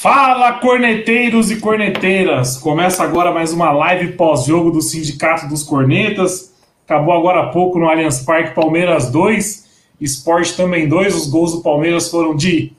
[0.00, 2.56] Fala, corneteiros e corneteiras!
[2.56, 6.54] Começa agora mais uma live pós-jogo do Sindicato dos Cornetas.
[6.86, 9.66] Acabou agora há pouco no Allianz Parque Palmeiras 2,
[10.00, 11.14] Esporte também 2.
[11.14, 12.72] Os gols do Palmeiras foram de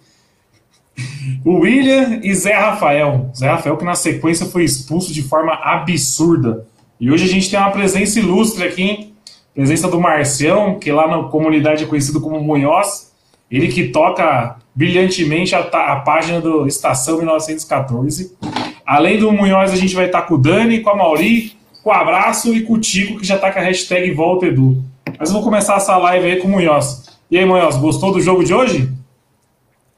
[1.46, 3.30] William e Zé Rafael.
[3.38, 6.66] Zé Rafael que na sequência foi expulso de forma absurda.
[7.00, 9.14] E hoje a gente tem uma presença ilustre aqui, hein?
[9.54, 13.14] Presença do Marcião, que lá na comunidade é conhecido como Munhoz.
[13.52, 18.38] Ele que toca brilhantemente a, a, página do Estação 1914.
[18.86, 21.94] Além do Munhoz, a gente vai estar com o Dani, com a Mauri, com o
[21.94, 24.84] Abraço e com o Tico, que já está com a hashtag Volta Edu.
[25.20, 27.20] Mas eu vou começar essa live aí com o Munhoz.
[27.30, 28.92] E aí, Munhoz, gostou do jogo de hoje?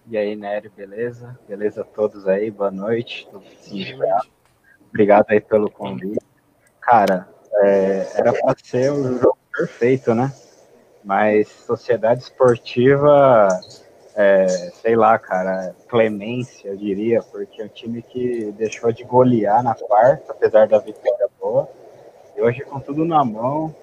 [0.07, 1.37] E aí, Nério, beleza?
[1.47, 3.27] Beleza a todos aí, boa noite.
[4.89, 6.19] Obrigado aí pelo convite.
[6.81, 7.27] Cara,
[7.61, 10.31] é, era para ser o jogo perfeito, né?
[11.03, 13.47] Mas sociedade esportiva,
[14.15, 14.47] é,
[14.81, 19.73] sei lá, cara, clemência, eu diria, porque é um time que deixou de golear na
[19.75, 21.67] quarta, apesar da vitória boa.
[22.35, 23.75] E hoje, com tudo na mão,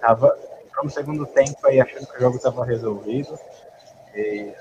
[0.00, 0.36] tava
[0.82, 3.38] no segundo tempo aí achando que o jogo estava resolvido.
[4.14, 4.52] E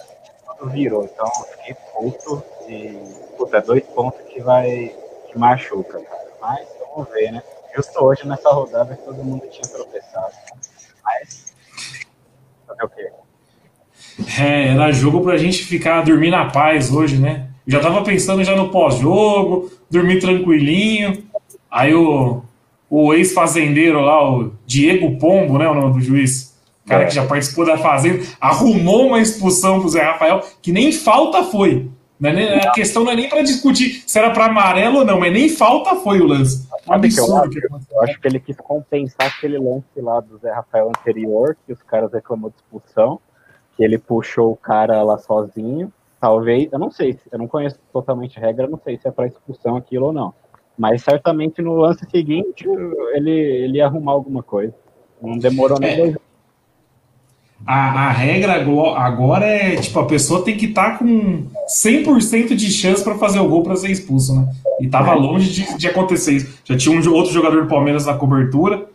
[0.58, 1.03] tudo virou.
[1.03, 2.97] Então, fiquei puto e,
[3.38, 4.95] puta, é dois pontos que vai,
[5.28, 6.28] que machuca, cara.
[6.42, 7.44] Mas, vamos ver, né?
[7.75, 10.34] Justo hoje, nessa rodada, que todo mundo tinha tropeçado.
[11.03, 11.53] Mas,
[12.67, 13.12] fazer o quê?
[14.39, 17.49] É, era jogo pra gente ficar dormir na paz hoje, né?
[17.67, 21.23] já tava pensando já no pós-jogo, dormir tranquilinho.
[21.69, 22.41] Aí o,
[22.90, 25.67] o ex-fazendeiro lá, o Diego Pombo, né?
[25.67, 26.56] O nome do juiz.
[26.85, 27.07] O cara é.
[27.07, 31.90] que já participou da fazenda, arrumou uma expulsão pro Zé Rafael, que nem falta foi.
[32.19, 35.06] Não é nem, a questão não é nem para discutir se era para amarelo ou
[35.06, 36.66] não, mas nem falta foi o lance.
[36.88, 37.50] Absurdo.
[37.50, 40.90] Que eu, acho, eu acho que ele quis compensar aquele lance lá do Zé Rafael
[40.90, 43.19] anterior, que os caras reclamou de expulsão,
[43.75, 45.91] que ele puxou o cara lá sozinho.
[46.19, 49.28] Talvez, eu não sei, eu não conheço totalmente a regra, não sei se é para
[49.28, 50.34] expulsão aquilo ou não.
[50.78, 52.68] Mas certamente no lance seguinte
[53.14, 54.74] ele, ele ia arrumar alguma coisa.
[55.22, 55.97] Não demorou nem é.
[55.97, 56.16] dois
[57.66, 62.72] a, a regra agora é, tipo, a pessoa tem que estar tá com 100% de
[62.72, 64.47] chance para fazer o gol para ser expulso, né?
[64.80, 65.16] E tava é.
[65.16, 66.59] longe de, de acontecer isso.
[66.64, 68.85] Já tinha um outro jogador do Palmeiras na cobertura,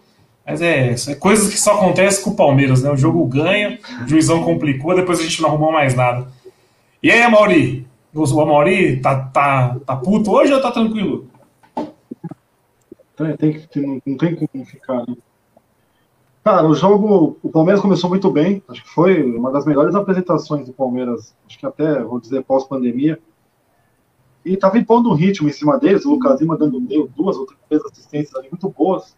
[0.51, 2.91] mas é, é coisas que só acontecem com o Palmeiras, né?
[2.91, 6.27] O jogo ganha, o juizão complicou, depois a gente não arrumou mais nada.
[7.03, 7.87] E aí, Mauri?
[8.13, 11.29] O Mauri tá, tá, tá puto hoje ou tá tranquilo?
[13.39, 15.15] Tem, que, não, não tem como ficar, né?
[16.43, 20.67] Cara, o jogo, o Palmeiras começou muito bem, acho que foi uma das melhores apresentações
[20.67, 23.21] do Palmeiras, acho que até, vou dizer, pós-pandemia.
[24.45, 26.81] E estava impondo um ritmo em cima deles, o Lucas Lima dando
[27.15, 29.15] duas ou três assistências ali muito boas?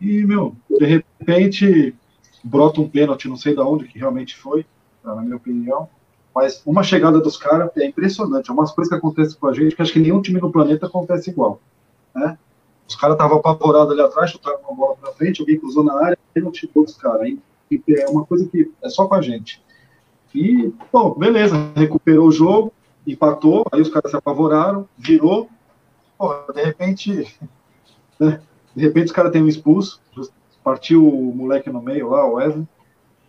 [0.00, 1.94] E, meu, de repente,
[2.42, 4.66] brota um pênalti, não sei de onde que realmente foi,
[5.02, 5.88] na minha opinião,
[6.34, 9.76] mas uma chegada dos caras é impressionante, é umas coisas que acontecem com a gente
[9.76, 11.60] que acho que nenhum time no planeta acontece igual,
[12.14, 12.36] né?
[12.88, 16.18] Os caras estavam apavorados ali atrás, chutaram uma bola pra frente, alguém cruzou na área
[16.34, 17.34] e não tirou os caras.
[17.88, 19.62] É uma coisa que é só com a gente.
[20.34, 22.72] E, bom, beleza, recuperou o jogo,
[23.06, 25.48] empatou, aí os caras se apavoraram, virou.
[26.18, 27.38] Pô, de repente,
[28.20, 28.40] né,
[28.74, 30.00] de repente os caras têm um expulso,
[30.62, 32.66] partiu o moleque no meio lá, o Wesley.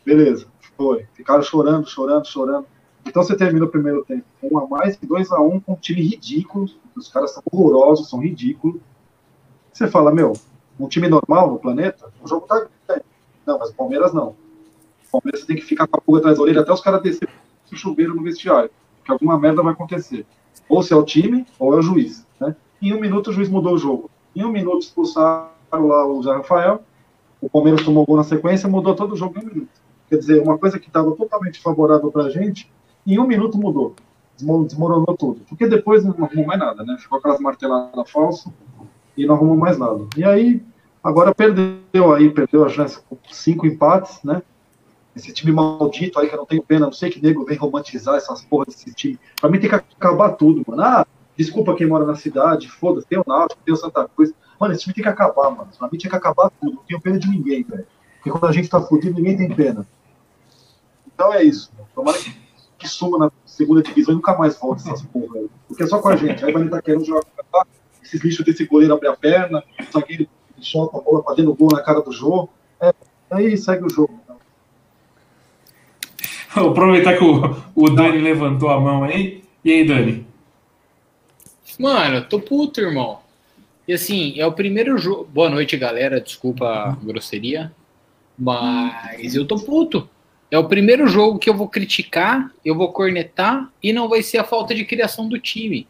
[0.06, 0.48] Beleza,
[0.78, 1.06] foi.
[1.14, 2.66] Ficaram chorando, chorando, chorando.
[3.06, 5.76] Então você termina o primeiro tempo um a mais e dois a um com um
[5.76, 6.68] time ridículo.
[6.96, 8.80] Os caras são horrorosos, são ridículos.
[9.72, 10.34] Você fala, meu,
[10.80, 12.66] um time normal no planeta, o jogo tá
[13.46, 14.30] Não, mas o Palmeiras não.
[15.08, 17.34] O Palmeiras tem que ficar com a pulga atrás da orelha até os caras descerem
[17.72, 20.26] o chuveiro no vestiário, porque alguma merda vai acontecer.
[20.70, 22.26] Ou se é o time, ou é o juiz.
[22.40, 22.56] Né?
[22.82, 24.10] Em um minuto o juiz mudou o jogo.
[24.36, 26.82] Em um minuto expulsaram lá o Zé Rafael,
[27.42, 29.70] o Palmeiras tomou gol na sequência, mudou todo o jogo em um minuto.
[30.10, 32.72] Quer dizer, uma coisa que estava totalmente favorável para a gente,
[33.06, 33.96] em um minuto mudou.
[34.38, 35.42] Desmoronou tudo.
[35.48, 36.98] Porque depois não arrumou mais nada, né?
[37.00, 38.52] Ficou aquelas marteladas falsas,
[39.18, 40.06] e não arrumou mais nada.
[40.18, 40.62] E aí,
[41.04, 44.42] agora perdeu aí, perdeu as cinco empates, né?
[45.16, 48.16] Esse time maldito aí que eu não tenho pena, não sei que nego vem romantizar
[48.16, 49.18] essas porras desse time.
[49.40, 50.82] Pra mim tem que acabar tudo, mano.
[50.82, 54.34] Ah, desculpa quem mora na cidade, foda-se, tem o Náutico, tem o Santa Cruz.
[54.60, 55.70] Mano, esse time tem que acabar, mano.
[55.78, 56.76] Pra mim tinha que acabar tudo.
[56.76, 57.86] Não tenho pena de ninguém, velho.
[58.16, 59.86] Porque quando a gente tá fudido, ninguém tem pena.
[61.14, 61.72] Então é isso.
[61.94, 62.34] Tomara que,
[62.78, 65.50] que suma na segunda divisão e nunca mais volta essas porra aí.
[65.68, 66.44] Porque é só com a gente.
[66.44, 67.24] Aí vai estar querendo jogar
[67.54, 67.66] lá,
[68.04, 70.28] esses lixos desse goleiro abrir a perna, o zagueiro
[70.62, 72.50] chota a bola fazendo gol na cara do jogo.
[72.80, 72.94] É,
[73.32, 74.20] aí segue o jogo.
[74.24, 74.38] Então.
[76.56, 79.44] Vou aproveitar que o, o Dani levantou a mão aí.
[79.64, 80.26] E aí, Dani?
[81.78, 83.20] Mano, eu tô puto, irmão.
[83.88, 85.26] E assim, é o primeiro jogo.
[85.26, 86.22] Boa noite, galera.
[86.22, 87.72] Desculpa a grosseria.
[88.38, 90.10] Mas eu tô puto.
[90.50, 94.38] É o primeiro jogo que eu vou criticar, eu vou cornetar e não vai ser
[94.38, 95.88] a falta de criação do time.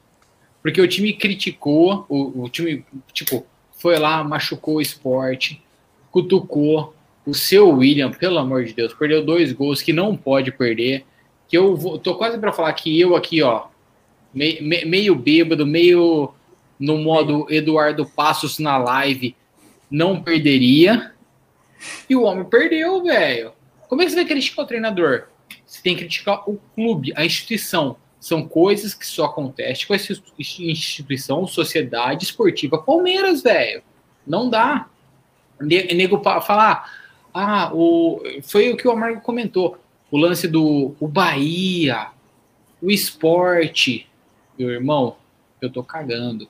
[0.61, 2.83] Porque o time criticou, o, o time,
[3.13, 3.45] tipo,
[3.77, 5.61] foi lá, machucou o esporte,
[6.09, 6.95] cutucou.
[7.25, 11.05] O seu William, pelo amor de Deus, perdeu dois gols que não pode perder.
[11.47, 13.65] Que eu vou, tô quase para falar que eu aqui, ó,
[14.35, 16.33] meio, meio bêbado, meio
[16.77, 19.35] no modo Eduardo Passos na live,
[19.89, 21.13] não perderia.
[22.09, 23.53] E o homem perdeu, velho.
[23.87, 25.27] Como é que você vai criticar o treinador?
[25.65, 27.97] Você tem que criticar o clube, a instituição.
[28.19, 33.83] São coisas que só acontecem com essa instituição, Sociedade Esportiva Palmeiras, velho.
[34.25, 34.87] Não dá.
[35.61, 36.91] Nego falar,
[37.33, 39.77] ah, o, foi o que o Amargo comentou.
[40.09, 42.07] O lance do o Bahia,
[42.81, 44.07] o esporte.
[44.57, 45.17] Meu irmão,
[45.61, 46.47] eu tô cagando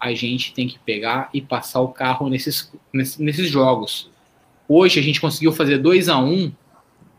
[0.00, 4.08] a gente tem que pegar e passar o carro nesses, nesses jogos.
[4.68, 6.52] Hoje a gente conseguiu fazer 2 a 1 um,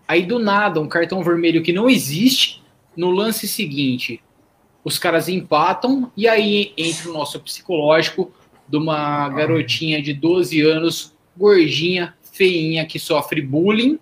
[0.07, 2.63] aí do nada, um cartão vermelho que não existe,
[2.95, 4.21] no lance seguinte,
[4.83, 8.31] os caras empatam e aí entra o nosso psicológico
[8.67, 13.99] de uma garotinha de 12 anos, gordinha, feinha, que sofre bullying,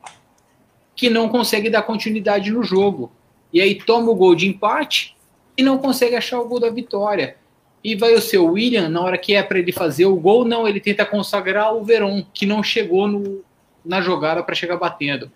[0.96, 3.12] que não consegue dar continuidade no jogo.
[3.52, 5.17] E aí toma o gol de empate
[5.58, 7.36] e não consegue achar o gol da vitória.
[7.84, 10.68] E vai o seu William, na hora que é para ele fazer o gol, não,
[10.68, 13.42] ele tenta consagrar o Verón, que não chegou no,
[13.84, 15.32] na jogada para chegar batendo.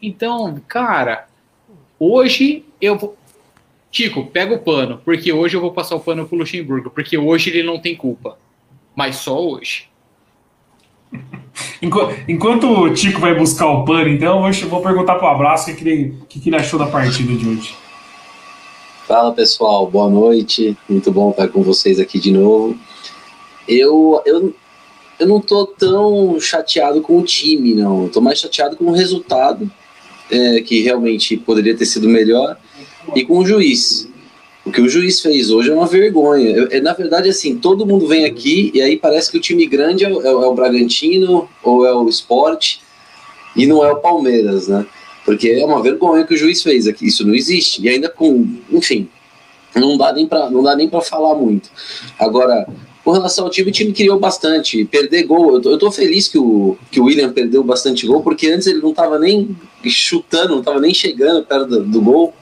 [0.00, 1.26] Então, cara,
[1.98, 3.16] hoje eu vou.
[3.90, 7.50] Tico, pega o pano, porque hoje eu vou passar o pano pro Luxemburgo, porque hoje
[7.50, 8.36] ele não tem culpa.
[8.94, 9.88] Mas só hoje.
[12.28, 15.88] Enquanto o Tico vai buscar o pano, então, eu vou perguntar pro Abraço o que,
[15.88, 17.83] ele, que, que ele achou da partida de hoje.
[19.14, 20.76] Fala pessoal, boa noite.
[20.88, 22.76] Muito bom estar com vocês aqui de novo.
[23.68, 24.52] Eu, eu,
[25.20, 28.02] eu não tô tão chateado com o time, não.
[28.02, 29.70] Eu tô mais chateado com o resultado,
[30.28, 32.58] é, que realmente poderia ter sido melhor,
[33.14, 34.08] e com o juiz.
[34.66, 36.50] O que o juiz fez hoje é uma vergonha.
[36.50, 39.64] Eu, é, na verdade, assim, todo mundo vem aqui e aí parece que o time
[39.64, 42.78] grande é, é, é o Bragantino ou é o Sport
[43.54, 44.84] e não é o Palmeiras, né?
[45.24, 47.82] Porque é uma vergonha que o juiz fez aqui, isso não existe.
[47.82, 49.08] E ainda com, enfim,
[49.74, 51.70] não dá nem para não dá nem para falar muito.
[52.18, 52.66] Agora,
[53.04, 55.54] com relação ao time, o time criou bastante, perder gol.
[55.54, 58.66] Eu tô, eu tô feliz que o, que o William perdeu bastante gol, porque antes
[58.66, 59.54] ele não estava nem
[59.84, 62.32] chutando, não estava nem chegando perto do, do gol.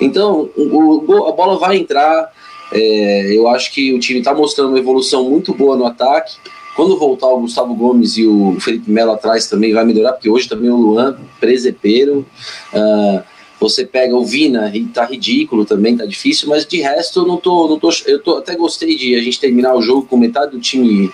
[0.00, 2.32] Então, o, o, a bola vai entrar.
[2.72, 6.36] É, eu acho que o time está mostrando uma evolução muito boa no ataque.
[6.76, 10.48] Quando voltar o Gustavo Gomes e o Felipe Melo atrás também vai melhorar, porque hoje
[10.48, 12.24] também o Luan, presepeiro.
[12.72, 13.22] Uh,
[13.60, 17.36] você pega o Vina e tá ridículo também, tá difícil, mas de resto eu não
[17.36, 17.90] tô, não tô.
[18.06, 21.12] Eu tô, até gostei de a gente terminar o jogo com metade do time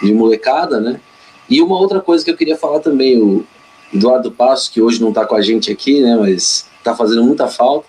[0.00, 1.00] de molecada, né?
[1.48, 3.44] E uma outra coisa que eu queria falar também, o
[3.92, 6.16] Eduardo Passos, que hoje não tá com a gente aqui, né?
[6.16, 7.88] Mas tá fazendo muita falta.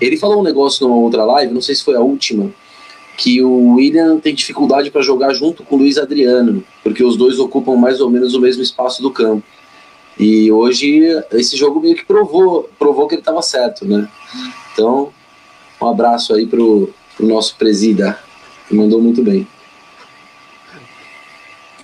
[0.00, 2.52] Ele falou um negócio numa outra live, não sei se foi a última,
[3.18, 7.40] que o William tem dificuldade para jogar junto com o Luiz Adriano, porque os dois
[7.40, 9.42] ocupam mais ou menos o mesmo espaço do campo.
[10.16, 14.08] E hoje esse jogo meio que provou, provou que ele estava certo, né?
[14.72, 15.12] Então,
[15.82, 18.16] um abraço aí pro, pro nosso presida,
[18.68, 19.44] que mandou muito bem.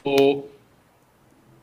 [0.05, 0.45] O,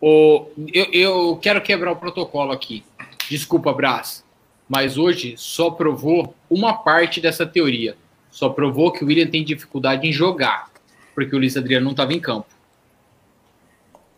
[0.01, 2.83] o, eu, eu quero quebrar o protocolo aqui.
[3.29, 4.21] Desculpa, Brás,
[4.67, 7.95] mas hoje só provou uma parte dessa teoria
[8.31, 10.69] só provou que o William tem dificuldade em jogar,
[11.13, 12.47] porque o Luiz Adriano não estava em campo.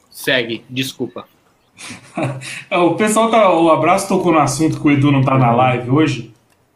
[0.09, 1.27] Segue, desculpa.
[2.71, 3.51] o pessoal tá.
[3.51, 6.33] O abraço tocou no assunto que o Edu não tá na live hoje.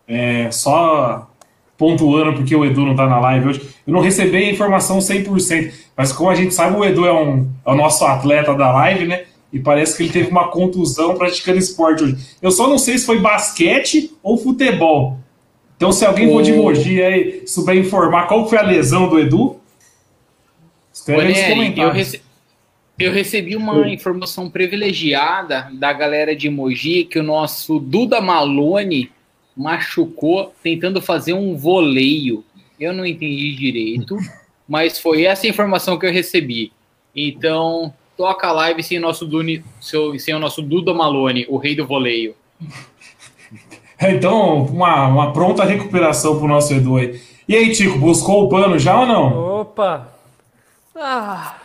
[0.08, 1.30] É, só
[1.78, 3.62] pontuando porque o Edu não tá na live hoje.
[3.86, 7.48] Eu não recebi a informação 100%, mas como a gente sabe, o Edu é, um,
[7.66, 9.26] é o nosso atleta da live, né?
[9.54, 12.18] E parece que ele teve uma contusão praticando esporte hoje.
[12.42, 15.20] Eu só não sei se foi basquete ou futebol,
[15.78, 19.60] então, se alguém for de Mogi aí souber informar qual foi a lesão do Edu,
[20.92, 21.78] escreve nos comentários.
[21.78, 22.22] Eu, rece
[23.00, 29.12] eu recebi uma informação privilegiada da galera de Mogi que o nosso Duda Malone
[29.56, 32.44] machucou tentando fazer um voleio.
[32.80, 34.18] Eu não entendi direito,
[34.68, 36.72] mas foi essa informação que eu recebi.
[37.16, 41.86] Então, toca a live sem nosso, Duni, sem o nosso Duda Malone, o rei do
[41.86, 42.36] voleio.
[44.10, 47.20] Então, uma, uma pronta recuperação pro nosso Edu aí.
[47.48, 49.62] E aí, Tico, buscou o pano já ou não?
[49.62, 50.08] Opa!
[50.96, 51.56] Ah,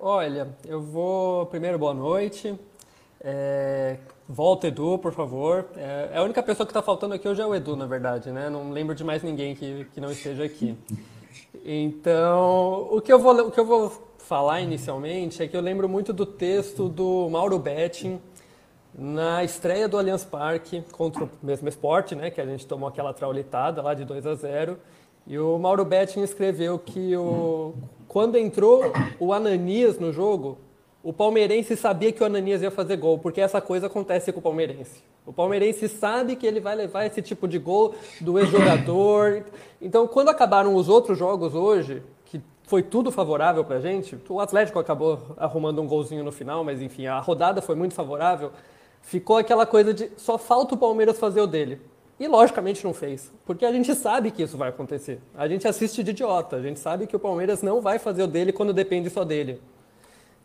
[0.00, 1.46] olha, eu vou.
[1.46, 2.54] Primeiro, boa noite.
[3.20, 3.96] É,
[4.28, 5.66] volta, Edu, por favor.
[5.76, 8.48] É, a única pessoa que está faltando aqui hoje é o Edu, na verdade, né?
[8.48, 10.76] Não lembro de mais ninguém que, que não esteja aqui.
[11.64, 15.88] Então, o que, eu vou, o que eu vou falar inicialmente é que eu lembro
[15.88, 18.20] muito do texto do Mauro Betting
[18.96, 22.30] na estreia do Allianz Parque contra o mesmo esporte, né?
[22.30, 24.78] Que a gente tomou aquela traulitada lá de 2 a 0
[25.26, 27.72] e o Mauro Betting escreveu que o,
[28.06, 30.58] quando entrou o Ananias no jogo,
[31.02, 34.42] o palmeirense sabia que o Ananias ia fazer gol, porque essa coisa acontece com o
[34.42, 35.02] palmeirense.
[35.26, 39.44] O palmeirense sabe que ele vai levar esse tipo de gol do ex-jogador.
[39.80, 44.40] Então, quando acabaram os outros jogos hoje, que foi tudo favorável para a gente, o
[44.40, 48.50] Atlético acabou arrumando um golzinho no final, mas enfim, a rodada foi muito favorável.
[49.04, 51.80] Ficou aquela coisa de só falta o Palmeiras fazer o dele.
[52.18, 55.20] E logicamente não fez, porque a gente sabe que isso vai acontecer.
[55.36, 58.26] A gente assiste de idiota, a gente sabe que o Palmeiras não vai fazer o
[58.26, 59.60] dele quando depende só dele.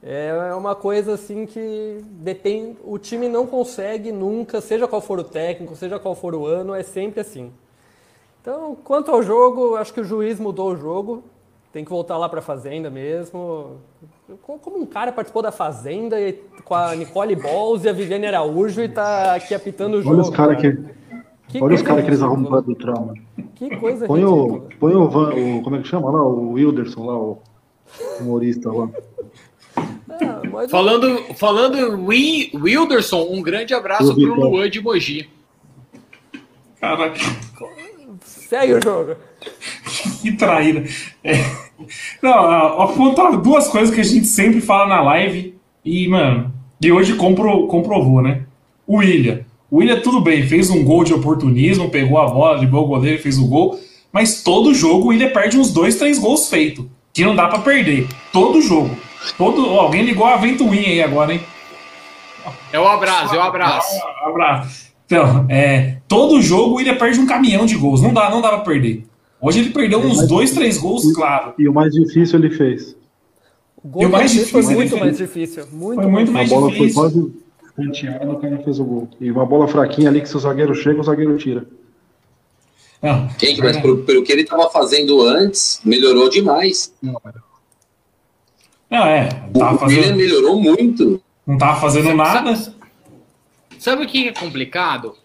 [0.01, 5.23] É uma coisa assim que depende, o time não consegue nunca, seja qual for o
[5.23, 7.51] técnico, seja qual for o ano, é sempre assim.
[8.41, 11.23] Então, quanto ao jogo, acho que o juiz mudou o jogo.
[11.71, 13.77] Tem que voltar lá para a Fazenda mesmo.
[14.43, 16.15] Como um cara participou da Fazenda
[16.63, 20.15] com a Nicole Balls e a Viviane Araújo e está aqui apitando o jogo.
[20.15, 20.77] Olha os caras que
[21.50, 23.15] que Olha os caras que eles arrumam do trauma.
[23.55, 26.24] Que coisa põe o, põe o, Van, o, Como é que chama lá?
[26.24, 27.41] O Wilderson lá, o
[28.19, 28.88] humorista lá.
[29.75, 30.69] Ah, mas...
[30.69, 35.27] Falando, falando Wilderson, um grande abraço pro Luan de Mogi.
[36.79, 37.19] Caraca.
[38.21, 39.15] Segue o jogo.
[40.21, 40.83] que traíra.
[41.23, 41.33] É.
[42.21, 47.15] Não, apontar duas coisas que a gente sempre fala na live e, mano, e hoje
[47.15, 48.41] compro, comprovou, né?
[48.85, 49.41] O William.
[49.71, 53.21] O William, tudo bem, fez um gol de oportunismo, pegou a bola, livrou o goleiro
[53.21, 53.79] fez o gol.
[54.11, 56.85] Mas todo jogo o William perde uns dois, três gols feitos.
[57.13, 58.07] Que não dá para perder.
[58.31, 58.95] Todo jogo.
[59.37, 61.41] Todo, oh, alguém ligou a ventoinha aí agora, hein?
[62.71, 63.95] É o abraço, é o abraço.
[63.95, 64.89] É o abraço.
[65.05, 68.01] Então, é, todo jogo o William perde um caminhão de gols.
[68.01, 69.08] Não dá, não dá pra perder.
[69.41, 71.53] Hoje ele perdeu uns dois, três gols, claro.
[71.58, 72.96] E o mais difícil ele fez.
[73.81, 75.67] O gol e o mais difícil, foi muito mais difícil.
[75.72, 77.01] Muito foi muito mais, mais difícil.
[77.01, 77.34] A bola foi quase
[77.75, 79.10] penteado, o cara fez o gol.
[79.22, 81.65] E uma bola fraquinha ali que se o zagueiro chega, o zagueiro tira.
[83.01, 86.93] Não, Gente, mas pelo, pelo que ele estava fazendo antes, melhorou demais.
[87.01, 87.15] Não,
[88.91, 89.29] não é.
[89.58, 90.17] Tava o fazendo...
[90.17, 91.22] melhorou muito.
[91.48, 92.55] Não tava fazendo sabe, nada.
[92.55, 92.75] Sabe,
[93.79, 95.15] sabe o que é complicado?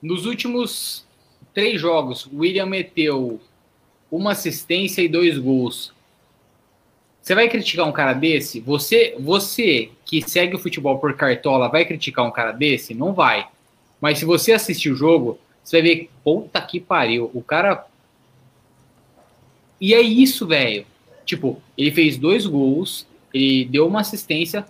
[0.00, 1.01] Nos últimos
[1.54, 3.40] três jogos, o William meteu
[4.10, 5.92] uma assistência e dois gols.
[7.22, 8.60] Você vai criticar um cara desse?
[8.60, 12.94] Você, você que segue o futebol por cartola vai criticar um cara desse?
[12.94, 13.48] Não vai.
[14.00, 17.86] Mas se você assistir o jogo, você vai ver, puta que pariu, o cara.
[19.80, 20.84] E é isso, velho.
[21.24, 24.66] Tipo, ele fez dois gols, ele deu uma assistência,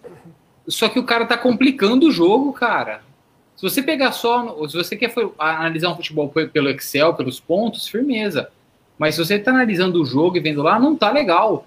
[0.68, 3.02] só que o cara tá complicando o jogo, cara.
[3.62, 8.50] Se você pegar só, se você quer analisar um futebol pelo Excel, pelos pontos, firmeza.
[8.98, 11.64] Mas se você tá analisando o jogo e vendo lá, não tá legal.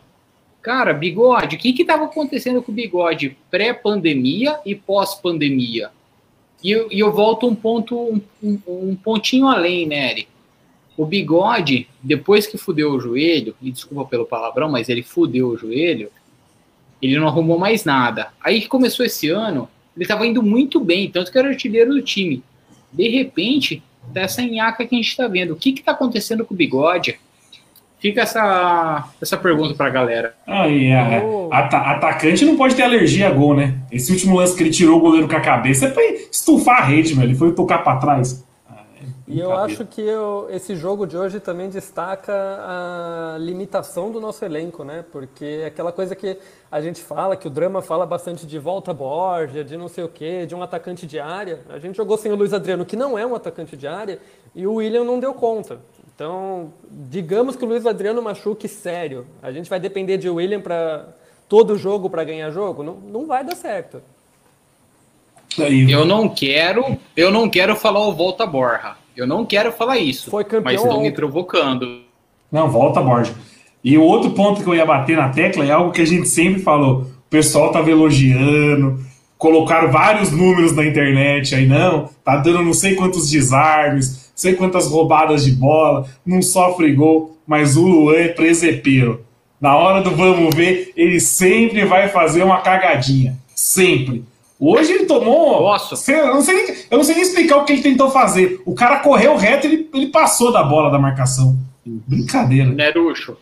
[0.61, 5.89] Cara, bigode, o que estava acontecendo com o bigode pré-pandemia e pós-pandemia?
[6.61, 10.27] E eu, e eu volto um ponto, um, um, pontinho além, né, Eric?
[10.97, 15.57] O bigode, depois que fudeu o joelho, e desculpa pelo palavrão, mas ele fudeu o
[15.57, 16.11] joelho,
[17.01, 18.33] ele não arrumou mais nada.
[18.43, 22.01] Aí que começou esse ano, ele estava indo muito bem, tanto que era artilheiro do
[22.01, 22.43] time.
[22.91, 23.81] De repente,
[24.13, 25.53] tá essa nhaca que a gente está vendo.
[25.53, 27.17] O que está acontecendo com o bigode?
[27.99, 30.35] Fica essa, essa pergunta pra galera.
[30.45, 31.49] Aí, é, oh.
[31.51, 33.79] atacante não pode ter alergia a gol, né?
[33.91, 36.85] Esse último lance que ele tirou o goleiro com a cabeça é pra estufar a
[36.85, 37.23] rede, meu.
[37.23, 38.44] Ele foi tocar pra trás.
[39.27, 44.45] E eu acho que eu, esse jogo de hoje também destaca a limitação do nosso
[44.45, 45.03] elenco, né?
[45.11, 46.37] Porque é aquela coisa que
[46.71, 50.09] a gente fala, que o drama fala bastante de volta Borja, de não sei o
[50.09, 51.61] quê, de um atacante de área.
[51.69, 54.19] A gente jogou sem o Luiz Adriano, que não é um atacante de área,
[54.53, 55.79] e o William não deu conta.
[56.13, 59.25] Então, digamos que o Luiz Adriano machuque sério.
[59.41, 61.07] A gente vai depender de William para
[61.49, 62.83] todo jogo para ganhar jogo?
[62.83, 64.03] Não, não vai dar certo.
[65.57, 68.95] Eu não quero, eu não quero falar o volta Borja.
[69.15, 70.29] Eu não quero falar isso.
[70.29, 70.63] Foi campeão.
[70.63, 72.01] Mas estão me provocando.
[72.51, 73.33] Não, volta Borja.
[73.83, 76.27] E o outro ponto que eu ia bater na tecla é algo que a gente
[76.27, 77.01] sempre falou.
[77.01, 78.99] O pessoal tava elogiando,
[79.37, 84.87] colocaram vários números na internet aí, não, tá dando não sei quantos desarmes, sei quantas
[84.87, 89.23] roubadas de bola, não sofre gol, mas o Luan é presepeiro.
[89.59, 93.37] Na hora do vamos ver, ele sempre vai fazer uma cagadinha.
[93.53, 94.23] Sempre.
[94.59, 95.61] Hoje ele tomou.
[95.61, 96.11] Nossa.
[96.11, 98.61] Eu não, sei nem, eu não sei nem explicar o que ele tentou fazer.
[98.65, 101.57] O cara correu reto e ele, ele passou da bola da marcação.
[101.85, 102.69] Brincadeira.
[102.69, 103.37] Nerucho,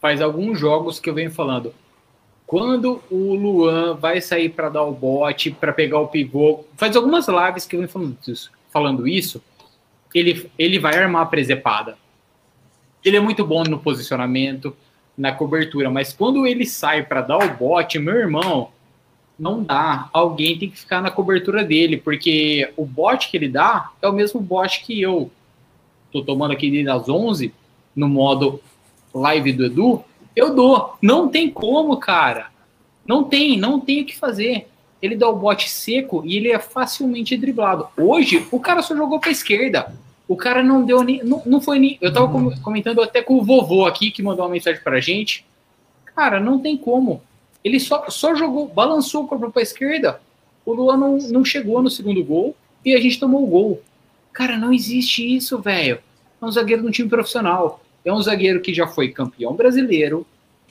[0.00, 1.72] faz alguns jogos que eu venho falando.
[2.46, 7.28] Quando o Luan vai sair para dar o bote, para pegar o pivô, faz algumas
[7.28, 9.42] lives que eu venho falando isso, falando isso
[10.14, 11.96] ele, ele vai armar a presepada.
[13.04, 14.76] Ele é muito bom no posicionamento,
[15.16, 18.70] na cobertura, mas quando ele sai para dar o bote, meu irmão,
[19.38, 20.08] não dá.
[20.12, 24.12] Alguém tem que ficar na cobertura dele, porque o bote que ele dá é o
[24.12, 25.30] mesmo bote que eu
[26.12, 27.52] tô tomando aqui desde as 11,
[27.94, 28.60] no modo
[29.14, 30.04] live do Edu,
[30.34, 30.96] eu dou.
[31.02, 32.48] Não tem como, cara.
[33.06, 34.68] Não tem, não tem o que fazer.
[35.00, 37.86] Ele dá o bote seco e ele é facilmente driblado.
[37.96, 39.94] Hoje, o cara só jogou pra esquerda.
[40.26, 41.22] O cara não deu nem.
[41.24, 41.96] Não, não foi nem.
[42.00, 45.46] Eu tava com- comentando até com o vovô aqui, que mandou uma mensagem pra gente.
[46.14, 47.22] Cara, não tem como.
[47.68, 50.20] Ele só, só jogou, balançou o corpo pra esquerda.
[50.64, 53.82] O Luan não, não chegou no segundo gol e a gente tomou o gol.
[54.32, 55.98] Cara, não existe isso, velho.
[56.40, 57.82] É um zagueiro de um time profissional.
[58.04, 60.26] É um zagueiro que já foi campeão brasileiro,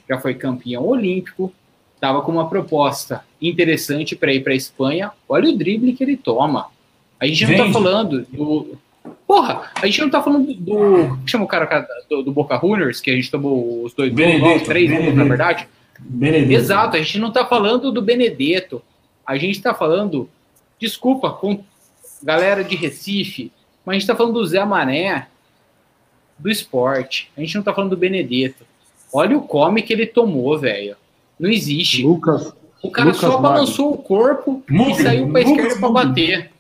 [0.10, 1.54] já foi campeão olímpico,
[1.94, 5.12] estava com uma proposta interessante para ir para Espanha.
[5.30, 6.68] Olha o drible que ele toma.
[7.20, 7.74] A gente não tá Vende.
[7.74, 8.78] falando do.
[9.26, 10.74] Porra, a gente não tá falando do.
[10.74, 14.64] Como chama o cara do, do Boca Juniors, que a gente tomou os dois gols,
[14.64, 15.68] três gols, na verdade?
[16.00, 16.52] Benedetto.
[16.54, 18.82] Exato, a gente não tá falando do Benedetto.
[19.26, 20.30] A gente tá falando,
[20.80, 21.64] desculpa, com
[22.24, 23.52] galera de Recife,
[23.86, 25.28] mas a gente tá falando do Zé Mané
[26.38, 27.30] do esporte.
[27.36, 28.64] A gente não tá falando do Benedetto.
[29.12, 30.96] Olha o come que ele tomou, velho.
[31.40, 32.04] Não existe.
[32.04, 33.42] Lucas, O cara Lucas só Magno.
[33.42, 36.06] balançou o corpo Mugre, e saiu pra Lucas esquerda pra Mugre.
[36.08, 36.52] bater.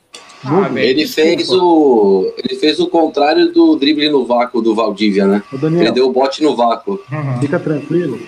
[0.45, 1.29] Ah, velho, Ele desculpa.
[1.29, 2.33] fez o.
[2.37, 5.43] Ele fez o contrário do drible no vácuo do Valdívia, né?
[5.51, 6.99] Ô, Ele deu o bote no vácuo.
[7.11, 7.39] Uhum.
[7.41, 8.19] fica tranquilo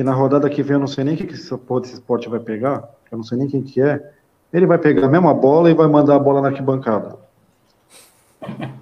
[0.00, 2.26] que na rodada que vem eu não sei nem quem que essa porra desse esporte
[2.26, 4.00] vai pegar, eu não sei nem quem que é.
[4.50, 7.16] Ele vai pegar a mesma bola e vai mandar a bola na arquibancada.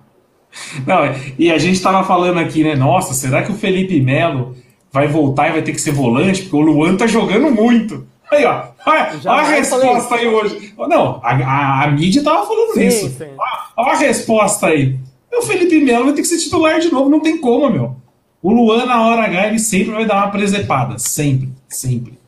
[0.87, 2.75] Não, e a gente tava falando aqui, né?
[2.75, 4.57] Nossa, será que o Felipe Melo
[4.91, 6.43] vai voltar e vai ter que ser volante?
[6.43, 8.07] Porque o Luan tá jogando muito.
[8.31, 8.65] Aí, ó.
[8.87, 10.75] Olha, a resposta aí hoje.
[10.77, 13.09] Não, a, a, a mídia tava falando Sim, isso.
[13.11, 13.29] sim.
[13.37, 14.99] Olha, olha a resposta aí.
[15.33, 17.97] O Felipe Melo vai ter que ser titular de novo, não tem como, meu.
[18.43, 20.99] O Luan, na hora H, ele sempre vai dar uma presepada.
[20.99, 22.19] Sempre, sempre.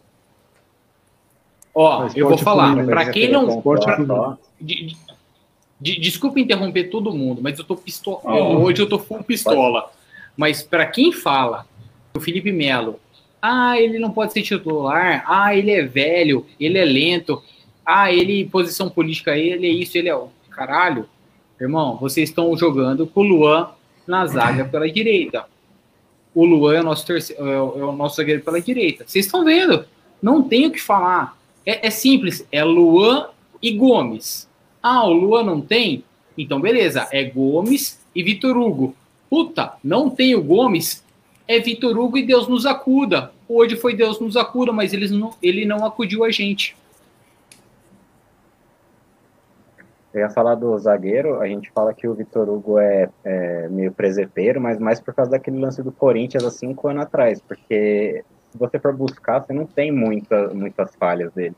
[1.75, 3.46] Ó, eu vou falar, pra Mas quem não.
[4.61, 4.96] de-
[5.81, 8.20] de- desculpa interromper todo mundo, mas eu tô pistola.
[8.25, 8.64] Oh.
[8.64, 9.90] Hoje eu tô full pistola.
[10.37, 11.64] Mas pra quem fala
[12.12, 12.99] que o Felipe Melo,
[13.40, 17.40] ah, ele não pode ser titular, ah, ele é velho, ele é lento,
[17.87, 21.07] ah, ele, posição política, ele é isso, ele é o caralho.
[21.61, 23.70] Irmão, vocês estão jogando com o Luan
[24.07, 25.44] na zaga pela direita.
[26.35, 29.05] O Luan é o nosso, terce- é é o nosso zagueiro pela direita.
[29.07, 29.85] Vocês estão vendo?
[30.23, 31.37] Não tem o que falar.
[31.66, 33.29] É, é simples, é Luan
[33.62, 34.49] e Gomes.
[34.83, 36.05] Ah, o Luan não tem?
[36.38, 38.95] Então, beleza, é Gomes e Vitor Hugo.
[39.29, 41.05] Puta, não tem o Gomes,
[41.47, 43.33] é Vitor Hugo e Deus nos acuda.
[43.49, 46.77] Hoje foi Deus nos acuda, mas não, ele não acudiu a gente.
[50.12, 53.92] Eu ia falar do zagueiro, a gente fala que o Vitor Hugo é, é meio
[53.92, 58.59] presepeiro, mas mais por causa daquele lance do Corinthians há cinco anos atrás, porque se
[58.59, 61.55] você for buscar, você não tem muita, muitas falhas dele.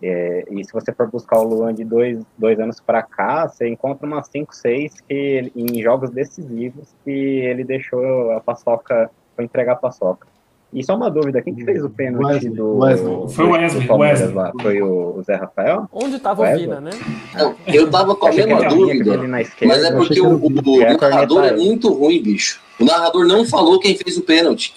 [0.00, 3.68] É, e se você for buscar o Luan de dois, dois anos para cá, você
[3.68, 9.72] encontra umas 5, 6 que em jogos decisivos que ele deixou a paçoca, foi entregar
[9.72, 10.28] a paçoca.
[10.72, 13.28] E só uma dúvida, quem que fez o pênalti Wesley, do, Wesley.
[13.30, 14.34] Foi o Wesley, Wesley.
[14.34, 14.52] lá?
[14.60, 15.88] Foi o, Zé Rafael?
[15.90, 16.64] Onde tava o Wesley?
[16.66, 16.90] Vina, né?
[17.34, 19.40] Não, eu tava com a mesma dúvida.
[19.40, 22.60] esquerda, Mas é porque o, o- o narrador é muito ruim, bicho.
[22.78, 24.74] O narrador não falou quem fez o pênalti.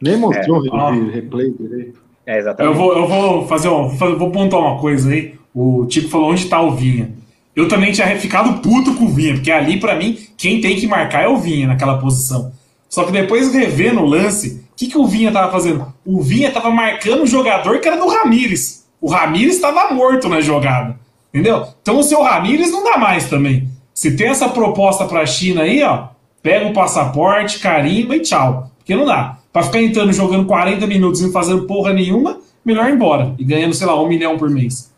[0.00, 0.92] Nem mostrou o Ah.
[0.92, 1.98] re- replay direito.
[2.24, 2.72] É, exatamente.
[2.72, 5.34] Eu vou, eu vou fazer um, fa- vou pontuar uma coisa aí.
[5.52, 7.10] O Tico falou onde tá o Vinha.
[7.56, 10.86] Eu também tinha ficado puto com o Vinha, porque ali, pra mim, quem tem que
[10.86, 12.52] marcar é o Vinha naquela posição.
[12.88, 15.92] Só que depois revendo o lance, que, que o Vinha tava fazendo?
[16.06, 18.88] O Vinha tava marcando o jogador que era do Ramires.
[18.98, 20.98] O Ramires estava morto na jogada.
[21.28, 21.66] Entendeu?
[21.82, 23.68] Então o seu Ramires não dá mais também.
[23.92, 26.08] Se tem essa proposta pra China aí, ó,
[26.42, 28.70] pega o passaporte, carimba e tchau.
[28.78, 29.38] Porque não dá.
[29.52, 33.34] Pra ficar entrando jogando 40 minutos e não fazendo porra nenhuma, melhor ir embora.
[33.38, 34.90] E ganhando, sei lá, um milhão por mês.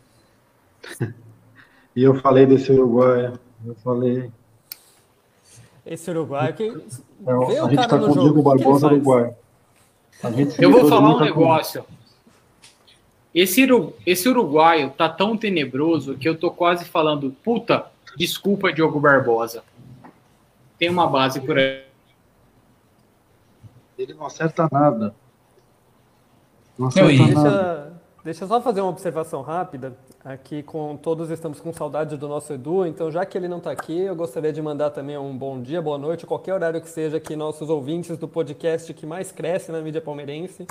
[1.94, 3.38] E eu falei desse uruguaio.
[3.66, 4.30] Eu falei.
[5.84, 8.22] Esse uruguaio que é, a o gente cara tá no com o.
[8.22, 8.92] Diego Barbosa faz?
[8.94, 9.26] uruguaio.
[9.26, 10.11] A gente se
[10.58, 11.84] Eu vou falar um negócio.
[13.34, 13.66] Esse,
[14.04, 19.64] esse uruguaio tá tão tenebroso que eu tô quase falando, puta, desculpa, Diogo Barbosa.
[20.78, 21.84] Tem uma base por aí.
[23.98, 25.14] Ele não acerta nada.
[26.78, 27.50] Não Não, acerta e- nada.
[27.50, 27.92] Deixa,
[28.24, 29.96] Deixa eu só fazer uma observação rápida.
[30.24, 33.72] Aqui com todos estamos com saudade do nosso Edu, então já que ele não está
[33.72, 37.16] aqui, eu gostaria de mandar também um bom dia, boa noite, qualquer horário que seja
[37.16, 40.64] aqui nossos ouvintes do podcast que mais cresce na mídia palmeirense.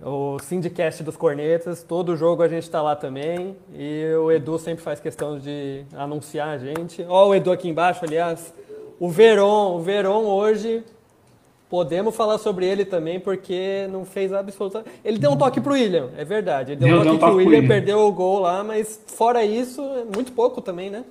[0.00, 3.56] O Sindicast dos Cornetas, todo jogo a gente está lá também.
[3.74, 7.04] E o Edu sempre faz questão de anunciar a gente.
[7.08, 8.54] Ó, o Edu aqui embaixo, aliás.
[9.00, 10.84] O Veron, o Veron hoje
[11.72, 14.90] Podemos falar sobre ele também, porque não fez absolutamente.
[15.02, 16.72] Ele deu um toque pro William, é verdade.
[16.72, 19.02] Ele deu, deu um toque, deu um toque pro William, perdeu o gol lá, mas
[19.06, 21.02] fora isso, é muito pouco também, né?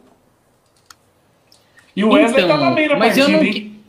[1.95, 3.43] E o Wesley então, tava bem na mas partida, eu não...
[3.43, 3.83] hein?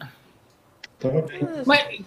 [1.67, 2.01] Mas,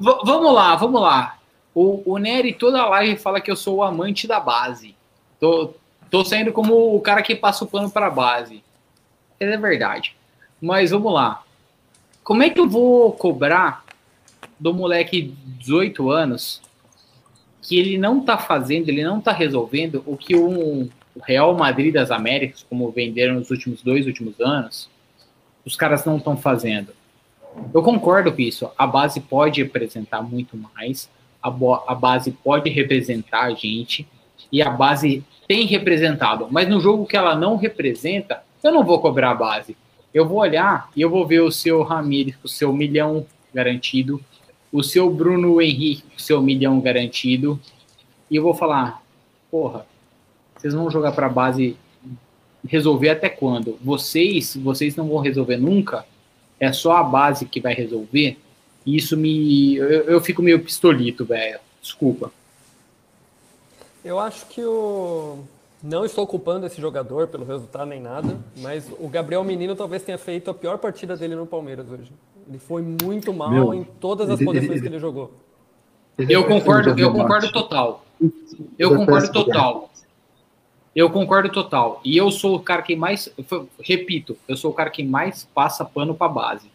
[0.00, 1.38] vamos lá, vamos lá.
[1.74, 4.96] O, o Nery toda a live fala que eu sou o amante da base.
[5.38, 5.74] Tô,
[6.10, 8.64] tô saindo como o cara que passa o pano para a base.
[9.38, 10.16] É verdade.
[10.62, 11.42] Mas vamos lá.
[12.24, 13.81] Como é que eu vou cobrar
[14.58, 16.60] do moleque de 18 anos
[17.60, 20.88] que ele não tá fazendo, ele não tá resolvendo o que um
[21.24, 24.90] Real Madrid das Américas, como venderam nos últimos dois últimos anos,
[25.64, 26.92] os caras não estão fazendo.
[27.72, 28.70] Eu concordo com isso.
[28.76, 31.08] A base pode representar muito mais,
[31.42, 34.06] a, a base pode representar a gente,
[34.50, 36.48] e a base tem representado.
[36.50, 39.76] Mas no jogo que ela não representa, eu não vou cobrar a base.
[40.12, 44.20] Eu vou olhar e eu vou ver o seu Ramires o seu milhão garantido,
[44.72, 47.60] o seu Bruno Henrique seu milhão garantido,
[48.30, 49.02] e eu vou falar,
[49.50, 49.86] porra,
[50.56, 51.76] vocês vão jogar para base
[52.66, 53.78] resolver até quando?
[53.82, 56.06] Vocês, vocês não vão resolver nunca?
[56.58, 58.38] É só a base que vai resolver?
[58.86, 59.76] E isso me.
[59.76, 61.58] Eu, eu fico meio pistolito, velho.
[61.80, 62.32] Desculpa.
[64.04, 65.38] Eu acho que o,
[65.82, 70.18] não estou culpando esse jogador pelo resultado nem nada, mas o Gabriel Menino talvez tenha
[70.18, 72.10] feito a pior partida dele no Palmeiras hoje.
[72.48, 75.32] Ele foi muito mal Meu, em todas as ele, posições ele, que ele jogou.
[76.18, 78.04] Eu concordo, eu concordo total.
[78.78, 79.90] Eu concordo total.
[80.94, 82.00] Eu concordo total.
[82.04, 83.32] E eu sou o cara que mais,
[83.80, 86.70] repito, eu sou o cara que mais passa pano para base.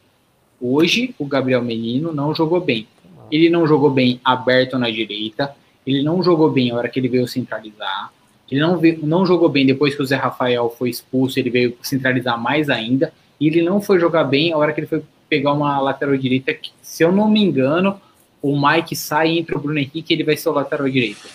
[0.59, 2.87] Hoje o Gabriel Menino não jogou bem.
[3.31, 5.55] Ele não jogou bem aberto na direita.
[5.85, 8.11] Ele não jogou bem a hora que ele veio centralizar.
[8.49, 11.77] Ele não, veio, não jogou bem depois que o Zé Rafael foi expulso, ele veio
[11.81, 13.13] centralizar mais ainda.
[13.39, 16.53] E ele não foi jogar bem a hora que ele foi pegar uma lateral direita,
[16.53, 17.99] que, se eu não me engano,
[18.41, 21.27] o Mike sai e entra o Bruno Henrique ele vai ser o lateral direito.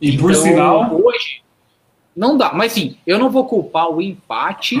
[0.00, 0.94] E então, por sinal.
[0.94, 1.42] Hoje,
[2.14, 2.52] não dá.
[2.52, 4.76] Mas sim, eu não vou culpar o empate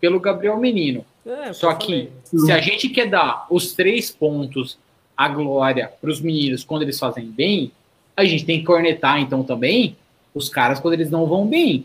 [0.00, 1.04] pelo Gabriel Menino.
[1.24, 4.78] É, Só que, se a gente quer dar os três pontos,
[5.16, 7.70] a glória para os meninos quando eles fazem bem,
[8.16, 9.96] a gente tem que cornetar então também
[10.34, 11.84] os caras quando eles não vão bem.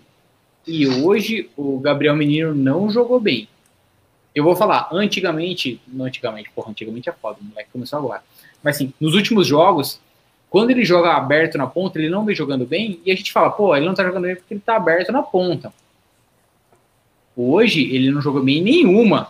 [0.65, 3.47] E hoje o Gabriel Menino não jogou bem.
[4.35, 8.21] Eu vou falar, antigamente, não antigamente, porra, antigamente é foda, o moleque começou agora.
[8.61, 10.01] Mas assim, nos últimos jogos,
[10.49, 13.49] quando ele joga aberto na ponta, ele não vem jogando bem, e a gente fala,
[13.49, 15.73] pô, ele não tá jogando bem porque ele tá aberto na ponta.
[17.35, 19.29] Hoje, ele não jogou bem nenhuma.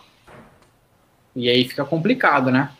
[1.36, 2.70] E aí fica complicado, né?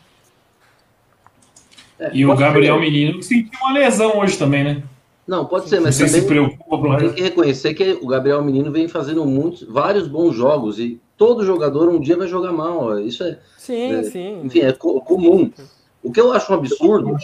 [1.98, 2.80] É, e o Gabriel ser.
[2.80, 4.82] Menino sentiu uma lesão hoje também, né?
[5.26, 8.70] Não, pode ser, mas Você também se preocupa, tem que reconhecer que o Gabriel Menino
[8.70, 12.98] vem fazendo muitos, vários bons jogos e todo jogador um dia vai jogar mal.
[12.98, 14.42] Isso é, sim, é, sim.
[14.44, 15.50] enfim, é co comum.
[16.02, 17.16] O que eu acho um absurdo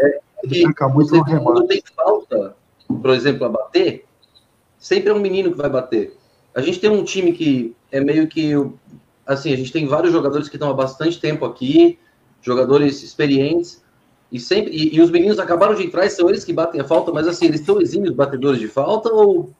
[0.00, 2.56] é que você, quando tem falta,
[2.88, 4.04] por exemplo, a bater,
[4.78, 6.16] sempre é um menino que vai bater.
[6.54, 8.52] A gente tem um time que é meio que
[9.26, 11.98] assim, a gente tem vários jogadores que estão há bastante tempo aqui,
[12.40, 13.82] jogadores experientes
[14.30, 16.84] e sempre e, e, os meninos acabaram de entrar e são eles que batem a
[16.84, 19.50] falta, mas assim, eles são exímios batedores de falta ou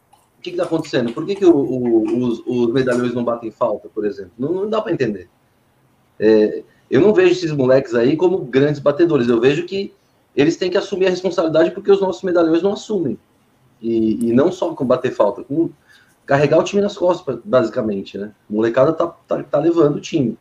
[0.42, 1.12] que está acontecendo?
[1.12, 4.32] Por que, que o, o, os, os, medalhões não batem falta, por exemplo?
[4.38, 5.28] Não, não dá para entender.
[6.18, 9.92] É, eu não vejo esses moleques aí como grandes batedores, eu vejo que
[10.36, 13.18] eles têm que assumir a responsabilidade porque os nossos medalhões não assumem.
[13.80, 15.70] E, e não só com bater falta, com
[16.24, 18.32] carregar o time nas costas, basicamente, né?
[18.48, 20.38] A molecada tá, tá, tá levando o time.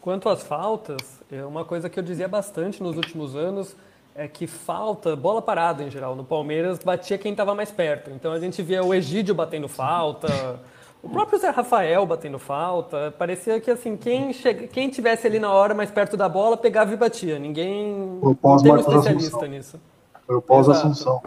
[0.00, 3.76] Quanto às faltas, é uma coisa que eu dizia bastante nos últimos anos
[4.14, 6.16] é que falta, bola parada em geral.
[6.16, 8.10] No Palmeiras batia quem estava mais perto.
[8.10, 10.60] Então a gente via o Egídio batendo falta,
[11.02, 13.14] o próprio Zé Rafael batendo falta.
[13.18, 16.92] Parecia que assim, quem, chega, quem tivesse ali na hora mais perto da bola pegava
[16.92, 17.38] e batia.
[17.38, 19.80] Ninguém pós tem um especialista nisso.
[20.26, 21.22] Foi o pós-Assunção.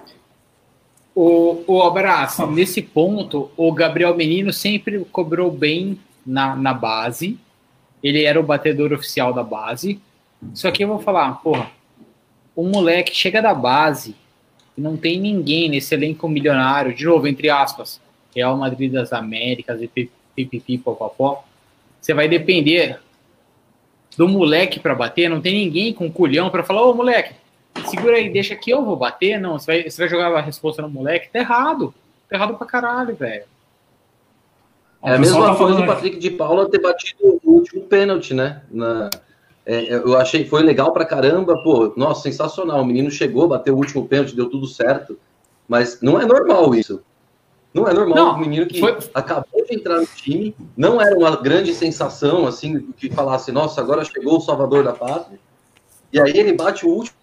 [1.14, 7.38] O, o abraço, nesse ponto, o Gabriel Menino sempre cobrou bem na, na base
[8.04, 10.02] ele era o batedor oficial da base.
[10.54, 11.70] Só que eu vou falar, porra,
[12.56, 14.16] o moleque chega da base
[14.78, 18.02] e não tem ninguém nesse elenco milionário, de novo, entre aspas,
[18.36, 21.44] Real Madrid das Américas e pipipi, popopó.
[22.00, 23.00] Você vai depender
[24.18, 27.36] do moleque para bater, não tem ninguém com culhão para falar, ô moleque,
[27.86, 29.40] segura aí, deixa que eu vou bater.
[29.40, 31.30] Não, você vai, você vai jogar a resposta no moleque.
[31.32, 31.94] Tá errado.
[32.30, 33.44] Tá errado pra caralho, velho.
[35.04, 38.62] É a mesma coisa do Patrick de Paula ter batido o último pênalti, né?
[38.70, 39.10] Na,
[39.72, 42.82] é, eu achei, foi legal pra caramba, pô, nossa, sensacional.
[42.82, 45.18] O menino chegou, bateu o último pênalti, deu tudo certo.
[45.66, 47.02] Mas não é normal isso.
[47.74, 48.98] Não é normal não, um menino que foi...
[49.14, 54.04] acabou de entrar no time, não era uma grande sensação, assim, que falasse, nossa, agora
[54.04, 55.40] chegou o salvador da pátria.
[56.12, 57.16] E aí ele bate o último,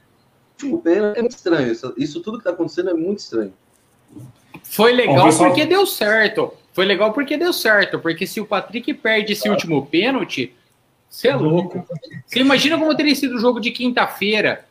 [0.52, 1.18] último pênalti.
[1.18, 1.70] É muito estranho.
[1.70, 3.52] Isso, isso tudo que tá acontecendo é muito estranho.
[4.62, 6.54] Foi legal porque deu certo.
[6.72, 7.98] Foi legal porque deu certo.
[7.98, 10.56] Porque se o Patrick perde esse último pênalti,
[11.08, 11.84] você é louco.
[12.26, 14.64] Você imagina como teria sido o jogo de quinta-feira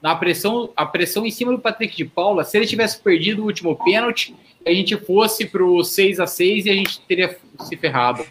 [0.00, 3.46] na pressão, a pressão em cima do Patrick de Paula, se ele tivesse perdido o
[3.46, 8.24] último pênalti, a gente fosse pro 6 a 6 e a gente teria se ferrado.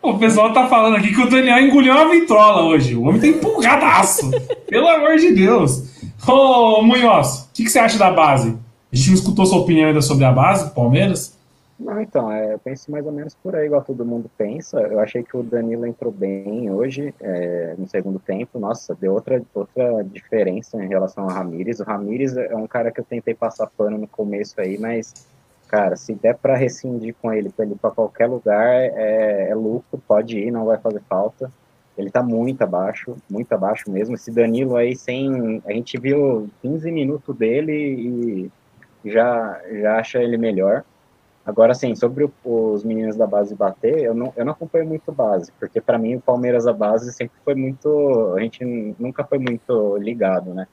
[0.00, 2.94] O pessoal tá falando aqui que o Daniel engoliu uma vitrola hoje.
[2.94, 4.30] O homem tá empurradaço.
[4.68, 5.94] Pelo amor de Deus.
[6.26, 8.56] Ô, Munhoz, o que, que, você acha da base?
[8.92, 11.38] A gente não escutou sua opinião ainda sobre a base, Palmeiras?
[11.78, 14.80] Não, então, é, eu penso mais ou menos por aí, igual todo mundo pensa.
[14.80, 18.60] Eu achei que o Danilo entrou bem hoje, é, no segundo tempo.
[18.60, 21.80] Nossa, deu outra, outra diferença em relação ao Ramires.
[21.80, 25.12] O Ramires é um cara que eu tentei passar pano no começo aí, mas,
[25.66, 29.54] cara, se der para rescindir com ele, para ele ir para qualquer lugar, é, é
[29.54, 31.50] lucro, pode ir, não vai fazer falta.
[31.98, 34.14] Ele tá muito abaixo, muito abaixo mesmo.
[34.14, 35.60] Esse Danilo aí, sem.
[35.66, 40.84] A gente viu 15 minutos dele e já, já acha ele melhor.
[41.46, 45.52] Agora, assim, sobre os meninos da base bater, eu não, eu não acompanho muito base,
[45.60, 48.32] porque para mim o Palmeiras da base sempre foi muito.
[48.34, 48.64] A gente
[48.98, 50.66] nunca foi muito ligado, né?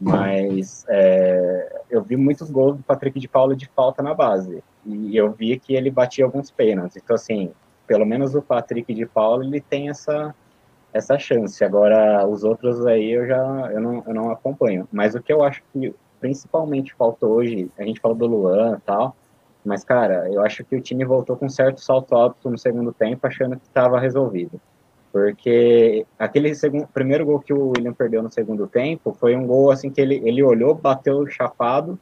[0.00, 4.62] Mas é, eu vi muitos gols do Patrick de Paulo de falta na base.
[4.84, 7.00] E eu vi que ele batia alguns pênaltis.
[7.02, 7.52] Então, assim,
[7.86, 10.34] pelo menos o Patrick de Paulo ele tem essa,
[10.92, 11.64] essa chance.
[11.64, 14.88] Agora, os outros aí eu já eu não, eu não acompanho.
[14.92, 18.80] Mas o que eu acho que principalmente faltou hoje, a gente falou do Luan e
[18.80, 19.14] tal
[19.66, 22.92] mas, cara, eu acho que o time voltou com um certo salto alto no segundo
[22.92, 24.60] tempo, achando que estava resolvido.
[25.12, 29.70] Porque aquele segundo, primeiro gol que o William perdeu no segundo tempo foi um gol
[29.70, 31.98] assim que ele, ele olhou, bateu chapado,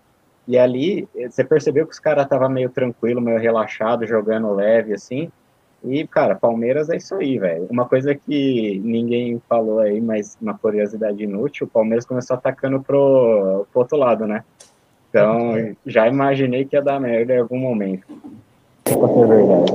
[0.46, 5.30] e ali você percebeu que os caras estavam meio tranquilo, meio relaxado, jogando leve, assim.
[5.82, 7.66] E, cara, Palmeiras é isso aí, velho.
[7.70, 13.66] Uma coisa que ninguém falou aí, mas uma curiosidade inútil, o Palmeiras começou atacando pro,
[13.70, 14.42] pro outro lado, né?
[15.14, 18.04] Então, já imaginei que ia dar merda em algum momento.
[18.82, 19.72] Pra ser verdade.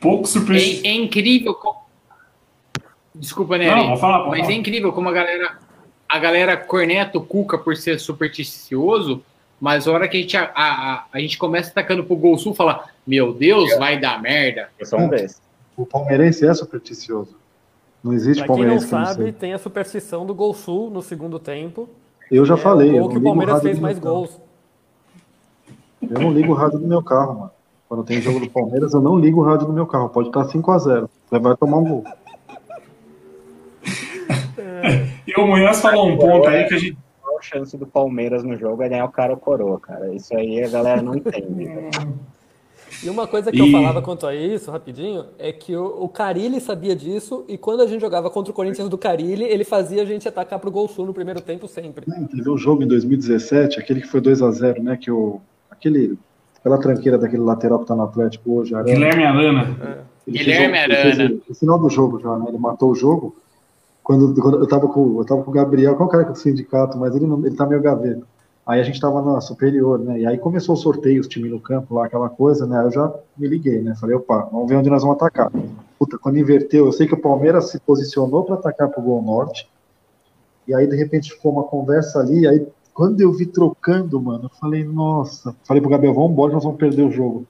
[0.00, 0.86] Pouco surpreso.
[0.86, 1.52] É, é, incrível.
[1.54, 1.80] Como...
[3.12, 3.74] Desculpa, Nery.
[3.74, 4.52] Não, falar, mas falar.
[4.52, 5.58] é incrível como a galera,
[6.08, 9.20] a galera corneta o Cuca por ser supersticioso,
[9.60, 12.54] mas a hora que a gente, a, a, a gente começa atacando pro Gol Sul,
[12.54, 14.68] fala: Meu Deus, vai dar merda.
[14.78, 15.42] Eu sou um desses.
[15.76, 17.34] O palmeirense é supersticioso.
[18.04, 18.88] Não existe pra palmeirense.
[18.88, 21.88] Quem não sabe, tem a superstição do Gol Sul no segundo tempo.
[22.30, 23.00] Eu já é, falei.
[23.00, 24.40] Ou que o Palmeiras fez mais gols.
[26.02, 27.50] Eu não ligo o rádio do meu carro, mano.
[27.88, 30.08] Quando tem jogo do Palmeiras, eu não ligo o rádio do meu carro.
[30.08, 31.08] Pode estar 5x0.
[31.30, 32.04] Vai tomar um gol.
[35.26, 36.98] e o Munhoz falou um ponto aí que a gente.
[37.38, 40.10] A chance do Palmeiras no jogo é ganhar o cara ou coroa, cara.
[40.14, 41.68] Isso aí a galera não entende.
[43.02, 43.60] E uma coisa que e...
[43.60, 47.82] eu falava quanto a isso, rapidinho, é que o, o Carilli sabia disso e quando
[47.82, 50.88] a gente jogava contra o Corinthians do Carilli, ele fazia a gente atacar pro Gol
[50.88, 52.06] Sul no primeiro tempo sempre.
[52.06, 55.40] teve um jogo em 2017, aquele que foi 2 a 0 né, que o...
[55.70, 56.18] Aquele,
[56.58, 58.92] aquela tranqueira daquele lateral que tá no Atlético hoje, Arana.
[58.92, 59.76] Guilherme Arana.
[60.26, 60.30] É.
[60.30, 61.40] Guilherme Arana.
[61.48, 63.36] No final do jogo já, né, ele matou o jogo.
[64.02, 66.38] Quando, quando eu, tava com, eu tava com o Gabriel, qual cara que é do
[66.38, 68.22] sindicato, mas ele, não, ele tá meio gaveta.
[68.66, 70.18] Aí a gente estava na superior, né?
[70.18, 72.80] E aí começou o sorteio, os times no campo lá, aquela coisa, né?
[72.80, 73.94] Aí eu já me liguei, né?
[73.94, 75.52] Falei, opa, vamos ver onde nós vamos atacar.
[75.96, 79.68] Puta, quando inverteu, eu sei que o Palmeiras se posicionou para atacar pro Gol Norte.
[80.66, 82.44] E aí, de repente, ficou uma conversa ali.
[82.44, 85.54] Aí, quando eu vi trocando, mano, eu falei, nossa.
[85.62, 87.46] Falei pro Gabriel, vamos embora, nós vamos perder o jogo.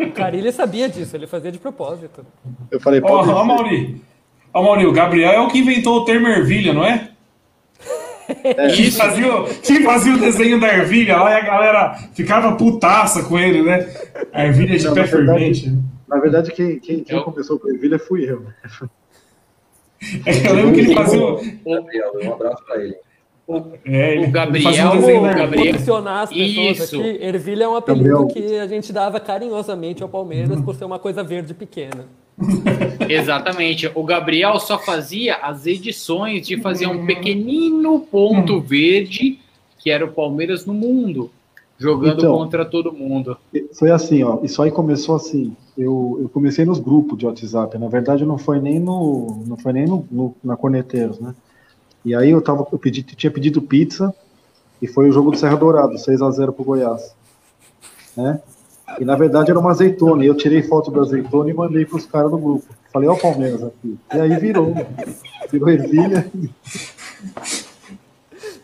[0.00, 2.26] O Carilli sabia disso, ele fazia de propósito.
[2.72, 4.02] Eu falei, ó, oh, Mauri.
[4.52, 7.12] Ó, Mauri, o Gabriel é o que inventou o termo ervilha, não é?
[8.44, 8.68] É.
[8.68, 13.38] Que, fazia, que fazia o desenho da ervilha lá e a galera ficava putaça com
[13.38, 13.88] ele, né?
[14.32, 15.72] A ervilha de Não, pé fervente.
[16.08, 18.44] Na verdade, quem, quem, quem começou com a ervilha fui eu.
[20.24, 21.20] É, eu lembro que ele fazia.
[21.20, 22.96] Gabriel, um abraço pra ele.
[23.84, 25.72] É, o Gabriel, o, o Gabriel.
[25.72, 26.96] posicionar as pessoas Isso.
[26.96, 28.28] aqui, ervilha é um apelido Gabriel.
[28.28, 32.06] que a gente dava carinhosamente ao Palmeiras por ser uma coisa verde pequena.
[33.08, 33.90] Exatamente.
[33.94, 39.38] O Gabriel só fazia as edições de fazer um pequenino ponto verde,
[39.78, 41.30] que era o Palmeiras no mundo,
[41.78, 43.36] jogando então, contra todo mundo.
[43.74, 44.38] Foi assim, ó.
[44.42, 45.56] Isso aí começou assim.
[45.76, 47.78] Eu, eu comecei nos grupos de WhatsApp.
[47.78, 51.34] Na verdade, não foi nem no, não foi nem no, no na Corneteiros, né?
[52.04, 54.14] E aí eu, tava, eu pedi, tinha pedido pizza
[54.80, 57.14] e foi o jogo do Serra Dourado, 6 a 0 pro Goiás.
[58.16, 58.40] Né?
[58.98, 60.24] E na verdade era uma azeitona.
[60.24, 62.66] E eu tirei foto da azeitona e mandei pros caras do grupo.
[62.92, 63.98] Falei, ó o Palmeiras aqui.
[64.14, 64.74] E aí virou.
[65.50, 66.30] Virou ervilha.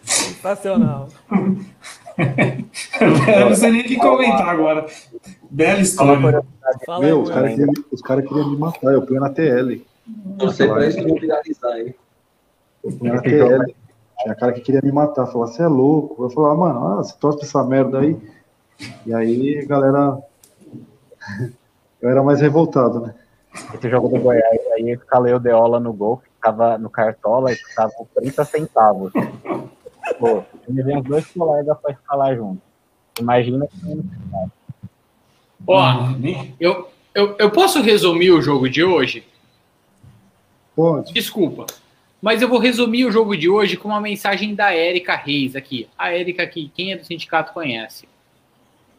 [0.02, 1.08] Sensacional.
[2.18, 4.86] eu não sei nem o que comentar agora.
[5.50, 6.42] Bela história.
[6.84, 7.72] Fala Meu, os caras queriam,
[8.04, 8.92] cara queriam me matar.
[8.92, 9.82] Eu ponho na TL.
[10.38, 11.94] Torcer pra isso não viralizar, hein?
[12.82, 13.74] Eu ponho na TL.
[14.22, 15.26] Tinha cara que queria me matar.
[15.26, 16.24] Falou, você é louco.
[16.24, 18.16] Eu falava, mano, ah, você torce pra essa merda aí.
[19.04, 20.18] E aí, galera.
[22.00, 23.14] Eu era mais revoltado, né?
[23.74, 27.52] Esse jogo do Goiás aí, eu escalei o Deola no gol, que ficava no Cartola
[27.52, 29.12] e ficava 30 centavos.
[30.18, 32.60] Pô, eu me uns dois colegas pra escalar junto.
[33.18, 33.76] Imagina que
[35.66, 36.14] Ó,
[36.60, 39.26] eu, eu, eu posso resumir o jogo de hoje?
[40.76, 41.12] Pode.
[41.12, 41.66] Desculpa.
[42.20, 45.88] Mas eu vou resumir o jogo de hoje com uma mensagem da Érica Reis aqui.
[45.98, 48.06] A Érica que quem é do sindicato conhece.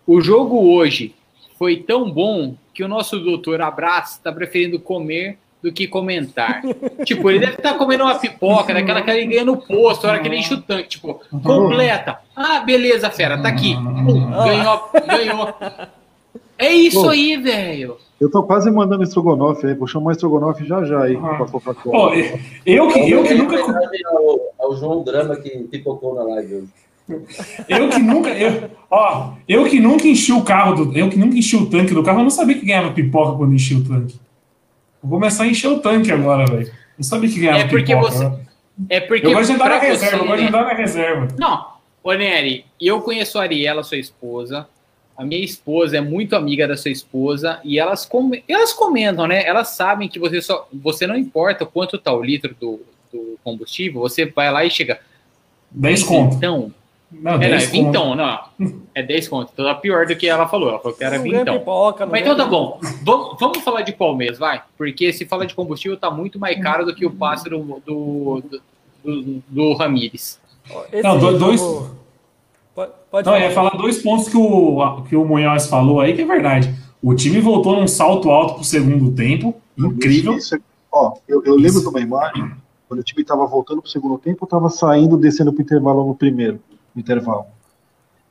[0.07, 1.13] O jogo hoje
[1.59, 6.61] foi tão bom que o nosso doutor Abraço está preferindo comer do que comentar.
[7.03, 10.11] tipo, ele deve estar tá comendo uma pipoca, daquela que ele ganha no posto, a
[10.11, 10.87] hora que ele enche o tanque.
[10.87, 12.19] Tipo, completa.
[12.33, 13.75] Ah, beleza, fera, tá aqui.
[13.75, 15.53] Pum, ganhou, ganhou.
[16.57, 17.97] É isso Pô, aí, velho.
[18.19, 21.35] Eu tô quase mandando estrogonofe aí, vou chamar estrogonofe já já aí ah.
[21.35, 22.15] pra Coca-Cola.
[22.65, 23.57] Eu que, eu que nunca.
[23.57, 26.86] É o João Drama que pipocou na live hoje.
[27.69, 31.37] Eu que nunca, eu, ó, eu que nunca enchi o carro do, eu que nunca
[31.37, 34.19] enchi o tanque do carro, eu não sabia que ganhava pipoca quando enchi o tanque.
[35.01, 36.71] Vou começar a encher o tanque agora, velho.
[36.97, 38.11] Não sabia que ganhava é porque pipoca.
[38.11, 38.39] Você, né?
[38.89, 41.27] é porque eu gosto de andar na reserva, eu gosto de andar na reserva.
[41.37, 41.67] Não,
[42.03, 44.67] ô Nery, eu conheço a Ariela, sua esposa.
[45.15, 49.43] A minha esposa é muito amiga da sua esposa e elas, com, elas comentam, né?
[49.47, 54.01] Elas sabem que você só, você não importa quanto tá o litro do, do combustível,
[54.01, 54.99] você vai lá e chega
[55.71, 56.35] 10 conto.
[56.35, 56.71] Então,
[57.11, 58.39] não, é, não, é vintão, não.
[58.93, 59.51] É 10 conto.
[59.53, 60.69] Então é pior do que ela falou.
[60.69, 61.57] Ela falou que era vintão.
[61.57, 62.79] Pipoca, Mas então tá bom.
[63.01, 64.61] Vamos, vamos falar de Palmeiras, vai.
[64.77, 68.43] Porque se fala de combustível, tá muito mais caro do que o passe do, do,
[69.03, 70.37] do, do, Ramires.
[71.01, 71.61] não, dois.
[72.75, 73.39] Pode, pode não, falar.
[73.39, 76.75] ia falar dois pontos que o, que o Munhoz falou aí, que é verdade.
[77.01, 79.55] O time voltou num salto alto pro segundo tempo.
[79.77, 80.33] Incrível.
[80.33, 82.51] Isso, isso, ó, eu, eu lembro de uma imagem,
[82.89, 86.13] quando o time estava voltando pro segundo tempo, eu tava saindo, descendo pro intervalo no
[86.13, 86.59] primeiro
[86.99, 87.45] intervalo.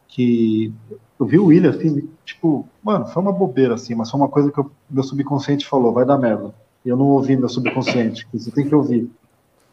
[0.08, 0.72] Que
[1.18, 4.50] eu vi o William, assim, tipo, mano, foi uma bobeira, assim, mas foi uma coisa
[4.50, 6.54] que o meu subconsciente falou, vai dar merda.
[6.84, 9.10] E eu não ouvi meu subconsciente, que você tem que ouvir.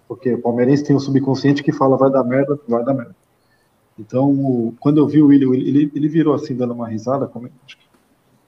[0.07, 3.15] Porque o palmeirense tem um subconsciente que fala, vai dar merda, vai dar merda.
[3.97, 7.49] Então, quando eu vi o William, ele, ele virou assim, dando uma risada, como,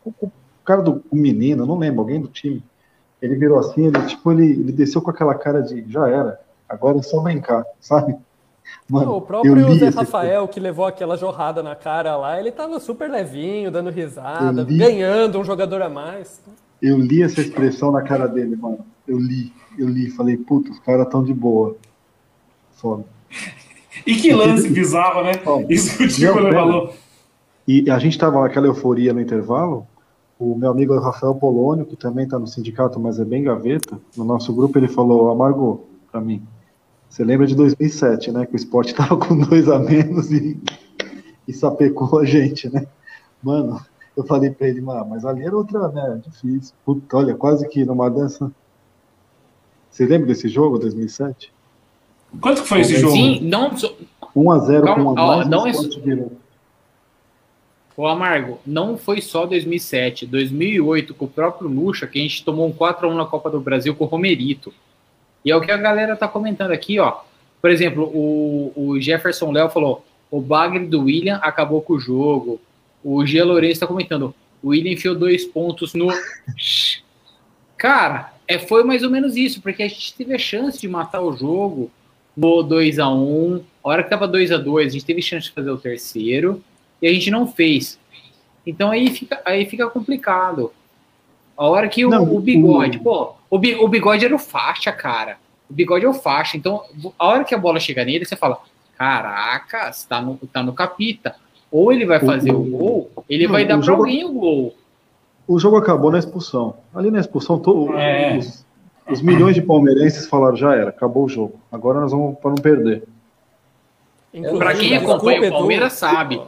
[0.06, 0.32] o
[0.64, 2.64] cara do o menino, não lembro, alguém do time,
[3.22, 6.98] ele virou assim, ele, tipo, ele, ele desceu com aquela cara de, já era, agora
[6.98, 8.16] é só cá, sabe?
[8.89, 13.10] Mano, o próprio Zé Rafael, que levou aquela jorrada na cara lá, ele tava super
[13.10, 14.78] levinho, dando risada, li...
[14.78, 16.41] ganhando um jogador a mais.
[16.82, 18.80] Eu li essa expressão na cara dele, mano.
[19.08, 21.75] Eu li, eu li, falei, puta, os caras tão de boa.
[22.75, 23.06] Foda.
[24.06, 25.32] E que lance bizarro, né?
[25.69, 26.93] Isso que o Tico falou.
[27.67, 29.88] E a gente tava naquela euforia no intervalo.
[30.38, 34.25] O meu amigo Rafael Polônio, que também tá no sindicato, mas é bem gaveta, no
[34.25, 36.45] nosso grupo, ele falou, amargou para mim
[37.10, 38.46] você lembra de 2007, né?
[38.46, 40.60] Que o esporte tava com dois a menos e,
[41.48, 42.88] e sapecou a gente, né?
[43.41, 43.80] Mano,
[44.15, 46.22] eu falei pra ele, mas ali era outra, né?
[46.26, 46.74] Difícil.
[46.86, 48.52] Puta, olha, quase que numa dança.
[49.89, 51.54] Você lembra desse jogo, 2007?
[52.41, 53.13] Quanto que foi esse jogo?
[53.13, 53.72] Sim, não.
[53.72, 55.72] 1x0 com a mais, não é...
[57.98, 62.68] Ô Amargo, não foi só 2007, 2008 com o próprio Lucha que a gente tomou
[62.68, 64.74] um 4 x 1 na Copa do Brasil com o Romerito.
[65.46, 67.20] E é o que a galera tá comentando aqui, ó.
[67.62, 72.60] Por exemplo, o, o Jefferson Léo falou: o bagre do William acabou com o jogo.
[73.04, 76.08] O Gia Lourenço está comentando: o William enfiou dois pontos no.
[77.78, 81.22] Cara, é, foi mais ou menos isso, porque a gente teve a chance de matar
[81.22, 81.92] o jogo
[82.36, 85.48] no 2 a 1 A hora que tava 2 a 2 a gente teve chance
[85.48, 86.64] de fazer o terceiro
[87.02, 88.00] e a gente não fez.
[88.66, 90.74] Então aí fica, aí fica complicado.
[91.56, 93.02] A hora que o, não, o bigode, o...
[93.02, 95.38] pô, o, o bigode era o faixa, cara.
[95.70, 96.58] O bigode é o faixa.
[96.58, 96.82] Então,
[97.18, 98.60] a hora que a bola chega nele, você fala:
[98.98, 101.36] Caraca, tá no, tá no capita.
[101.72, 104.04] Ou ele vai fazer o, o gol, ele não, vai dar para jogo...
[104.04, 104.76] alguém o gol.
[105.48, 106.76] O jogo acabou na expulsão.
[106.93, 107.93] Ali na expulsão, to...
[107.98, 108.38] é.
[108.38, 108.66] os,
[109.10, 111.60] os, milhões de palmeirenses falaram: já era, acabou o jogo.
[111.72, 113.04] Agora nós vamos para não perder.
[114.58, 116.41] Para quem acompanha o Palmeiras sabe.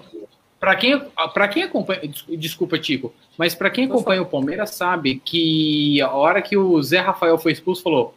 [0.59, 0.99] Para quem,
[1.33, 2.01] pra quem acompanha.
[2.29, 3.13] Desculpa, Tico.
[3.37, 7.51] Mas para quem acompanha o Palmeiras sabe que a hora que o Zé Rafael foi
[7.51, 8.13] expulso, falou: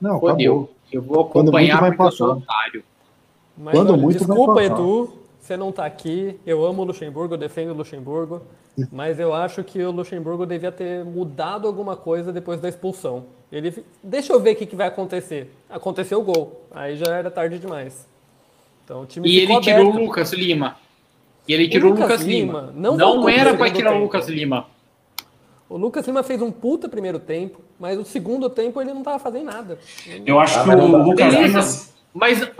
[0.00, 0.70] Não, fodeu.
[0.92, 2.42] Eu vou acompanhar Quando muito vai porque eu sou passar.
[2.42, 2.84] otário.
[3.56, 4.62] Mas, Quando olha, muito desculpa.
[4.62, 6.38] Edu, você não tá aqui.
[6.44, 8.42] Eu amo o Luxemburgo, eu defendo o Luxemburgo.
[8.92, 13.24] Mas eu acho que o Luxemburgo devia ter mudado alguma coisa depois da expulsão.
[13.50, 15.52] Ele, deixa eu ver o que, que vai acontecer.
[15.68, 16.62] Aconteceu o gol.
[16.70, 18.06] Aí já era tarde demais.
[18.84, 20.04] Então o time E ficou ele tirou o aberto.
[20.06, 20.76] Lucas Lima.
[21.50, 22.72] E ele tirou o Lucas Lucas, Lima Lima.
[22.76, 24.04] não Não, era pra segundo tirar o tempo.
[24.04, 24.66] Lucas Lima.
[25.68, 29.18] O Lucas Lima fez um puta primeiro tempo, mas o segundo tempo ele não tava
[29.18, 29.76] fazendo nada.
[30.24, 31.02] Eu acho Ah, que mas não o.
[31.10, 31.60] Lucas Lima.
[32.14, 32.50] Mas,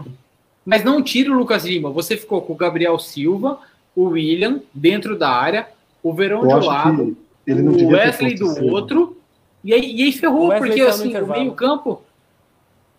[0.67, 1.89] mas não tira o Lucas Lima.
[1.91, 3.61] Você ficou com o Gabriel Silva,
[3.95, 5.69] o William dentro da área,
[6.03, 8.73] o Verão de um lado, que ele não o Wesley do o Silva.
[8.73, 9.17] outro.
[9.63, 12.03] E aí, e aí ferrou, O porque no assim, o meio-campo.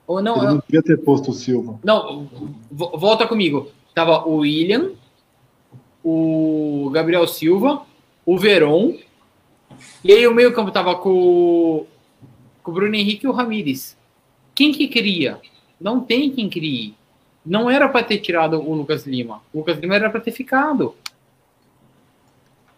[0.07, 1.77] Ou não, Ele não devia ter posto o Silva.
[1.83, 2.27] Não,
[2.71, 3.67] vo- volta comigo.
[3.93, 4.91] Tava o William,
[6.03, 7.81] o Gabriel Silva,
[8.25, 8.95] o Veron.
[10.03, 11.87] E aí o meio-campo tava com, o-
[12.63, 13.97] com o Bruno Henrique e o Ramires.
[14.53, 15.39] Quem que cria?
[15.79, 16.95] Não tem quem crie.
[17.45, 19.41] Não era para ter tirado o Lucas Lima.
[19.53, 20.93] O Lucas Lima era para ter ficado.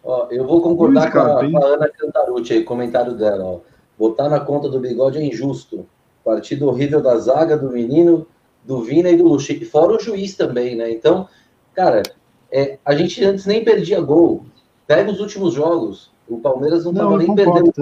[0.02, 3.44] Ó, eu vou concordar com, a, com a Ana Cantarucci aí, comentário dela.
[3.44, 3.60] Ó.
[3.98, 5.86] Botar na conta do bigode é injusto.
[6.24, 8.26] Partida horrível da zaga, do menino,
[8.64, 9.64] do Vina e do Luxi.
[9.64, 10.90] Fora o juiz também, né?
[10.90, 11.28] Então,
[11.74, 12.02] cara,
[12.54, 14.44] é, a gente antes nem perdia gol.
[14.86, 16.10] Pega os últimos jogos.
[16.28, 17.72] O Palmeiras não estava nem perdendo.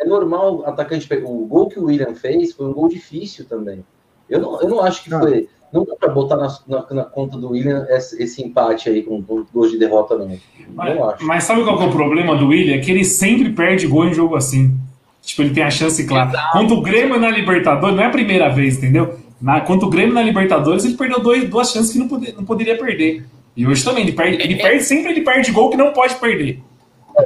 [0.00, 1.06] É normal o atacante.
[1.06, 3.84] pe- O gol que o William fez foi um gol difícil também.
[4.28, 5.22] Eu não, eu não acho que Cara.
[5.28, 5.48] foi.
[5.72, 9.20] Não dá pra botar na, na- na conta do William esse, esse empate aí com,
[9.52, 10.36] gols de derrota, não.
[10.74, 11.24] Mas, Não acho.
[11.26, 12.76] mas sabe qual que é o problema do William?
[12.76, 14.74] É que ele sempre perde gol em jogo assim.
[15.22, 16.30] Tipo, ele tem a chance clara.
[16.52, 19.18] Contra o Grêmio na Libertadores, não é a primeira vez, entendeu?
[19.42, 22.44] Na, contra o Grêmio na Libertadores, ele perdeu dois, duas chances que não, pode- não
[22.44, 23.24] poderia perder.
[23.56, 26.60] E hoje também, ele perde, ele perde, sempre ele perde gol que não pode perder.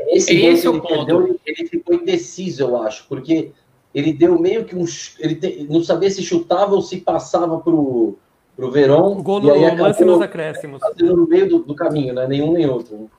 [0.09, 0.95] Esse, Esse gol é o ponto.
[1.07, 3.51] perdeu, ele, ficou indeciso, eu acho, porque
[3.93, 4.85] ele deu meio que um.
[5.19, 8.17] Ele te- não sabia se chutava ou se passava pro,
[8.57, 9.19] pro Verón.
[9.19, 10.81] O gol e no lance nos acréscimos.
[11.01, 12.27] no meio do, do caminho, né?
[12.29, 13.11] Nenhum nem outro.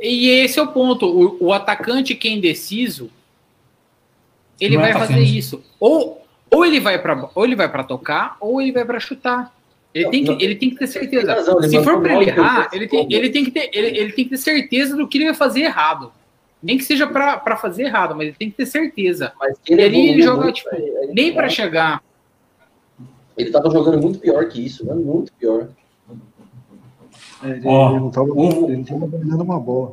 [0.00, 1.06] E esse é o ponto.
[1.06, 3.10] O, o atacante que é indeciso,
[4.60, 5.38] ele Não é vai fazer atacante.
[5.38, 5.62] isso.
[5.78, 9.54] Ou, ou ele vai para ou ele vai para tocar, ou ele vai para chutar.
[9.96, 10.40] Ele Não, tem, que, não.
[10.40, 11.32] ele tem que ter certeza.
[11.32, 14.12] Razão, ele Se for para ele errar, ele tem, ele, tem que ter, ele, ele
[14.12, 16.12] tem que ter certeza do que ele vai fazer errado.
[16.62, 19.32] Nem que seja para fazer errado, mas ele tem que ter certeza.
[19.40, 22.02] Mas E ali ele joga, muito, tipo, aí- Nem para chegar.
[23.38, 24.92] Ele tava jogando muito pior que isso, né?
[24.94, 25.68] Muito pior.
[27.42, 29.92] É, Ele, Ó, ele não tava, o- ele tava dominando uma bola.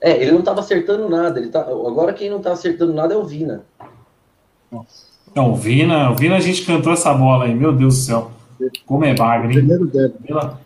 [0.00, 1.38] É, ele não tava acertando nada.
[1.40, 3.66] Ele tá, agora quem não tá acertando nada é o Vina.
[5.34, 8.30] Não, o Vina, o Vina a gente cantou essa bola aí, meu Deus do céu.
[8.86, 9.58] Como é bagre, hein?
[9.58, 10.14] Primeiro dele.
[10.26, 10.60] Pela-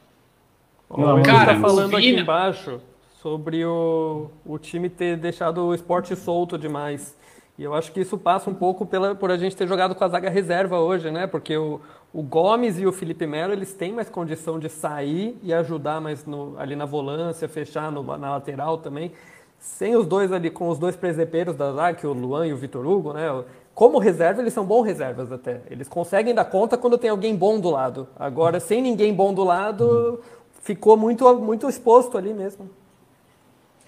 [0.91, 1.61] Edu de tá Deus.
[1.61, 2.81] falando aqui embaixo
[3.21, 7.17] sobre o, o time ter deixado o esporte solto demais.
[7.59, 10.05] E eu acho que isso passa um pouco pela, por a gente ter jogado com
[10.05, 11.27] a zaga reserva hoje, né?
[11.27, 11.81] Porque o,
[12.13, 16.25] o Gomes e o Felipe Melo, eles têm mais condição de sair e ajudar mais
[16.27, 19.11] no- ali na volância, fechar no- na lateral também.
[19.59, 22.53] Sem os dois ali, com os dois presepeiros da zaga, que é o Luan e
[22.53, 23.43] o Vitor Hugo, né?
[23.77, 25.61] Como reserva, eles são bons reservas até.
[25.71, 28.09] Eles conseguem dar conta quando tem alguém bom do lado.
[28.19, 30.19] Agora, sem ninguém bom do lado,
[30.63, 32.71] ficou muito, muito exposto ali mesmo.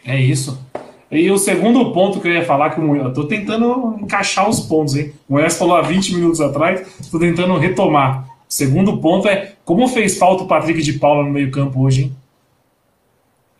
[0.05, 0.63] É isso.
[1.11, 4.95] E o segundo ponto que eu ia falar, que eu tô tentando encaixar os pontos,
[4.95, 5.15] hein?
[5.27, 8.29] O Moisés falou há 20 minutos atrás, tô tentando retomar.
[8.47, 12.17] O segundo ponto é como fez falta o Patrick de Paula no meio-campo hoje, hein?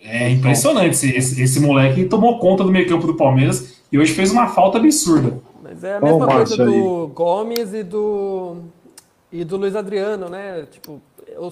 [0.03, 0.91] É impressionante.
[0.91, 4.77] Esse, esse, esse moleque tomou conta do meio-campo do Palmeiras e hoje fez uma falta
[4.77, 5.48] absurda.
[5.79, 8.57] Mas é a mesma coisa do Gomes e do
[9.31, 10.67] e do Luiz Adriano, né?
[10.71, 11.01] Tipo,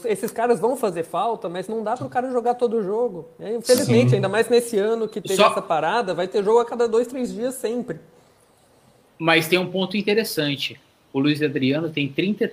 [0.07, 3.29] esses caras vão fazer falta, mas não dá para o cara jogar todo o jogo.
[3.39, 4.15] É, infelizmente, Sim.
[4.17, 7.07] ainda mais nesse ano que teve Só- essa parada, vai ter jogo a cada dois,
[7.07, 7.99] três dias sempre.
[9.19, 10.81] Mas tem um ponto interessante.
[11.13, 12.51] O Luiz Adriano tem 30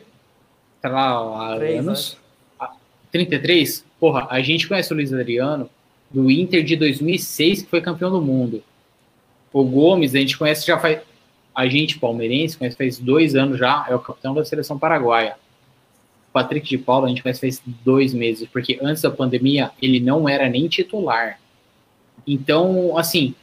[0.82, 2.18] tra- Três, anos.
[2.60, 2.72] Ah,
[3.12, 3.84] 33?
[4.00, 5.70] Porra, a gente conhece o Luiz Adriano
[6.12, 8.62] do Inter de 2006, que foi campeão do mundo.
[9.52, 11.00] O Gomes, a gente conhece já faz.
[11.54, 15.36] A gente, palmeirense, conhece faz dois anos já, é o capitão da seleção paraguaia.
[16.32, 20.28] Patrick de Paula, a gente conhece faz dois meses, porque antes da pandemia ele não
[20.28, 21.40] era nem titular.
[22.26, 23.36] Então, assim,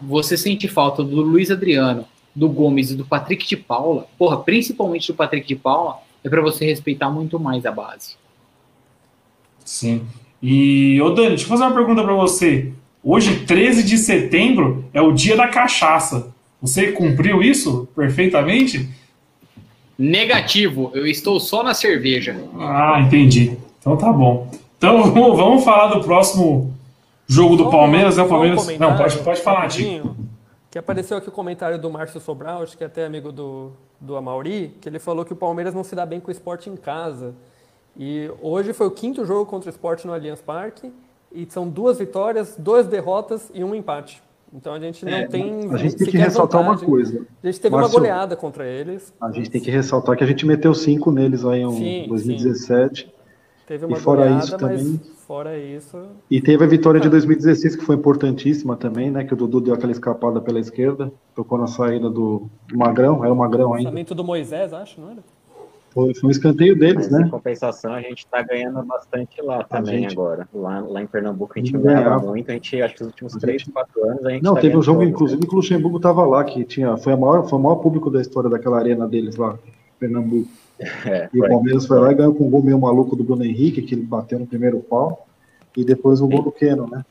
[0.00, 5.08] você sente falta do Luiz Adriano, do Gomes e do Patrick de Paula, porra, principalmente
[5.08, 8.16] do Patrick de Paula, é para você respeitar muito mais a base.
[9.64, 10.06] Sim.
[10.42, 12.72] E, ô Dani, deixa eu fazer uma pergunta pra você.
[13.02, 16.34] Hoje, 13 de setembro, é o dia da cachaça.
[16.60, 18.88] Você cumpriu isso perfeitamente?
[19.98, 22.36] Negativo, eu estou só na cerveja.
[22.58, 23.56] Ah, entendi.
[23.80, 24.50] Então tá bom.
[24.76, 26.74] Então vamos, falar do próximo
[27.26, 28.22] jogo do um- Palmeiras, né?
[28.22, 28.60] O um Palmeiras.
[28.60, 30.14] comentário Não, pode, pode falar, Tico.
[30.70, 34.16] que apareceu aqui o comentário do Márcio Sobral, acho que é até amigo do, do
[34.16, 36.76] Amauri, que ele falou que o Palmeiras não se dá bem com o esporte em
[36.76, 37.34] casa.
[37.98, 40.92] E hoje foi o quinto jogo contra o esporte no Allianz Parque,
[41.32, 44.22] e são duas vitórias, duas derrotas e um empate.
[44.56, 45.70] Então a gente não é, tem.
[45.70, 47.26] A gente tem que ressaltar uma coisa.
[47.42, 49.12] A gente teve Márcio, uma goleada contra eles.
[49.20, 53.02] A gente tem que ressaltar que a gente meteu cinco neles aí em sim, 2017.
[53.02, 53.10] Sim.
[53.66, 55.00] Teve uma e fora goleada, isso também.
[55.26, 56.02] Fora isso.
[56.30, 59.24] E teve a vitória de 2016, que foi importantíssima também, né?
[59.24, 63.36] Que o Dudu deu aquela escapada pela esquerda, tocou na saída do Magrão, era o
[63.36, 63.90] Magrão ainda.
[63.90, 65.22] Lançamento do Moisés, acho, não era?
[65.96, 67.26] Foi, foi um escanteio deles, Mas, né?
[67.26, 70.12] Em compensação, a gente está ganhando bastante lá também gente...
[70.12, 70.46] agora.
[70.52, 73.64] Lá, lá em Pernambuco a gente ganhava muito, a gente, acho que nos últimos 3,
[73.64, 76.44] 4 anos a gente Não, tá teve um jogo, inclusive, que o Luxemburgo estava lá,
[76.44, 79.58] que tinha, foi, a maior, foi o maior público da história daquela arena deles lá,
[79.98, 80.50] Pernambuco.
[81.06, 83.42] É, e o Palmeiras foi lá e ganhou com um gol meio maluco do Bruno
[83.42, 85.26] Henrique, que ele bateu no primeiro pau,
[85.74, 87.02] e depois o gol do Keno, né?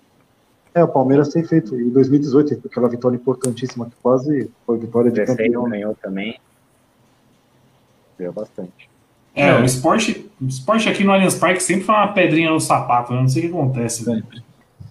[0.71, 5.25] É, o Palmeiras tem feito, em 2018, aquela vitória importantíssima, que quase foi vitória de
[5.25, 5.67] campeão.
[5.67, 6.39] ganhou também.
[8.18, 8.89] Ganhou bastante.
[9.36, 13.13] É, o esporte, o esporte aqui no Allianz Parque sempre foi uma pedrinha no sapato,
[13.13, 13.20] né?
[13.20, 14.05] não sei o que acontece.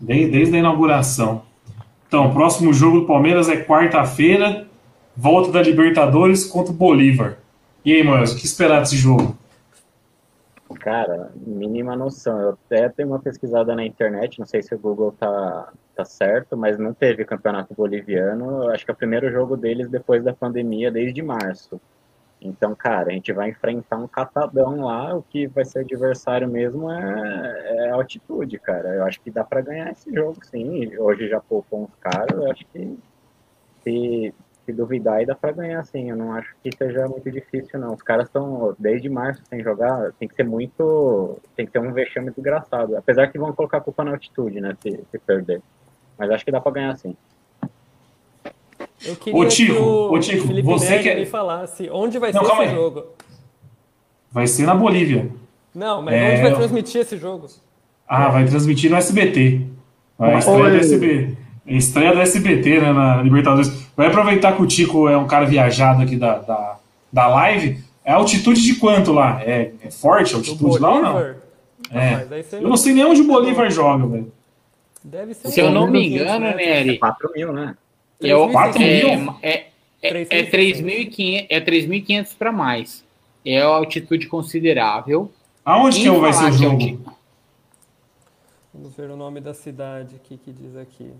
[0.00, 1.42] Desde, desde a inauguração.
[2.06, 4.66] Então, o próximo jogo do Palmeiras é quarta-feira,
[5.16, 7.38] volta da Libertadores contra o Bolívar.
[7.84, 9.36] E aí, Moisés, o que esperar desse jogo?
[10.80, 12.40] Cara, mínima noção.
[12.40, 16.56] Eu até tenho uma pesquisada na internet, não sei se o Google tá, tá certo,
[16.56, 18.68] mas não teve campeonato boliviano.
[18.68, 21.80] Acho que é o primeiro jogo deles depois da pandemia, desde março.
[22.44, 25.16] Então, cara, a gente vai enfrentar um catadão lá.
[25.16, 28.90] O que vai ser adversário mesmo é, é altitude, cara.
[28.90, 30.94] Eu acho que dá para ganhar esse jogo, sim.
[30.98, 32.36] Hoje já poupou uns caras.
[32.36, 32.98] Eu acho que
[33.82, 34.34] se,
[34.66, 36.10] se duvidar, aí dá pra ganhar sim.
[36.10, 37.94] Eu não acho que seja muito difícil, não.
[37.94, 41.40] Os caras estão desde março sem jogar, tem que ser muito.
[41.56, 42.94] Tem que ter um vexame desgraçado.
[42.94, 44.76] Apesar que vão colocar a culpa na altitude, né?
[44.82, 45.62] Se, se perder.
[46.18, 47.16] Mas acho que dá pra ganhar sim.
[49.04, 51.16] Eu queria ô, Tico, que o ô, Tico, Felipe você quer...
[51.16, 52.74] me falasse onde vai não, ser esse aí.
[52.74, 53.04] jogo.
[54.32, 55.30] Vai ser na Bolívia.
[55.74, 56.32] Não, mas é...
[56.32, 57.46] onde vai transmitir esse jogo?
[58.08, 59.60] Ah, vai transmitir no SBT.
[60.18, 61.36] Vai estreia do SBT.
[61.66, 63.72] Estreia do SBT, né, na Libertadores.
[63.96, 66.76] Vai aproveitar que o Tico é um cara viajado aqui da, da,
[67.12, 67.82] da live.
[68.04, 69.42] É altitude de quanto lá?
[69.42, 71.20] É, é forte a altitude lá ou não?
[71.90, 72.26] É.
[72.52, 74.32] eu não sei nem onde o Bolívar joga, velho.
[75.02, 76.96] Deve ser Se eu não me engano, Nery.
[76.96, 77.74] É 4 mil, né?
[78.30, 79.34] É, 4 mil?
[79.42, 79.66] É,
[80.02, 83.04] é, é 3.500 é 3.500 para mais.
[83.44, 85.30] É a altitude considerável.
[85.64, 87.00] Aonde que vai ser o jogo?
[88.72, 91.10] Vamos ver o nome da cidade aqui que diz aqui.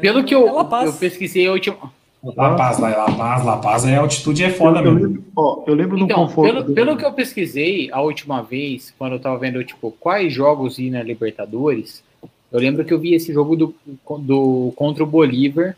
[0.00, 1.92] Pelo que eu, é eu pesquisei a última.
[2.22, 5.08] La Paz, La Paz, La Paz, a altitude é foda eu, eu mesmo.
[5.08, 6.52] Lembro, ó, eu lembro então, do conforto.
[6.52, 10.78] Pelo, pelo, que eu pesquisei a última vez, quando eu tava vendo, tipo, quais jogos
[10.78, 12.04] ir na Libertadores,
[12.52, 13.74] eu lembro que eu vi esse jogo do,
[14.20, 15.76] do contra o Bolívar.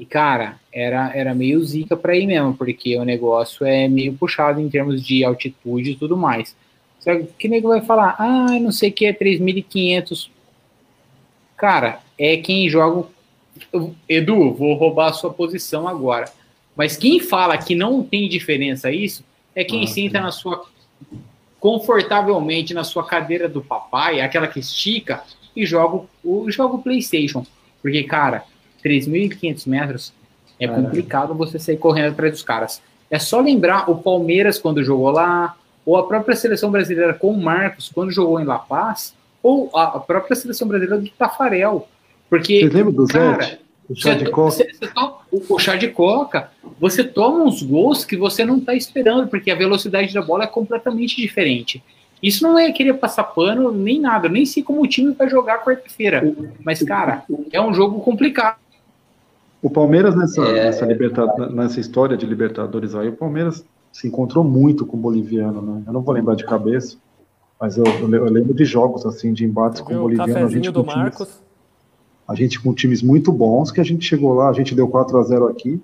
[0.00, 4.58] E, cara, era, era meio zica pra ir mesmo, porque o negócio é meio puxado
[4.58, 6.56] em termos de altitude e tudo mais.
[6.98, 10.30] Só que nego vai falar, ah, não sei o que é 3.500.
[11.54, 13.06] Cara, é quem joga
[14.08, 16.32] Edu, vou roubar a sua posição agora.
[16.74, 19.22] Mas quem fala que não tem diferença isso
[19.54, 20.64] é quem ah, senta na sua
[21.58, 25.22] confortavelmente na sua cadeira do papai, aquela que estica
[25.54, 27.44] e joga o joga o PlayStation.
[27.82, 28.46] Porque cara,
[28.82, 30.12] 3.500 metros
[30.58, 32.82] é complicado você sair correndo atrás dos caras.
[33.10, 35.56] É só lembrar o Palmeiras quando jogou lá,
[35.86, 39.98] ou a própria seleção brasileira com o Marcos quando jogou em La Paz, ou a
[39.98, 41.88] própria seleção brasileira do Tafarel.
[42.28, 43.58] Porque, Você lembra do cara,
[43.88, 44.50] O chá de coca?
[44.52, 48.74] Você, você toma, o, chá de coca, você toma uns gols que você não está
[48.74, 51.82] esperando, porque a velocidade da bola é completamente diferente.
[52.22, 55.64] Isso não é querer passar pano nem nada, nem sei como o time vai jogar
[55.64, 56.22] quarta-feira.
[56.62, 58.58] Mas, cara, é um jogo complicado.
[59.62, 60.64] O Palmeiras, nessa, é...
[60.64, 60.86] nessa,
[61.50, 65.82] nessa história de Libertadores aí, o Palmeiras se encontrou muito com o boliviano, né?
[65.86, 66.96] Eu não vou lembrar de cabeça,
[67.60, 70.46] mas eu, eu lembro de jogos, assim, de embates com o boliviano.
[70.46, 71.28] A gente do Marcos.
[71.28, 71.50] Times,
[72.30, 75.18] a gente com times muito bons, que a gente chegou lá, a gente deu 4
[75.18, 75.82] a 0 aqui,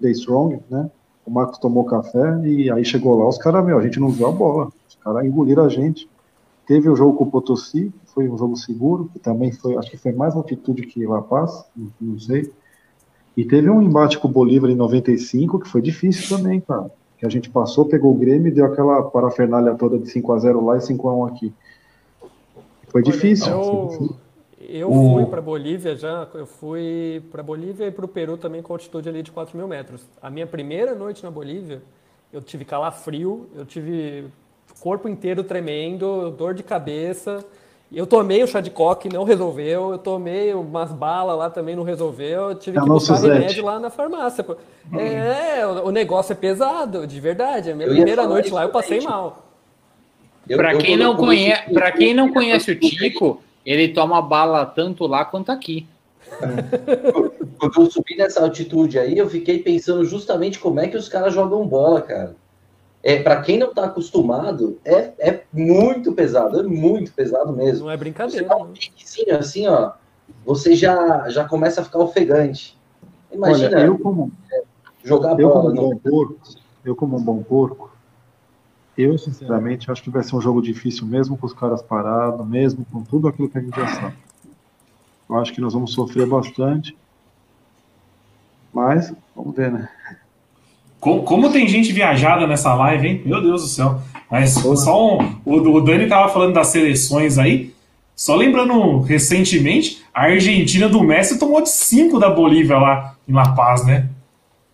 [0.00, 0.88] Day Strong, né?
[1.26, 4.28] O Marcos tomou café e aí chegou lá, os caras, meu, a gente não viu
[4.28, 4.70] a bola.
[4.88, 6.08] Os caras engoliram a gente.
[6.66, 9.96] Teve o jogo com o Potosí, foi um jogo seguro, que também foi, acho que
[9.96, 11.64] foi mais altitude que La Paz,
[12.00, 12.52] não sei.
[13.36, 16.90] E teve um embate com o Bolívar em 95, que foi difícil também, cara.
[17.16, 20.38] Que a gente passou, pegou o Grêmio e deu aquela parafernália toda de 5 a
[20.38, 21.52] 0 lá e 5 a 1 aqui.
[22.88, 23.52] Foi difícil.
[23.52, 24.16] Eu, foi difícil.
[24.68, 25.14] Eu o...
[25.14, 29.08] fui para Bolívia já, eu fui para Bolívia e para o Peru também com altitude
[29.08, 30.02] ali de 4 mil metros.
[30.20, 31.82] A minha primeira noite na Bolívia,
[32.32, 34.26] eu tive calafrio, eu tive
[34.80, 37.44] corpo inteiro tremendo, dor de cabeça.
[37.94, 39.92] Eu tomei o chá de coque, não resolveu.
[39.92, 42.50] Eu tomei umas balas lá também, não resolveu.
[42.50, 43.32] Eu tive É que Zete.
[43.34, 44.42] remédio lá na farmácia.
[44.42, 44.56] pô.
[44.98, 47.70] É, o negócio é pesado, de verdade.
[47.70, 49.44] A minha Eu primeira noite lá eu passei também, mal.
[50.48, 55.24] Eu- quem, não conhece, pra quem não conhece o Tico, ele toma bala tanto lá
[55.24, 55.86] quanto aqui.
[57.58, 61.34] Quando eu subi nessa altitude aí, eu fiquei pensando justamente como é que os caras
[61.34, 62.34] jogam bola, cara.
[63.02, 67.84] É, para quem não tá acostumado, é, é muito pesado, é muito pesado mesmo.
[67.86, 68.48] Não é Você brincadeira.
[68.48, 68.72] dá um não.
[68.72, 69.92] piquezinho assim, ó,
[70.44, 72.78] você já, já começa a ficar ofegante.
[73.32, 74.30] Imagina Olha, eu como,
[75.04, 75.72] jogar eu como bola.
[75.72, 76.40] um no- bom porco,
[76.84, 77.90] eu como um bom porco,
[78.96, 82.84] eu sinceramente acho que vai ser um jogo difícil mesmo com os caras parados, mesmo
[82.84, 84.16] com tudo aquilo que a gente já sabe.
[85.28, 86.96] Eu acho que nós vamos sofrer bastante.
[88.72, 89.88] Mas, vamos ver, né?
[91.02, 93.22] Como, como tem gente viajada nessa live, hein?
[93.26, 94.00] Meu Deus do céu.
[94.30, 97.74] Mas só um, o, o Dani tava falando das seleções aí.
[98.14, 103.48] Só lembrando, recentemente, a Argentina do Messi tomou de 5 da Bolívia lá em La
[103.52, 104.08] Paz, né?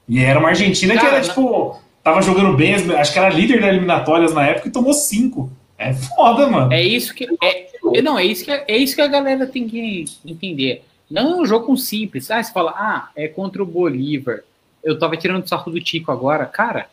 [0.06, 3.62] E era uma Argentina que Cara, era, tipo, tava jogando bem, acho que era líder
[3.62, 5.50] das eliminatórias na época e tomou 5.
[5.78, 6.70] É foda, mano.
[6.70, 7.26] É isso que.
[7.42, 10.84] É, é- não, é isso que, é isso que a galera tem que entender.
[11.10, 12.30] Não é um jogo simples.
[12.30, 14.42] Ah, você fala, ah, é contra o Bolívar.
[14.88, 16.46] Eu tava tirando o sarro do Tico agora.
[16.46, 16.86] Cara,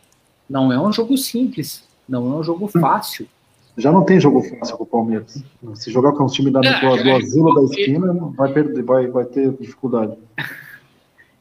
[0.49, 1.83] não é um jogo simples.
[2.07, 3.27] Não é um jogo fácil.
[3.77, 5.43] Já não tem jogo fácil com o Palmeiras.
[5.75, 8.83] Se jogar com os times da, Não, do, do é- asilo da esquina, vai, perder,
[8.83, 10.13] vai, vai ter dificuldade.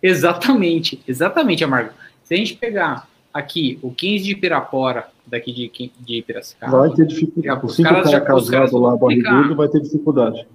[0.03, 1.91] Exatamente, exatamente, Amargo.
[2.25, 7.07] Se a gente pegar aqui o 15 de Pirapora, daqui de, de Piracicaba, Vai ter
[7.07, 7.65] dificuldade.
[7.65, 10.47] os Os caras caras já- casados lá, barrigudo, vai ter dificuldade.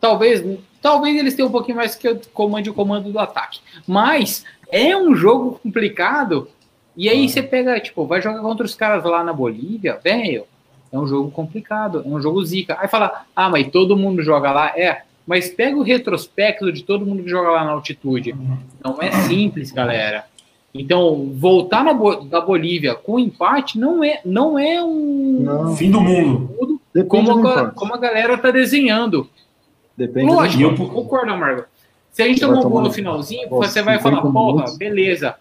[0.00, 0.44] talvez,
[0.82, 3.60] talvez eles tenham um pouquinho mais que o comando o comando do ataque.
[3.86, 6.48] Mas é um jogo complicado.
[6.96, 10.44] E aí você pega, tipo, vai jogar contra os caras lá na Bolívia, velho.
[10.92, 12.76] É um jogo complicado, é um jogo zica.
[12.80, 14.68] Aí fala, ah, mas todo mundo joga lá.
[14.76, 18.34] É, mas pega o retrospecto de todo mundo que joga lá na altitude.
[18.84, 20.24] Não é simples, galera.
[20.74, 25.40] Então, voltar na Bo- da Bolívia com empate não é, não é um.
[25.42, 26.80] Não, Fim do mundo.
[27.08, 29.28] Como do a, como a galera tá desenhando.
[29.96, 31.64] Depende do Lógico, eu- eu concordo, Amargo.
[32.12, 35.36] Se a gente tomar um gol no finalzinho, Nossa, você vai 50 falar, porra, beleza.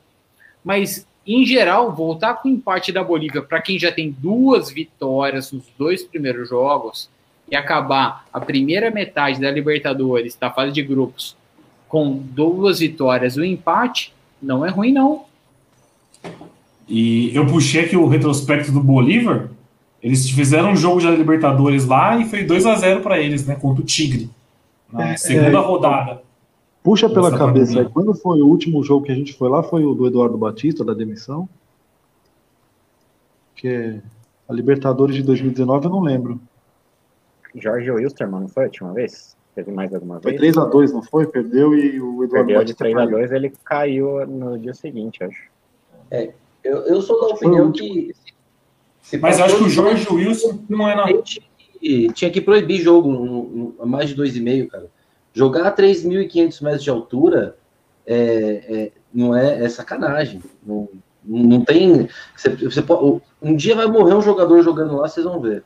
[0.64, 5.52] Mas, em geral, voltar com o empate da Bolívia para quem já tem duas vitórias
[5.52, 7.10] nos dois primeiros jogos
[7.50, 11.36] e acabar a primeira metade da Libertadores, da fase de grupos,
[11.88, 15.26] com duas vitórias e um empate, não é ruim, não.
[16.88, 19.50] E eu puxei aqui o retrospecto do Bolívar.
[20.02, 23.46] Eles fizeram um jogo já da Libertadores lá e foi 2 a 0 para eles,
[23.46, 23.56] né?
[23.56, 24.30] Contra o Tigre.
[24.92, 25.62] Na segunda é.
[25.62, 26.29] rodada.
[26.84, 27.90] Puxa pela Essa cabeça aí.
[27.90, 29.62] Quando foi o último jogo que a gente foi lá?
[29.62, 31.48] Foi o do Eduardo Batista, da demissão?
[33.56, 34.00] Que
[34.48, 36.40] a Libertadores de 2019 eu não lembro.
[37.56, 39.36] Jorge Wilstermann, não foi a última vez?
[39.56, 40.56] Teve mais alguma Foi vez?
[40.56, 41.28] 3x2, não foi?
[41.28, 43.12] Perdeu e o Eduardo Perdeu de Batista 3 a caiu.
[43.12, 45.50] 2 ele caiu no dia seguinte, acho.
[46.64, 48.14] Eu, eu sou da opinião que.
[49.02, 51.06] se Mas eu acho que o Jorge Wilson não é na.
[51.24, 51.46] tinha
[51.80, 54.90] que, tinha que proibir jogo no, no- a mais de 2,5, cara.
[55.40, 57.56] Jogar a 3.500 metros de altura
[58.06, 60.42] é, é- não é, é sacanagem.
[60.68, 60.90] Não,
[61.24, 62.10] não tem.
[62.36, 65.64] Você, você pode- um dia vai morrer um jogador jogando lá, vocês vão ver.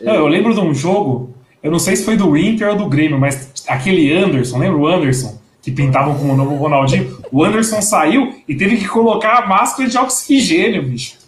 [0.00, 2.88] Não, eu lembro de um jogo, eu não sei se foi do Inter ou do
[2.88, 5.40] Grêmio, mas aquele Anderson, lembra o Anderson?
[5.60, 7.18] Que pintavam como o novo Ronaldinho.
[7.32, 11.18] O Anderson saiu e teve que colocar a máscara de oxigênio, bicho.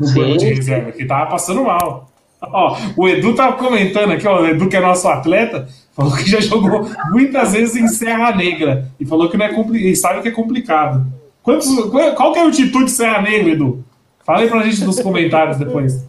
[0.00, 0.14] No Sim.
[0.18, 2.10] banco de reserva, que tava passando mal.
[2.42, 6.28] Ó, o Edu tava comentando aqui, ó, o Edu que é nosso atleta, falou que
[6.28, 10.28] já jogou muitas vezes em Serra Negra e falou que não é e sabe que
[10.28, 11.06] é complicado.
[11.42, 13.84] Quantos, qual qual que é a altitude de Serra Negra, Edu?
[14.24, 16.06] Fala aí pra gente nos comentários depois.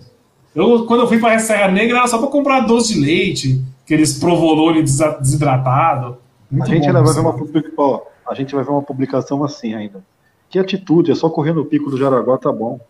[0.56, 4.18] Eu, quando eu fui pra Serra Negra, era só pra comprar doce de leite, aqueles
[4.18, 6.18] provolone desidratado.
[6.52, 8.82] A Muito gente bom ainda vai ver uma publica- ó, a gente vai ver uma
[8.82, 10.02] publicação assim ainda.
[10.50, 12.80] Que atitude, é só correr no pico do Jaraguá, tá bom.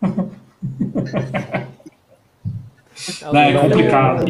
[3.32, 4.24] Não, é complicado.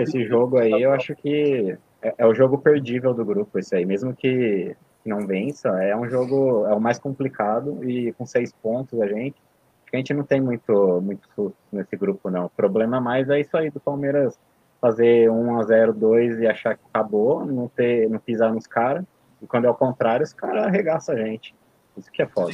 [0.00, 3.84] Esse jogo aí, eu acho que é, é o jogo perdível do grupo, esse aí.
[3.84, 9.00] Mesmo que não vença, é um jogo, é o mais complicado e com seis pontos
[9.00, 9.36] a gente,
[9.92, 12.46] a gente não tem muito, muito susto nesse grupo, não.
[12.46, 14.38] O problema mais é isso aí do Palmeiras
[14.80, 19.04] fazer 1 a 0 2 e achar que acabou, não ter, não pisar nos caras,
[19.42, 21.54] e quando é o contrário, os caras arregaçam a gente.
[21.96, 22.52] Isso que é foda.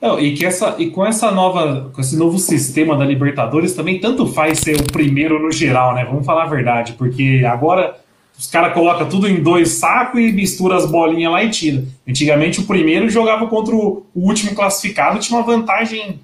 [0.00, 4.00] Não, e, que essa, e com essa nova, com esse novo sistema da Libertadores também
[4.00, 6.04] tanto faz ser o primeiro no geral, né?
[6.04, 7.99] Vamos falar a verdade, porque agora
[8.40, 11.84] os caras colocam tudo em dois sacos e mistura as bolinhas lá e tira.
[12.08, 16.18] Antigamente o primeiro jogava contra o, último classificado, tinha uma vantagem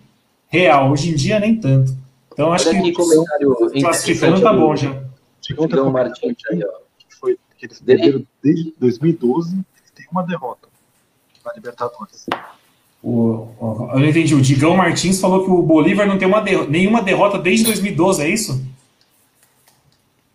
[0.48, 0.90] real.
[0.90, 1.94] Hoje em dia nem tanto.
[2.32, 4.98] Então acho Olha que comentário classificando tá bom já.
[5.42, 6.78] Digão Martins aí, ó.
[6.98, 9.58] Que foi que eles perderam desde 2012,
[9.94, 10.68] tem uma derrota
[11.44, 12.26] na Libertadores.
[13.02, 13.46] O,
[13.92, 14.34] eu não entendi.
[14.34, 18.22] O Digão Martins falou que o Bolívar não tem uma derrota, nenhuma derrota desde 2012,
[18.22, 18.66] é isso?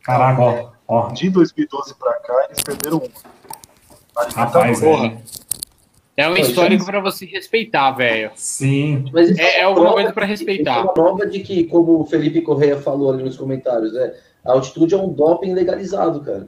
[0.03, 0.71] Caraca, ó.
[0.91, 1.11] Ó.
[1.11, 4.23] De 2012 pra cá, eles perderam uma.
[4.35, 5.21] Rapaz, é.
[6.17, 8.31] É um histórico para você respeitar, velho.
[8.35, 9.05] Sim.
[9.13, 10.77] Mas é, é alguma coisa para respeitar.
[10.77, 14.13] É uma prova de que, como o Felipe Correia falou ali nos comentários, é,
[14.45, 16.47] a altitude é um doping legalizado, cara.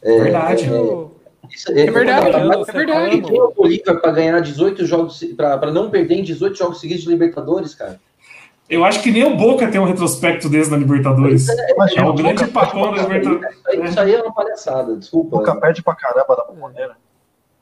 [0.00, 0.64] É, verdade.
[0.64, 3.22] É, isso, é, é, verdade, é verdade.
[3.22, 7.10] Tem o Bolívar para ganhar 18 jogos, para não perder em 18 jogos seguidos de
[7.10, 8.00] Libertadores, cara.
[8.68, 11.48] Eu acho que nem o Boca tem um retrospecto desse na Libertadores.
[11.48, 13.58] É, é, é o grande papão da Libertadores.
[13.90, 15.36] Isso aí é uma palhaçada, desculpa.
[15.36, 16.96] O Boca perde pra caramba da maneira.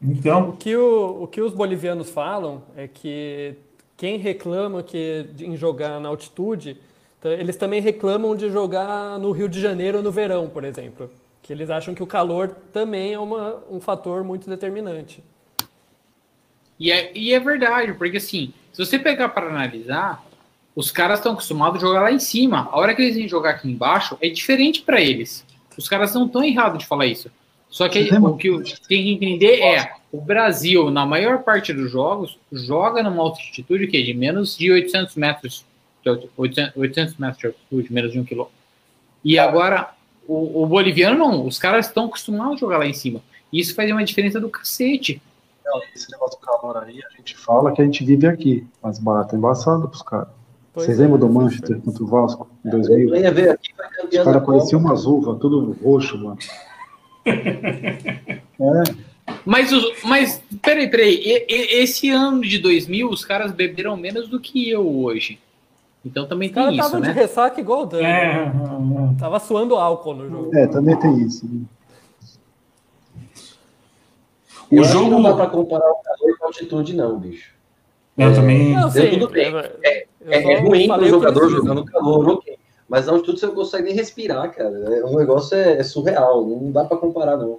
[0.01, 0.51] Então.
[0.51, 3.57] O que, o, o que os bolivianos falam é que
[3.97, 6.77] quem reclama que em jogar na altitude,
[7.25, 11.11] eles também reclamam de jogar no Rio de Janeiro no verão, por exemplo.
[11.41, 15.23] Que eles acham que o calor também é uma, um fator muito determinante.
[16.79, 20.25] E é, e é verdade, porque assim, se você pegar para analisar,
[20.75, 22.69] os caras estão acostumados a jogar lá em cima.
[22.73, 25.45] A hora que eles vêm jogar aqui embaixo é diferente para eles.
[25.77, 27.31] Os caras não estão errados de falar isso.
[27.69, 28.51] Só que o que
[28.87, 33.97] tem que entender é o Brasil, na maior parte dos jogos, joga numa altitude que
[33.97, 35.65] é de menos de 800 metros,
[36.37, 38.55] 800, 800 metros de altitude, menos de um quilômetro.
[39.25, 39.95] E agora,
[40.29, 43.23] o, o, boliviano não, os caras estão acostumados a jogar lá em cima.
[43.51, 45.23] E isso faz uma diferença do cacete.
[45.95, 49.35] Esse negócio do calor aí, a gente fala que a gente vive aqui, mas barato
[49.35, 50.42] é embaçado pros caras.
[50.75, 53.15] Vocês lembram do é, Manchester contra o Vasco em 2000?
[53.15, 53.73] Eu ia ver aqui,
[54.05, 56.39] Os caras pareciam umas uvas, tudo roxo, mano.
[57.27, 58.41] é.
[59.45, 59.71] Mas,
[60.05, 61.15] mas peraí, peraí.
[61.15, 65.39] E, e, esse ano de 2000, os caras beberam menos do que eu hoje.
[66.05, 67.09] Então também tem isso, tava né?
[67.09, 68.05] de ressaca igual o Dani.
[68.05, 68.47] É.
[68.47, 69.17] Né?
[69.19, 70.57] Tava suando álcool no jogo.
[70.57, 71.47] É, também tem isso.
[71.47, 71.63] Né?
[74.71, 77.53] O eu jogo não dá para comparar o calor com a altitude, não, bicho.
[78.17, 78.73] Eu é, também.
[78.73, 79.55] Não, sim, tudo bem.
[79.85, 82.57] É, é, é ruim para o jogador jogando calor, ok.
[82.89, 84.71] Mas a altitude você não consegue nem respirar, cara.
[85.07, 87.59] O negócio é, é surreal, não dá para comparar, não.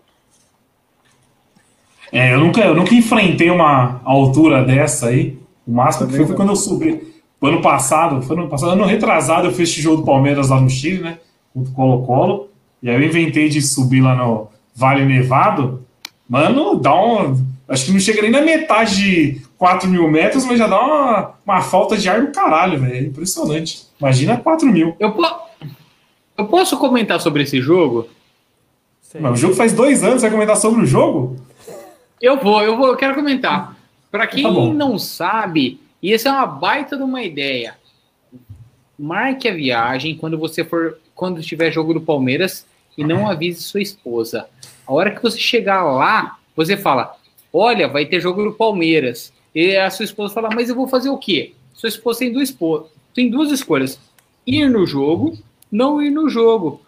[2.12, 5.40] É, eu nunca, eu nunca enfrentei uma altura dessa aí.
[5.66, 7.14] O máximo que foi, foi quando eu subi.
[7.42, 10.70] Ano passado, foi ano passado, ano retrasado, eu fiz esse jogo do Palmeiras lá no
[10.70, 11.18] Chile, né?
[11.54, 12.50] Contra o Colo-Colo.
[12.82, 15.84] E aí eu inventei de subir lá no Vale Nevado.
[16.30, 17.44] Mano, dá um.
[17.68, 21.36] Acho que não chega nem na metade de 4 mil metros, mas já dá uma,
[21.46, 22.96] uma falta de ar do caralho, velho.
[22.96, 23.88] É impressionante.
[23.98, 24.94] Imagina 4 mil.
[25.00, 25.24] Eu, po
[26.38, 28.10] eu posso comentar sobre esse jogo?
[29.18, 31.38] Mas o jogo faz dois anos, você vai comentar sobre o jogo?
[32.22, 33.74] Eu vou, eu vou, eu quero comentar.
[34.12, 37.78] Para quem tá não sabe, e essa é uma baita de uma ideia.
[39.00, 42.66] Marque a viagem quando você for, quando tiver jogo do Palmeiras
[42.98, 44.46] e não avise sua esposa.
[44.86, 47.16] A hora que você chegar lá, você fala:
[47.54, 49.32] "Olha, vai ter jogo do Palmeiras".
[49.54, 51.54] E a sua esposa fala: "Mas eu vou fazer o quê?".
[51.74, 52.56] Sua esposa tem duas
[53.14, 54.00] tem duas escolhas:
[54.46, 55.38] ir no jogo,
[55.72, 56.82] não ir no jogo.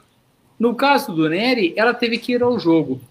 [0.59, 3.01] No caso do Nery, ela teve que ir ao jogo.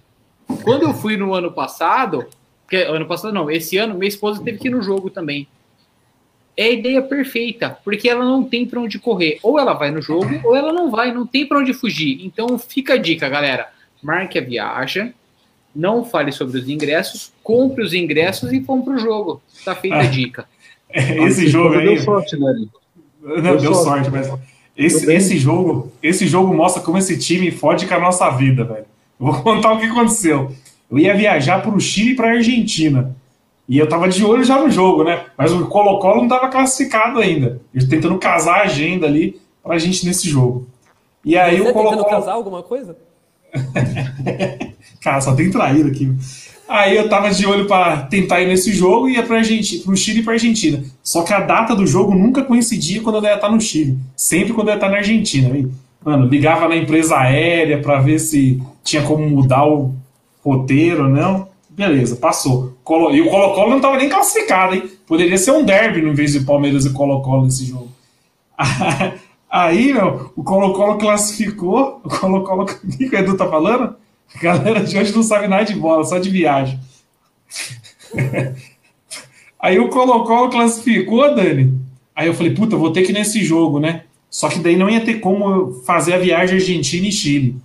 [0.62, 2.26] Quando eu fui no ano passado,
[2.68, 5.46] que, ano passado não, esse ano, minha esposa teve que ir no jogo também.
[6.56, 9.38] É a ideia perfeita, porque ela não tem para onde correr.
[9.42, 12.24] Ou ela vai no jogo, ou ela não vai, não tem para onde fugir.
[12.24, 13.68] Então fica a dica, galera.
[14.02, 15.12] Marque a viagem,
[15.74, 19.42] não fale sobre os ingressos, compre os ingressos e vão pro jogo.
[19.64, 20.46] Tá feita a ah, dica.
[20.92, 21.86] Esse jogo aí.
[21.86, 22.66] Deu sorte, né?
[23.22, 27.50] Não, deu, deu sorte, sorte, mas esse, esse jogo, esse jogo mostra como esse time
[27.50, 28.84] fode com a nossa vida, velho.
[29.18, 30.52] Vou contar o que aconteceu.
[30.90, 33.16] Eu ia viajar para o Chile e para a Argentina.
[33.68, 35.24] E eu tava de olho já no jogo, né?
[35.38, 37.60] Mas o Colo-Colo não tava classificado ainda.
[37.72, 40.66] Eu tentando casar a agenda ali pra gente nesse jogo.
[41.24, 41.96] E aí Você o Colo-Colo.
[41.96, 42.96] tentando casar alguma coisa?
[45.00, 46.12] Cara, só tem traído aqui.
[46.68, 49.96] Aí eu tava de olho para tentar ir nesse jogo e ia pra Argentina, pro
[49.96, 50.82] Chile e pra Argentina.
[51.02, 53.98] Só que a data do jogo nunca coincidia quando eu ia estar no Chile.
[54.16, 55.50] Sempre quando eu ia estar na Argentina.
[56.04, 59.94] Mano, ligava na empresa aérea para ver se tinha como mudar o
[60.42, 61.48] roteiro, não.
[61.68, 62.74] Beleza, passou.
[63.12, 64.84] E o Colo-Colo não estava nem classificado, hein?
[65.06, 67.88] Poderia ser um derby no vez de Palmeiras e Colo-Colo nesse jogo.
[69.54, 72.00] Aí, meu, o Colo-Colo classificou.
[72.02, 72.66] O Colo-Colo.
[72.82, 73.94] O que o Edu tá falando?
[74.34, 76.80] A galera de hoje não sabe nada de bola, só de viagem.
[79.60, 81.72] Aí o Colo-Colo classificou, Dani.
[82.16, 84.02] Aí eu falei, puta, vou ter que ir nesse jogo, né?
[84.28, 87.56] Só que daí não ia ter como fazer a viagem Argentina e Chile.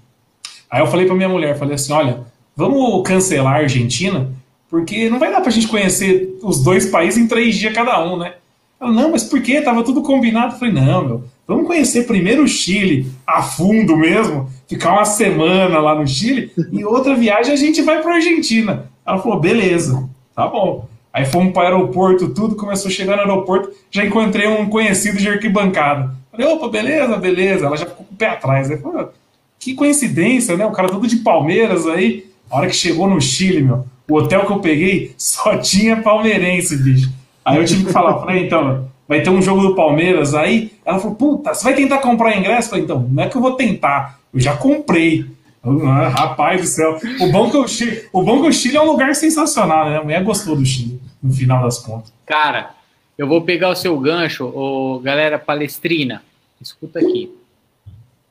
[0.70, 2.22] Aí eu falei para minha mulher, falei assim, olha,
[2.56, 4.32] vamos cancelar a Argentina,
[4.70, 8.00] porque não vai dar para a gente conhecer os dois países em três dias cada
[8.06, 8.36] um, né?
[8.80, 9.60] Ela, não, mas por quê?
[9.60, 10.54] Tava tudo combinado.
[10.54, 15.80] Eu falei, não, meu, vamos conhecer primeiro o Chile a fundo mesmo, ficar uma semana
[15.80, 18.86] lá no Chile, e outra viagem a gente vai pra Argentina.
[19.06, 20.88] Ela falou, beleza, tá bom.
[21.12, 25.18] Aí fomos para o aeroporto, tudo começou a chegar no aeroporto, já encontrei um conhecido
[25.18, 26.16] de arquibancada.
[26.32, 27.66] Falei, opa, beleza, beleza.
[27.66, 28.70] Ela já ficou com o pé atrás.
[28.70, 29.12] Aí falou,
[29.60, 30.66] que coincidência, né?
[30.66, 32.28] O cara todo de Palmeiras aí.
[32.50, 36.78] A hora que chegou no Chile, meu, o hotel que eu peguei só tinha palmeirense,
[36.78, 37.12] bicho.
[37.44, 40.72] Aí eu tive que falar, falei, então, vai ter um jogo do Palmeiras aí.
[40.86, 42.68] Ela falou, puta, você vai tentar comprar ingresso?
[42.68, 45.26] Eu falei, então, não é que eu vou tentar, eu já comprei.
[45.62, 47.00] Ah, rapaz do céu.
[47.20, 49.98] O bom, que o, Chile, o bom que o Chile é um lugar sensacional, né?
[49.98, 52.14] A mulher gostou do Chile, no final das contas.
[52.26, 52.72] Cara,
[53.18, 56.24] eu vou pegar o seu gancho, ô, galera palestrina.
[56.62, 57.36] Escuta aqui.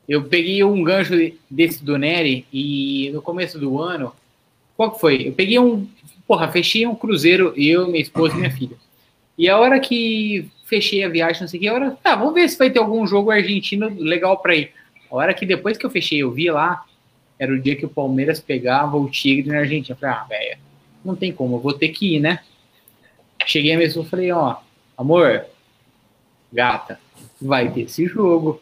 [0.07, 1.13] Eu peguei um gancho
[1.51, 4.11] desse do Nery e no começo do ano,
[4.75, 5.27] qual que foi?
[5.27, 5.85] Eu peguei um,
[6.25, 8.77] porra, fechei um cruzeiro, eu, minha esposa e minha filha.
[9.39, 12.33] E a hora que fechei a viagem, não sei o que, a hora, tá, vamos
[12.33, 14.73] ver se vai ter algum jogo argentino legal para ir.
[15.09, 16.83] A hora que depois que eu fechei, eu vi lá,
[17.39, 19.95] era o dia que o Palmeiras pegava o Tigre na Argentina.
[19.95, 20.57] Eu falei, ah, velho,
[21.05, 22.39] não tem como, eu vou ter que ir, né?
[23.45, 24.57] Cheguei mesmo e falei, ó,
[24.97, 25.45] amor,
[26.51, 26.99] gata,
[27.41, 28.61] vai ter esse jogo.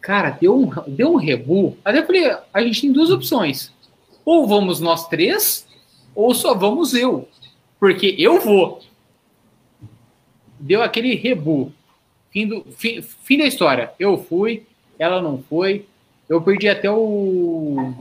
[0.00, 1.76] Cara, deu um, deu um rebu.
[1.84, 3.72] Até falei, a gente tem duas opções.
[4.24, 5.66] Ou vamos nós três,
[6.14, 7.28] ou só vamos eu.
[7.80, 8.80] Porque eu vou.
[10.58, 11.72] Deu aquele rebu.
[12.30, 13.92] Fim, do, fim, fim da história.
[13.98, 14.64] Eu fui,
[14.98, 15.86] ela não foi.
[16.28, 17.94] Eu perdi até o,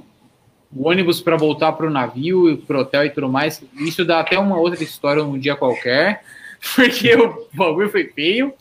[0.75, 3.63] o ônibus para voltar para o navio, para o hotel e tudo mais.
[3.75, 6.23] Isso dá até uma outra história um dia qualquer,
[6.75, 8.53] porque o bagulho foi feio.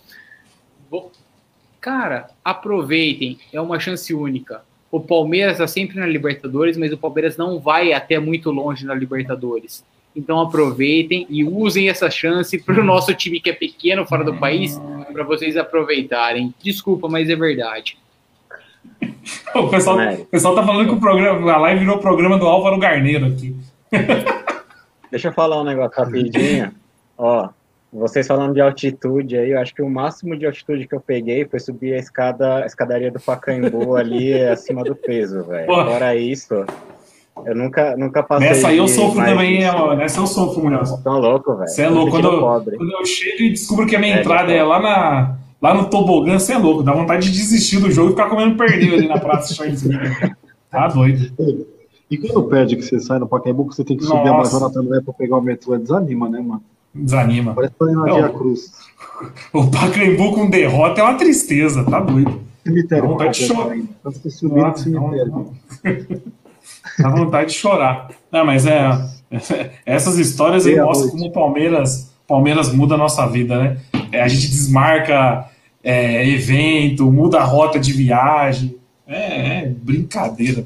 [1.81, 4.63] Cara, aproveitem, é uma chance única.
[4.89, 8.95] O Palmeiras está sempre na Libertadores, mas o Palmeiras não vai até muito longe na
[8.95, 9.85] Libertadores.
[10.15, 14.35] Então aproveitem e usem essa chance para o nosso time que é pequeno fora do
[14.35, 14.81] país,
[15.13, 16.55] para vocês aproveitarem.
[16.63, 17.99] Desculpa, mas é verdade.
[19.55, 22.47] O pessoal, o pessoal tá falando que o programa, a live virou o programa do
[22.47, 23.55] Álvaro Garneiro aqui.
[25.11, 26.73] Deixa eu falar um negócio rapidinho.
[27.19, 27.51] Ó,
[27.93, 31.45] vocês falando de altitude aí, eu acho que o máximo de altitude que eu peguei
[31.45, 35.67] foi subir a escada, a escadaria do Pacaembu ali acima do peso, velho.
[35.67, 36.65] Fora isso,
[37.47, 38.49] eu nunca, nunca passei.
[38.49, 40.91] Nessa aí eu sofro também, ó, nessa eu sofro, Munhoz.
[41.03, 41.69] Tão louco, velho.
[41.69, 42.11] Você é louco.
[42.11, 45.37] Quando, eu, quando eu chego e descubro que a minha é, entrada é lá na
[45.63, 48.57] Lá no tobogã, você é louco, dá vontade de desistir do jogo e ficar comendo
[48.57, 49.97] pernil ali na praça Charlesville.
[50.69, 51.33] Tá doido.
[52.11, 54.31] E quando perde que você sai no Pacaembu, que você tem que subir Nossa.
[54.31, 56.65] a Amazônia também pra pegar o metrô, desanima, né, mano?
[56.93, 57.55] Desanima.
[57.55, 58.73] Parece que na Via Cruz.
[59.53, 62.41] O Pacaembu com derrota é uma tristeza, tá doido.
[62.65, 63.05] Cemitério.
[63.05, 63.77] Dá vontade de chorar.
[64.03, 65.51] Tanto subir no cemitério.
[66.99, 68.09] Dá vontade de chorar.
[68.31, 68.91] Não, mas é,
[69.87, 73.79] essas histórias aí mostram como o Palmeiras, Palmeiras muda a nossa vida, né?
[74.11, 75.49] É, a gente desmarca
[75.83, 78.77] é, evento, muda a rota de viagem.
[79.07, 80.65] É, é brincadeira.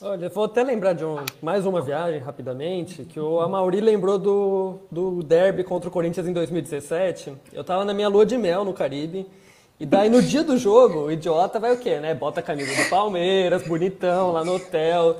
[0.00, 4.78] Olha, vou até lembrar de um, mais uma viagem rapidamente, que o Amauri lembrou do,
[4.90, 7.32] do derby contra o Corinthians em 2017.
[7.52, 9.26] Eu tava na minha lua de mel no Caribe,
[9.80, 12.14] e daí no dia do jogo, o idiota vai o quê, né?
[12.14, 15.16] Bota a camisa do Palmeiras, bonitão, lá no hotel,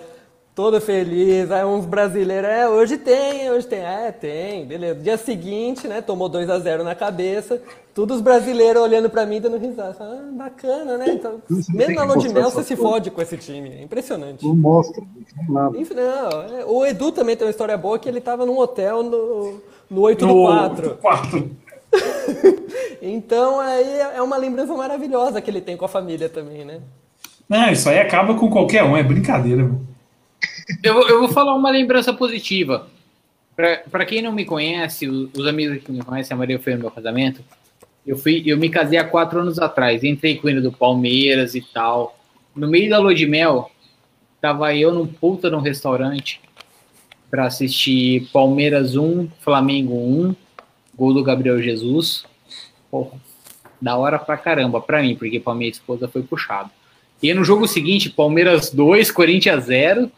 [0.59, 1.53] todo feliz.
[1.53, 3.79] Aí uns brasileiros, é, hoje tem, hoje tem.
[3.79, 4.99] É, tem, beleza.
[4.99, 7.63] Dia seguinte, né, tomou 2 a 0 na cabeça.
[7.95, 9.97] Todos os brasileiros olhando pra mim, dando risada.
[10.01, 11.11] Ah, bacana, né?
[11.11, 13.69] Então, mesmo na lua de mel, você se fode com esse time.
[13.71, 14.45] É impressionante.
[14.45, 15.05] Não mostra,
[15.49, 18.59] não Enfim, não, é, o Edu também tem uma história boa, que ele tava num
[18.59, 20.99] hotel no, no 8 no do 4.
[21.01, 21.51] 4.
[23.01, 26.81] então, aí é uma lembrança maravilhosa que ele tem com a família também, né?
[27.49, 29.87] Não, isso aí acaba com qualquer um, é brincadeira, mano.
[30.83, 32.87] Eu, eu vou falar uma lembrança positiva.
[33.91, 36.91] Para quem não me conhece, os amigos que me conhecem, a Maria foi no meu
[36.91, 37.43] casamento.
[38.07, 40.05] Eu, fui, eu me casei há quatro anos atrás.
[40.05, 42.17] Entrei com ele do Palmeiras e tal.
[42.55, 43.71] No meio da lua de mel,
[44.41, 46.41] tava eu num puta num restaurante
[47.31, 50.37] para assistir Palmeiras 1, Flamengo 1,
[50.99, 52.25] gol do Gabriel Jesus.
[52.91, 53.13] Porra,
[53.81, 56.71] da hora pra caramba pra mim, porque pra minha esposa foi puxado.
[57.23, 60.11] E no jogo seguinte, Palmeiras 2, Corinthians 0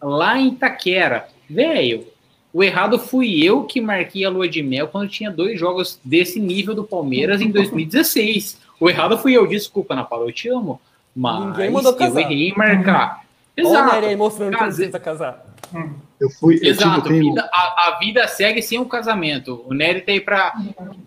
[0.00, 1.28] lá em Itaquera.
[1.50, 2.06] Velho,
[2.52, 6.38] o errado fui eu que marquei a lua de mel quando tinha dois jogos desse
[6.40, 8.60] nível do Palmeiras em 2016.
[8.80, 10.80] O errado fui eu, desculpa, Ana Paula, eu te amo.
[11.14, 12.20] Mas Ninguém mandou casar.
[12.20, 13.24] eu errei em marcar.
[13.56, 13.96] Exato.
[13.96, 15.44] Olha aí mostrando que precisa casar.
[16.20, 16.58] Eu fui.
[16.62, 17.12] Exato.
[17.12, 19.64] Eu vida, a, a, vida segue sem o um casamento.
[19.66, 20.54] O Nery tá aí pra.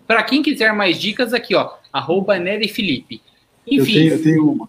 [0.06, 1.72] Pra quem quiser mais dicas, aqui, ó.
[1.92, 3.20] Arroba Nery Felipe.
[3.66, 4.08] Enfim.
[4.08, 4.68] Eu tenho, eu tenho uma.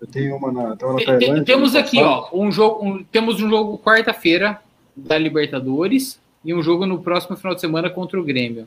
[0.00, 4.60] Eu tenho uma na, na Temos aqui, ó, um jogo, um, temos um jogo quarta-feira
[4.96, 8.66] da Libertadores e um jogo no próximo final de semana contra o Grêmio.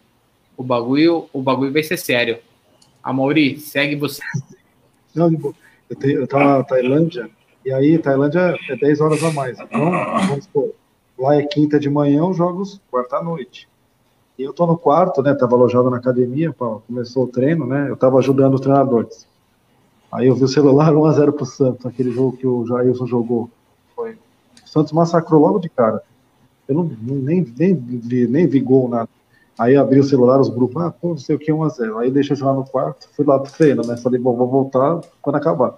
[0.56, 2.38] o bagulho, o bagulho vai ser sério.
[3.04, 4.22] A Mauri, segue você.
[5.14, 5.30] Não,
[5.90, 7.30] eu, te, eu tava na Tailândia,
[7.66, 9.60] e aí Tailândia é 10 horas a mais.
[9.60, 9.92] Então,
[10.28, 10.72] vamos supor,
[11.18, 13.68] lá é quinta de manhã, os jogos quarta à noite.
[14.38, 15.34] E eu tô no quarto, né?
[15.34, 17.90] Tava alojado na academia, pô, começou o treino, né?
[17.90, 19.26] Eu tava ajudando os treinadores.
[20.12, 23.50] Aí eu vi o celular 1x0 pro Santos, aquele jogo que o Jailson jogou.
[23.96, 24.12] Foi.
[24.64, 26.02] O Santos massacrou logo de cara.
[26.68, 29.10] Eu não, nem, nem, vi, nem vi gol, nada.
[29.58, 31.98] Aí abri o celular, os grupos, ah, pô, não sei o que, 1x0.
[32.00, 33.96] Aí deixa eu jogar no quarto, fui lá pro treino, né?
[33.98, 35.76] Falei, bom, vou voltar quando acabar.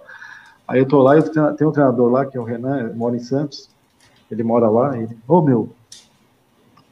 [0.67, 3.19] Aí eu tô lá e tem um treinador lá, que é o Renan, mora em
[3.19, 3.69] Santos.
[4.29, 5.69] Ele mora lá, e ele, ô oh, meu,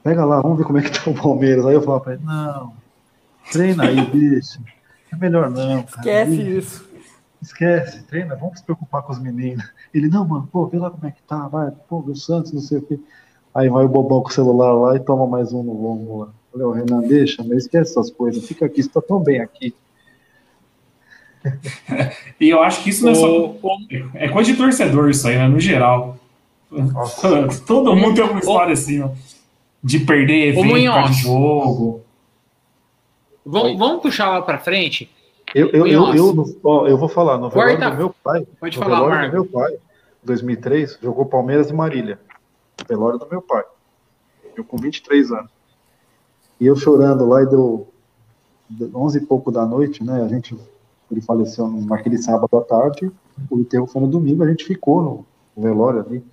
[0.02, 1.66] pega lá, vamos ver como é que tá o Palmeiras.
[1.66, 2.72] Aí eu falo pra ele, não,
[3.52, 4.62] treina aí, bicho.
[5.12, 6.00] É melhor não, cara.
[6.00, 6.90] Esquece isso.
[7.42, 9.66] Esquece, treina, vamos se preocupar com os meninos.
[9.94, 12.62] Ele, não, mano, pô, vê lá como é que tá, vai, pô, o Santos, não
[12.62, 12.98] sei o quê.
[13.54, 16.30] Aí vai o bobão com o celular lá e toma mais um no longo lá.
[16.52, 19.76] Falei, ô Renan, deixa, mas esquece essas coisas, fica aqui, você tá tão bem aqui.
[22.40, 23.56] e eu acho que isso não é só.
[24.14, 25.48] É coisa de torcedor, isso aí, né?
[25.48, 26.18] No geral.
[26.72, 27.48] Nossa.
[27.66, 29.10] Todo mundo tem uma história assim, ó
[29.86, 30.74] de perder evento
[31.10, 32.02] de jogo.
[33.46, 35.12] Vamos, vamos puxar lá para frente?
[35.54, 37.92] Eu, eu, eu, eu, ó, eu, vou falar, no velório Quarta...
[37.92, 38.48] do meu pai.
[38.60, 39.34] Pode falar, Marco.
[39.34, 39.78] meu pai,
[40.24, 42.20] 2003, jogou Palmeiras e Marília.
[42.90, 43.64] Velório do meu pai.
[44.58, 45.52] Eu com 23 anos.
[46.60, 47.88] E eu chorando lá e deu
[48.92, 50.24] 11 e pouco da noite, né?
[50.24, 50.58] A gente,
[51.12, 53.12] ele faleceu naquele sábado à tarde,
[53.50, 56.24] o enterro foi no domingo, a gente ficou no velório ali.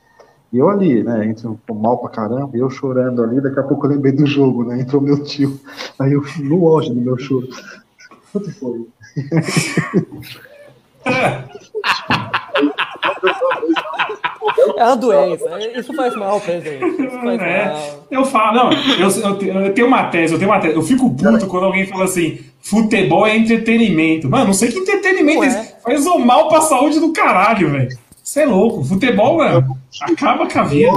[0.53, 3.87] E eu ali, né, entrou mal pra caramba, e eu chorando ali, daqui a pouco
[3.87, 5.59] eu lembrei do jogo, né, entrou meu tio,
[5.99, 7.49] aí eu no auge do meu choro.
[8.33, 8.87] Quanto foi?
[14.77, 15.45] É uma doença,
[15.77, 16.85] isso faz mal pra gente.
[16.85, 18.07] Isso faz é, mal.
[18.11, 20.75] Eu falo, não, eu, eu, eu, tenho uma tese, eu tenho uma tese.
[20.75, 24.29] Eu fico puto quando alguém fala assim: futebol é entretenimento.
[24.29, 25.65] Mano, não sei que entretenimento é.
[25.83, 27.99] faz o mal pra saúde do caralho, velho.
[28.23, 28.85] Você é louco.
[28.85, 30.91] Futebol, mano, acaba com a vida.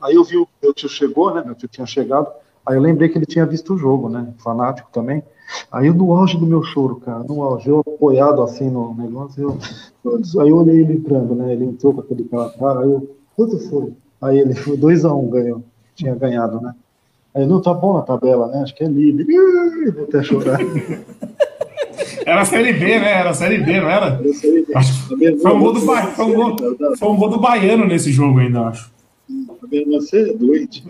[0.00, 1.42] Aí eu vi o meu tio chegou, né?
[1.44, 2.28] Meu tio tinha chegado.
[2.64, 4.32] Aí eu lembrei que ele tinha visto o jogo, né?
[4.38, 5.22] Fanático também.
[5.70, 9.58] Aí eu, no auge do meu choro, cara, no auge, eu apoiado assim no negócio,
[10.04, 11.52] eu, aí eu olhei ele entrando, né?
[11.52, 13.92] Ele entrou com aquele cara, aí eu, quanto foi?
[14.20, 15.62] Aí ele foi 2x1 um, ganhou,
[15.94, 16.74] tinha ganhado, né?
[17.34, 18.62] Aí não tá bom na tabela, né?
[18.62, 19.24] Acho que é livre.
[19.92, 20.58] Vou até chorar.
[22.24, 23.10] Era a Série B, né?
[23.10, 24.20] Era a Série B, não era?
[24.74, 25.06] Acho
[25.40, 26.02] foi um gol do, ba...
[26.08, 26.56] foi um gol...
[26.98, 28.90] foi um gol do Baiano nesse jogo ainda, acho.
[29.86, 30.84] Você é doente.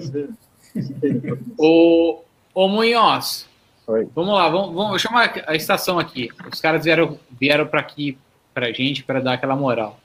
[1.57, 2.19] Ô,
[2.55, 3.48] ô Munhoz,
[3.89, 4.07] Oi.
[4.15, 6.29] vamos lá, vamos, vamos chamar a estação aqui.
[6.53, 8.19] Os caras vieram, vieram para aqui
[8.53, 9.99] pra gente para dar aquela moral.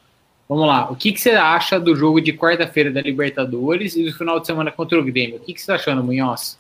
[0.48, 4.14] Vamos lá, o que, que você acha do jogo de quarta-feira da Libertadores e do
[4.14, 5.36] final de semana contra o Grêmio?
[5.36, 6.58] O que, que você tá achando, Munhoz?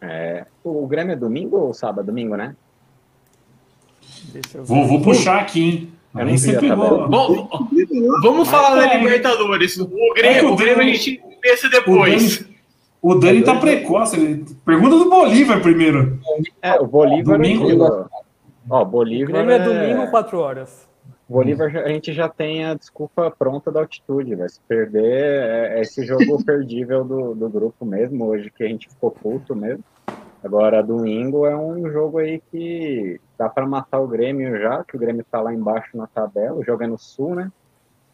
[0.00, 2.06] É, o Grêmio é domingo ou sábado?
[2.06, 2.54] Domingo, né?
[4.64, 5.92] Vou, vou puxar aqui, hein?
[6.14, 7.08] Nem você pegou.
[7.08, 7.48] Bom,
[8.22, 9.78] vamos falar da Libertadores.
[9.78, 12.44] O Grêmio, é o Grêmio a gente pensa depois.
[13.02, 14.44] O Dani tá precoce.
[14.64, 16.18] Pergunta do Bolívar primeiro.
[16.60, 17.36] É, o Bolívar.
[17.36, 17.86] Domingo.
[17.86, 18.06] É...
[18.68, 19.30] Ó, Bolívar.
[19.30, 20.88] O Grêmio é, é domingo, 4 horas.
[21.28, 26.04] Bolívar, a gente já tem a desculpa pronta da altitude, vai se perder é esse
[26.04, 29.84] jogo perdível do, do grupo mesmo, hoje que a gente ficou puto mesmo.
[30.42, 34.98] Agora, domingo é um jogo aí que dá para matar o Grêmio já, que o
[34.98, 37.52] Grêmio está lá embaixo na tabela, o jogo é no Sul, né?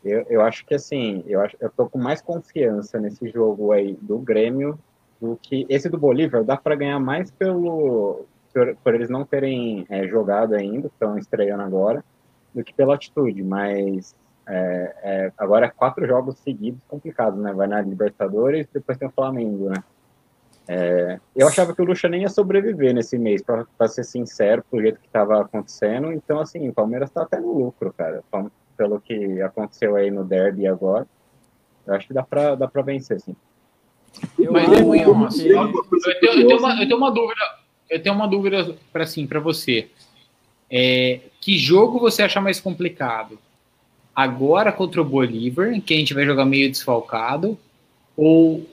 [0.07, 3.97] Eu, eu acho que assim, eu, acho, eu tô com mais confiança nesse jogo aí
[4.01, 4.79] do Grêmio
[5.21, 6.45] do que esse do Bolívar.
[6.45, 11.63] Dá para ganhar mais pelo por, por, eles não terem é, jogado ainda, estão estreando
[11.63, 12.05] agora,
[12.55, 13.43] do que pela atitude.
[13.43, 14.15] Mas
[14.47, 17.53] é, é, agora é quatro jogos seguidos complicados, né?
[17.53, 19.83] Vai na Libertadores, depois tem o Flamengo, né?
[20.69, 24.81] É, eu achava que o Lucha nem ia sobreviver nesse mês, para ser sincero, pro
[24.81, 26.13] jeito que estava acontecendo.
[26.13, 28.23] Então, assim, o Palmeiras está até no lucro, cara,
[28.77, 31.07] pelo que aconteceu aí no Derby agora.
[31.87, 33.35] Eu acho que dá para dá pra vencer, sim.
[34.39, 37.41] Eu, Mas, eu, eu, eu, tenho, eu, tenho uma, eu tenho uma dúvida,
[37.91, 39.89] eu tenho uma dúvida para assim, para você.
[40.71, 43.39] É, que jogo você acha mais complicado?
[44.15, 47.59] Agora contra o Bolívar, que a gente vai jogar meio desfalcado,
[48.17, 48.67] ou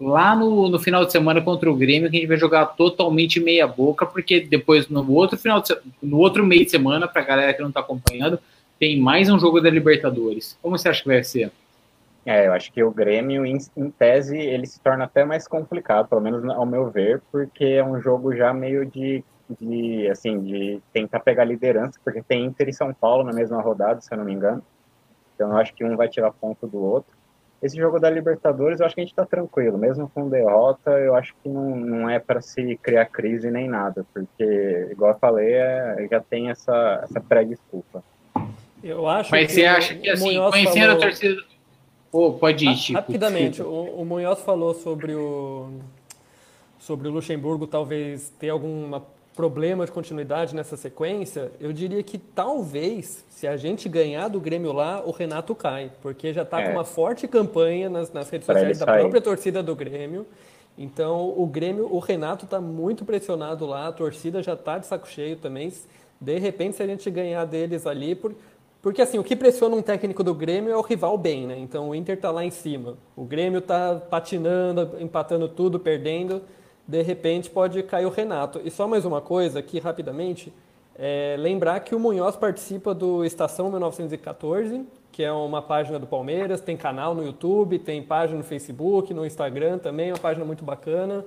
[0.00, 3.40] lá no, no final de semana contra o Grêmio, que a gente vai jogar totalmente
[3.40, 7.24] meia boca, porque depois no outro final de, no outro meio de semana, para a
[7.24, 8.38] galera que não está acompanhando,
[8.78, 10.56] tem mais um jogo da Libertadores.
[10.62, 11.50] Como você acha que vai ser?
[12.24, 16.08] É, eu acho que o Grêmio, em, em, tese, ele se torna até mais complicado,
[16.08, 19.24] pelo menos ao meu ver, porque é um jogo já meio de,
[19.58, 24.00] de assim, de tentar pegar liderança, porque tem Inter e São Paulo na mesma rodada,
[24.00, 24.62] se eu não me engano.
[25.34, 27.16] Então eu acho que um vai tirar ponto do outro.
[27.62, 29.78] esse jogo da Libertadores, eu acho que a gente tá tranquilo.
[29.78, 34.04] Mesmo com derrota, eu acho que não, não é para se criar crise nem nada,
[34.12, 38.04] porque, igual eu falei, é, já tem essa, essa pré-desculpa.
[38.82, 40.96] Eu acho Mas que você acha que, assim, conhecendo falou...
[40.96, 41.42] a torcida.
[42.10, 42.98] Pô, pode ir, Chico.
[42.98, 45.68] Rapidamente, o, o Munhoz falou sobre o,
[46.78, 48.98] sobre o Luxemburgo talvez ter algum
[49.38, 51.52] problema de continuidade nessa sequência.
[51.60, 56.32] Eu diria que talvez, se a gente ganhar do Grêmio lá, o Renato cai, porque
[56.32, 56.66] já está é.
[56.66, 60.26] com uma forte campanha nas, nas redes sociais da própria torcida do Grêmio.
[60.76, 65.08] Então, o Grêmio, o Renato está muito pressionado lá, a torcida já está de saco
[65.08, 65.72] cheio também.
[66.20, 68.34] De repente, se a gente ganhar deles ali, por,
[68.88, 71.58] porque assim, o que pressiona um técnico do Grêmio é o rival bem, né?
[71.58, 72.96] Então o Inter está lá em cima.
[73.14, 76.40] O Grêmio está patinando, empatando tudo, perdendo.
[76.86, 78.62] De repente pode cair o Renato.
[78.64, 80.50] E só mais uma coisa aqui rapidamente.
[80.96, 86.62] É lembrar que o Munhoz participa do Estação 1914, que é uma página do Palmeiras,
[86.62, 91.26] tem canal no YouTube, tem página no Facebook, no Instagram também, uma página muito bacana.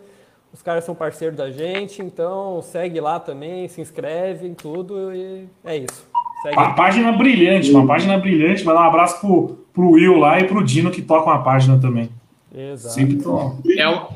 [0.51, 5.47] Os caras são parceiros da gente, então segue lá também, se inscreve em tudo e
[5.63, 6.10] é isso.
[6.41, 6.57] Segue.
[6.57, 8.63] Uma página brilhante, uma página brilhante.
[8.63, 11.79] Vai dar um abraço pro, pro Will lá e pro Dino que toca uma página
[11.79, 12.09] também.
[12.53, 12.95] Exato.
[12.95, 14.07] Sempre tô é, um,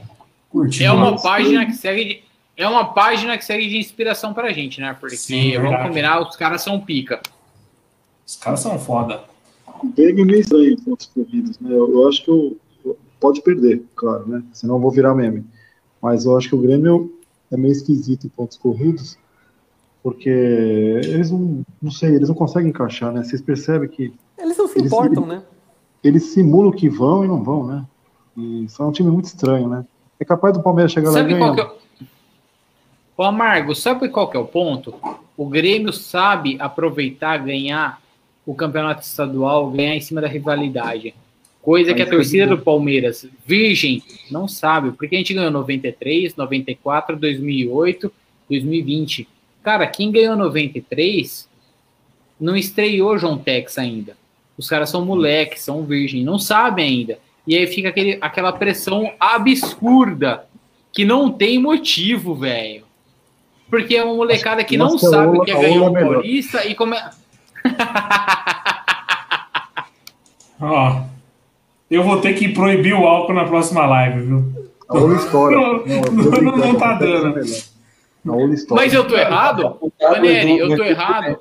[0.81, 2.23] é uma página que segue de,
[2.57, 4.95] é uma página que segue de inspiração pra gente, né?
[4.99, 7.21] Porque Sim, vamos combinar, os caras são pica.
[8.25, 9.23] Os caras são foda.
[9.83, 11.69] O Grêmio é meio estranho pontos corridos, né?
[11.71, 14.43] Eu, eu acho que eu, eu, pode perder, claro, né?
[14.51, 15.45] Senão eu vou virar meme.
[16.01, 17.13] Mas eu acho que o Grêmio
[17.51, 19.17] é meio esquisito em pontos corridos
[20.05, 23.23] porque eles não, não sei, eles não conseguem encaixar, né?
[23.23, 24.13] Vocês percebem que.
[24.37, 25.43] Eles não se eles, importam, eles, né?
[26.03, 27.83] Eles simulam que vão e não vão, né?
[28.37, 29.83] E são um time muito estranho, né?
[30.19, 31.69] É capaz do Palmeiras chegar sabe lá e ganhar.
[31.99, 32.05] É...
[33.17, 34.93] O Amargo, sabe qual que é o ponto?
[35.35, 37.99] O Grêmio sabe aproveitar, ganhar
[38.45, 41.15] o campeonato estadual, ganhar em cima da rivalidade.
[41.63, 44.91] Coisa que a torcida do Palmeiras, virgem, não sabe.
[44.91, 48.11] Porque a gente ganhou 93, 94, 2008,
[48.47, 49.29] 2020
[49.65, 51.49] Cara, quem ganhou 93
[52.39, 54.15] não estreou João Tex ainda.
[54.55, 57.17] Os caras são moleques, são virgem, não sabem ainda.
[57.47, 60.45] E aí fica aquele, aquela pressão absurda
[60.93, 62.83] que não tem motivo, velho.
[63.67, 67.09] Porque é uma molecada que não sabe que é ganhar um Paulista e como é.
[70.61, 71.01] Ó,
[71.89, 74.45] eu vou ter que proibir o álcool na próxima live, viu?
[74.91, 75.57] A história.
[75.83, 77.41] Não, não, não, não tá dando.
[78.71, 79.79] Mas eu tô errado?
[80.01, 81.39] Maneri, eu tô errado?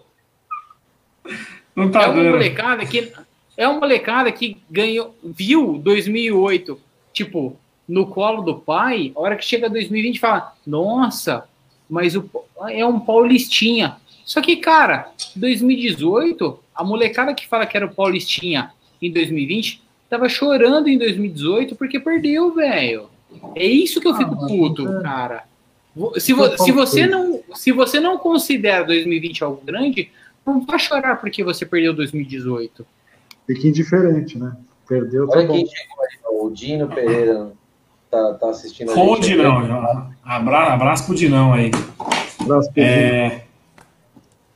[1.74, 3.12] Não tá é uma molecada que
[3.56, 6.78] é uma molecada que ganhou, viu 2008,
[7.12, 7.56] tipo,
[7.88, 11.44] no colo do pai, a hora que chega 2020 fala: "Nossa,
[11.88, 12.28] mas o
[12.68, 13.96] é um paulistinha".
[14.24, 18.70] Só que, cara, 2018, a molecada que fala que era o paulistinha
[19.00, 23.08] em 2020 tava chorando em 2018 porque perdeu, velho.
[23.54, 25.02] É isso que eu fico ah, puto, é.
[25.02, 25.44] cara.
[26.18, 30.10] Se, vo, se, você não, se você não considera 2020 algo grande,
[30.44, 32.84] não vai chorar porque você perdeu 2018.
[33.46, 34.56] Fique indiferente, né?
[34.88, 35.28] Perdeu.
[35.28, 37.52] Olha tá quem chegou aí, o Dino Pereira
[38.10, 39.20] tá, tá assistindo a gente.
[39.20, 41.70] Dinão, abraço, abraço pro Dinão aí.
[42.40, 43.44] Abraço pro é...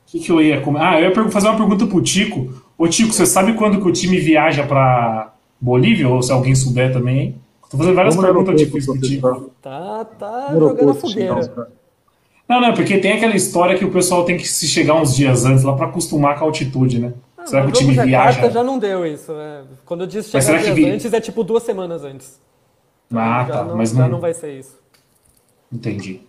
[0.08, 0.80] O que, que eu ia comer?
[0.80, 2.62] Ah, eu ia fazer uma pergunta pro Tico.
[2.78, 6.08] Ô Tico, você sabe quando que o time viaja para Bolívia?
[6.08, 7.40] Ou se alguém souber também, hein?
[7.70, 9.50] Tô fazendo várias Vamos perguntas difíceis contigo.
[9.60, 11.68] Tá, tá jogando a fogueira.
[12.48, 15.44] Não, não, porque tem aquela história que o pessoal tem que se chegar uns dias
[15.44, 17.12] antes lá para acostumar com a altitude, né?
[17.36, 18.50] Ah, será que o time viaja?
[18.50, 19.64] já não deu isso, né?
[19.84, 20.88] Quando eu disse chegar dias vi...
[20.88, 22.40] antes, é tipo duas semanas antes.
[23.12, 23.64] Ah, tá.
[23.64, 24.08] Não, mas já não...
[24.08, 24.78] não vai ser isso.
[25.70, 26.22] Entendi.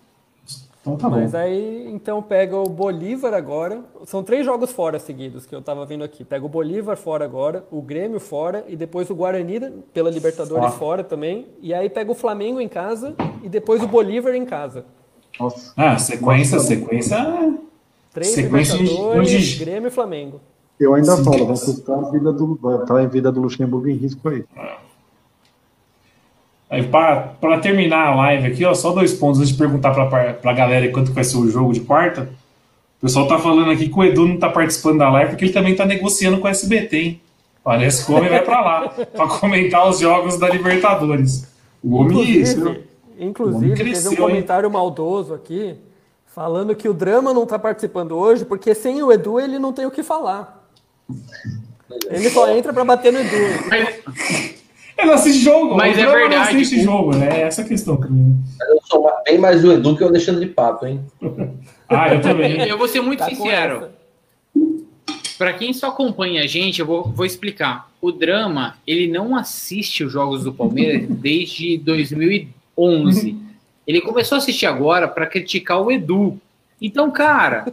[0.94, 1.38] Então tá Mas bom.
[1.38, 3.82] aí, então, pega o Bolívar agora.
[4.06, 6.24] São três jogos fora seguidos que eu tava vendo aqui.
[6.24, 9.60] Pega o Bolívar fora agora, o Grêmio fora e depois o Guarani
[9.94, 10.72] pela Libertadores ah.
[10.72, 11.48] fora também.
[11.62, 14.86] E aí pega o Flamengo em casa e depois o Bolívar em casa.
[15.40, 15.74] Nossa.
[15.78, 16.68] Ah, sequência, Nossa.
[16.68, 17.60] sequência.
[18.14, 19.60] Três sequência Libertadores, de...
[19.60, 20.42] Grêmio e Flamengo.
[20.80, 23.90] Eu ainda Sim, falo, vai custar a vida do, vai estar a vida do Luxemburgo
[23.90, 24.46] em risco aí.
[24.58, 24.78] Ah.
[26.92, 30.88] Para terminar a live aqui, ó, só dois pontos antes de perguntar para a galera
[30.92, 32.30] quanto vai ser o jogo de quarta.
[33.00, 35.54] O pessoal tá falando aqui que o Edu não tá participando da live porque ele
[35.54, 37.22] também tá negociando com o SBT, hein?
[37.64, 41.48] Parece que o homem vai para lá para comentar os jogos da Libertadores.
[41.84, 42.76] O homem inclusive, isso.
[43.18, 44.74] Inclusive, cresceu, teve um comentário hein?
[44.74, 45.76] maldoso aqui
[46.28, 49.86] falando que o Drama não tá participando hoje porque sem o Edu ele não tem
[49.86, 50.70] o que falar.
[52.08, 53.36] Ele só entra para bater no Edu.
[55.00, 55.76] Eu não assisto jogo.
[55.76, 56.54] Mas é verdade.
[56.54, 57.42] Não assisto jogo, né?
[57.42, 58.00] É essa a questão
[58.62, 61.02] Eu sou bem mais o Edu que o de Papo, hein?
[61.88, 62.62] ah, eu também.
[62.68, 63.90] Eu vou ser muito tá sincero.
[65.38, 67.90] Para quem só acompanha a gente, eu vou, vou, explicar.
[68.02, 73.38] O Drama, ele não assiste os jogos do Palmeiras desde 2011.
[73.88, 76.38] Ele começou a assistir agora para criticar o Edu.
[76.82, 77.66] Então, cara,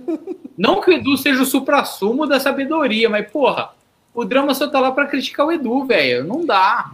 [0.56, 3.70] não que o Edu seja o supra-sumo da sabedoria, mas, porra,
[4.14, 6.24] o Drama só tá lá para criticar o Edu, velho.
[6.24, 6.92] Não dá.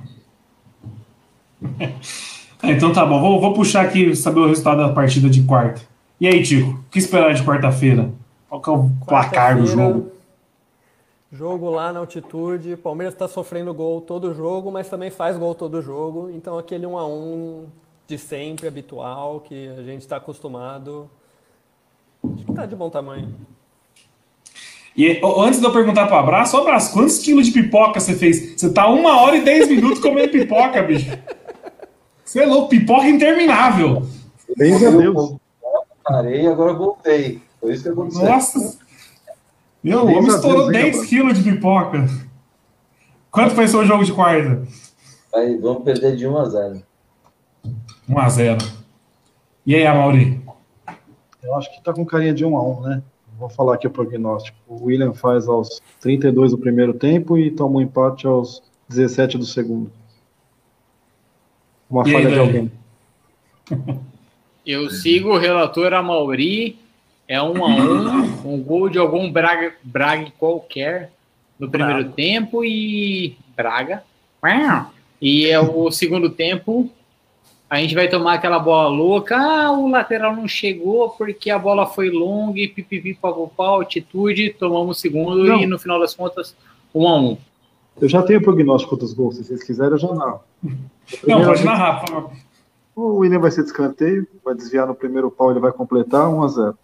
[2.63, 5.83] então tá bom, vou, vou puxar aqui saber o resultado da partida de quarta.
[6.21, 8.11] E aí, Tico, o que esperar de quarta-feira?
[8.49, 10.13] Qual que é o placar do jogo?
[11.33, 12.77] Jogo lá na altitude.
[12.77, 16.31] Palmeiras está sofrendo gol todo jogo, mas também faz gol todo jogo.
[16.33, 17.65] Então aquele 1 a 1
[18.07, 21.11] de sempre, habitual, que a gente está acostumado.
[22.23, 23.35] Acho que tá de bom tamanho.
[24.95, 28.61] E antes de eu perguntar para o Abraço, Abraço, quantos quilos de pipoca você fez?
[28.61, 31.11] Você tá uma hora e dez minutos comendo pipoca, bicho.
[32.33, 34.07] Você é louco, pipoca interminável.
[34.57, 35.37] Bem a Deus.
[36.03, 37.43] Parei e agora voltei.
[37.61, 38.25] Foi isso que aconteceu.
[38.25, 38.79] Nossa.
[39.85, 42.07] Meu, o homem estourou 10 quilos de pipoca.
[43.31, 44.67] Quanto foi seu jogo de quarta?
[45.35, 46.83] Aí, vamos perder de 1 a 0.
[48.09, 48.59] 1 a 0.
[49.67, 50.43] E aí, Amaury?
[51.43, 53.03] Eu acho que tá com carinha de 1 a 1, né?
[53.39, 54.57] Vou falar aqui o prognóstico.
[54.67, 59.45] O William faz aos 32 do primeiro tempo e toma um empate aos 17 do
[59.45, 59.93] segundo.
[61.93, 62.73] Uma e falha aí, de alguém.
[64.65, 66.79] Eu sigo o relator Amaury
[67.29, 71.13] é um a um, um gol de algum Braga, Braga qualquer
[71.59, 72.15] no primeiro Braga.
[72.15, 74.03] tempo e Braga.
[75.21, 76.91] E é o segundo tempo,
[77.69, 79.37] a gente vai tomar aquela bola louca.
[79.37, 84.97] Ah, o lateral não chegou porque a bola foi longa e pipipi pau, altitude, tomamos
[84.97, 85.61] o segundo não.
[85.61, 86.57] e no final das contas,
[86.95, 87.37] um a um.
[88.01, 90.41] Eu já tenho prognóstico dos gols, se vocês quiserem, eu já narro.
[91.27, 92.05] Não, pode narrar,
[92.95, 96.43] O William vai ser de escanteio, vai desviar no primeiro pau, ele vai completar 1
[96.43, 96.79] a 0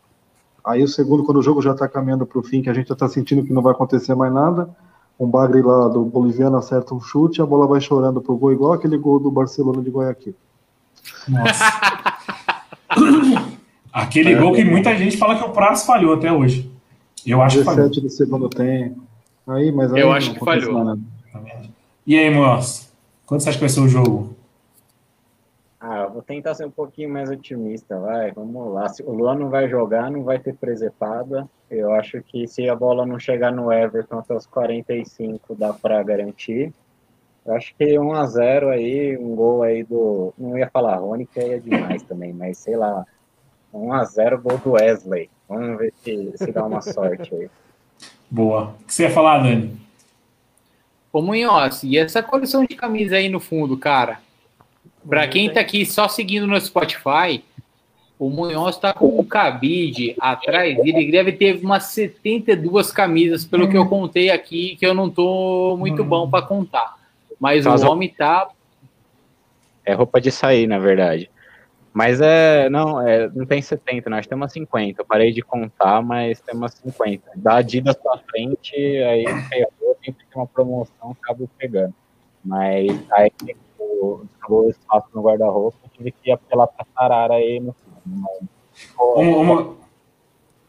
[0.65, 2.89] Aí o segundo, quando o jogo já está caminhando para o fim, que a gente
[2.89, 4.69] já está sentindo que não vai acontecer mais nada,
[5.19, 8.73] um bagre lá do boliviano acerta um chute, a bola vai chorando pro gol, igual
[8.73, 10.35] aquele gol do Barcelona de Guayaquil.
[11.27, 11.65] Nossa.
[13.93, 16.71] aquele é, gol que muita gente fala que o Prazo falhou até hoje.
[17.27, 18.03] Eu acho 17 que falhou.
[18.03, 19.03] do segundo tempo.
[19.47, 20.99] Aí, mas aí Eu acho que falhou.
[22.07, 22.88] E aí, Moço?
[23.29, 24.35] Quanto você acha que vai ser o jogo?
[25.79, 28.89] Ah, eu vou tentar ser um pouquinho mais otimista, vai, vamos lá.
[28.89, 31.47] Se o Luan não vai jogar, não vai ter presepada.
[31.71, 36.03] Eu acho que se a bola não chegar no Everton até os 45, dá para
[36.03, 36.73] garantir.
[37.45, 40.33] Eu acho que 1 a 0 aí, um gol aí do.
[40.39, 43.05] Não ia falar Rony, que é demais também, mas sei lá.
[43.75, 45.29] 1 a 0 gol do Wesley.
[45.47, 47.51] Vamos ver se, se dá uma sorte aí.
[48.31, 48.75] Boa.
[48.81, 49.79] O que você ia falar, Dani?
[51.19, 54.21] Ô Munhoz, e essa coleção de camisa aí no fundo, cara?
[55.05, 57.43] Para quem está aqui só seguindo no Spotify,
[58.17, 63.77] o Munhoz está com um cabide atrás Ele deve ter umas 72 camisas, pelo que
[63.77, 66.97] eu contei aqui, que eu não tô muito bom para contar.
[67.41, 68.49] Mas Faz o homem tá.
[69.85, 71.29] É roupa de sair, na verdade.
[71.99, 72.71] Mas é.
[72.71, 75.01] Não, é, não tem 70, nós temos 50.
[75.01, 77.33] Eu parei de contar, mas temos 50.
[77.35, 81.93] Da Adidas pra frente, aí ferrou, sempre tem uma promoção, acabo pegando.
[82.45, 83.33] Mas aí
[84.39, 87.75] acabou o espaço no guarda-roupa, tive que apelar pra Sarara aí no
[88.97, 89.75] uma,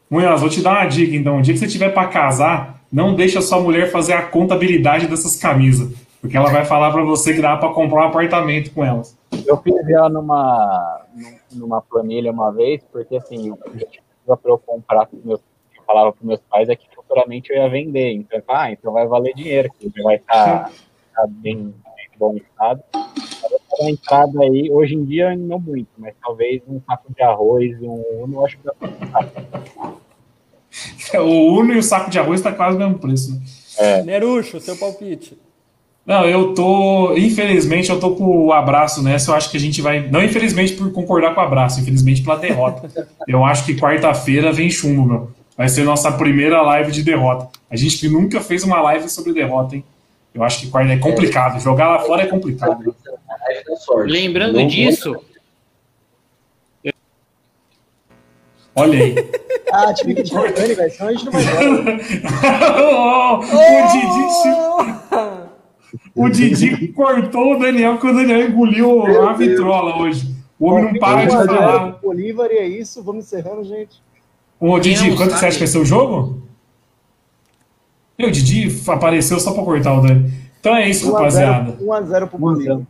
[0.09, 1.37] Munhoz, vou te dar uma dica então.
[1.37, 5.35] Um dia que você tiver para casar, não deixa sua mulher fazer a contabilidade dessas
[5.35, 5.95] camisas.
[6.19, 9.15] Porque ela vai falar para você que dá para comprar um apartamento com elas.
[9.45, 10.98] Eu fiz ela numa,
[11.53, 15.41] numa planilha uma vez, porque assim, o que para eu comprar, meus,
[15.75, 18.11] eu falava para meus pais é que futuramente eu ia vender.
[18.11, 20.71] Então, ah, então vai valer dinheiro, que vai estar tá,
[21.15, 21.73] tá bem,
[22.17, 22.83] bom estado.
[23.81, 28.23] A entrada aí, hoje em dia não muito, mas talvez um saco de arroz, um
[28.23, 28.89] Uno, acho que dá pra
[31.23, 33.41] O Uno e o saco de arroz tá quase o mesmo preço, né?
[33.79, 34.03] É.
[34.03, 35.39] Nerucho, seu palpite.
[36.09, 37.15] Não, eu tô.
[37.15, 39.29] Infelizmente, eu tô com o abraço nessa.
[39.29, 40.09] Eu acho que a gente vai.
[40.09, 42.89] Não, infelizmente, por concordar com o abraço, infelizmente pela derrota.
[43.27, 45.31] eu acho que quarta-feira vem chumbo, meu.
[45.55, 47.47] Vai ser nossa primeira live de derrota.
[47.69, 49.83] A gente que nunca fez uma live sobre derrota, hein?
[50.33, 51.61] Eu acho que quarta é complicado.
[51.61, 52.95] Jogar lá fora é complicado.
[54.07, 55.15] Lembrando não disso.
[58.73, 59.15] Olha aí.
[59.71, 60.91] ah, tive que velho.
[60.91, 61.43] Senão a gente não vai
[62.81, 65.08] oh, O Didi.
[66.19, 70.35] O Didi cortou o Daniel porque o Daniel engoliu a vitrola hoje.
[70.59, 71.91] O homem não para de falar.
[72.01, 73.01] Bolívar e é isso.
[73.01, 74.01] Vamos encerrando, gente.
[74.59, 76.41] Ô, Didi, quanto você acha que vai ser o jogo?
[78.17, 80.29] Meu, o Didi apareceu só pra cortar o Dani.
[80.59, 81.71] Então é isso, 1 rapaziada.
[81.81, 82.81] 1x0 pro Bolívar.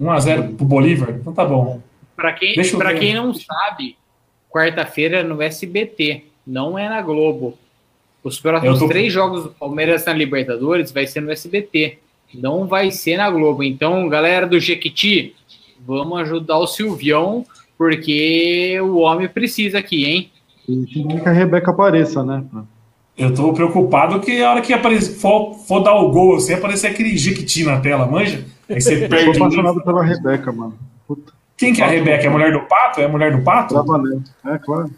[0.00, 1.10] 1x0 pro Bolívar?
[1.10, 1.80] Então tá bom.
[2.14, 3.96] Pra quem, pra quem não sabe,
[4.48, 7.58] quarta-feira é no SBT, não é na Globo.
[8.22, 8.86] Os próximos tô...
[8.86, 11.98] três jogos do Palmeiras na Libertadores vai ser no SBT.
[12.34, 13.62] Não vai ser na Globo.
[13.62, 15.34] Então, galera do Jequiti,
[15.86, 17.44] vamos ajudar o Silvião,
[17.76, 20.30] porque o homem precisa aqui, hein?
[20.68, 22.44] E que a Rebeca apareça, né?
[23.18, 26.86] Eu tô preocupado que a hora que aparecer, for, for dar o gol, assim, aparecer
[26.86, 28.44] aquele Jequiti na tela, manja?
[28.68, 29.26] Aí você perde.
[29.26, 30.78] Eu sou apaixonado pela Rebeca, mano.
[31.06, 31.32] Puta.
[31.56, 32.24] Quem que é a Rebeca?
[32.24, 33.00] É a mulher do Pato?
[33.00, 33.74] É a mulher do Pato?
[33.74, 34.24] Trabalhando.
[34.46, 34.90] É, claro.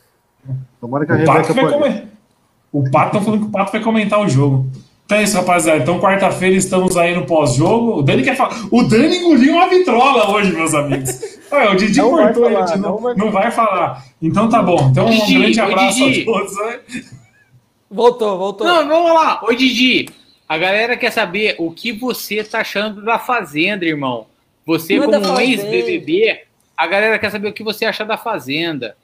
[0.80, 2.02] Tomara que a o Rebeca Pato vai come...
[2.70, 4.70] O Pato tá falando que o Pato vai comentar o jogo.
[5.12, 5.82] Então é isso, rapaziada.
[5.82, 7.98] Então, quarta-feira estamos aí no pós-jogo.
[7.98, 8.56] O Dani quer falar.
[8.70, 11.20] O Dani engoliu uma vitrola hoje, meus amigos.
[11.52, 14.06] Ué, o Didi Não vai cortou, falar, ele não, não vai- não vai falar.
[14.22, 14.88] Então tá bom.
[14.90, 16.56] Então, um Didi, grande abraço a todos.
[16.56, 16.80] né?
[17.90, 18.66] Voltou, voltou.
[18.66, 19.38] Não, vamos lá.
[19.44, 20.08] Ô, Didi,
[20.48, 24.24] a galera quer saber o que você tá achando da Fazenda, irmão.
[24.64, 26.40] Você, Não é da como um ex-BBB,
[26.74, 28.96] a galera quer saber o que você acha da Fazenda.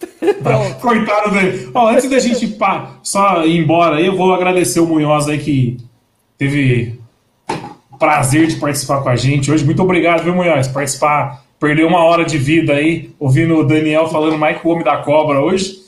[0.80, 1.70] Coitado dele.
[1.74, 5.78] Ó, antes da gente pá, só ir embora eu vou agradecer o Munhoz aí que
[6.38, 6.98] teve
[7.98, 9.64] prazer de participar com a gente hoje.
[9.64, 10.68] Muito obrigado, viu, Munhoz?
[10.68, 14.84] Participar, perdeu uma hora de vida aí, ouvindo o Daniel falando mais que o Homem
[14.84, 15.78] da Cobra hoje.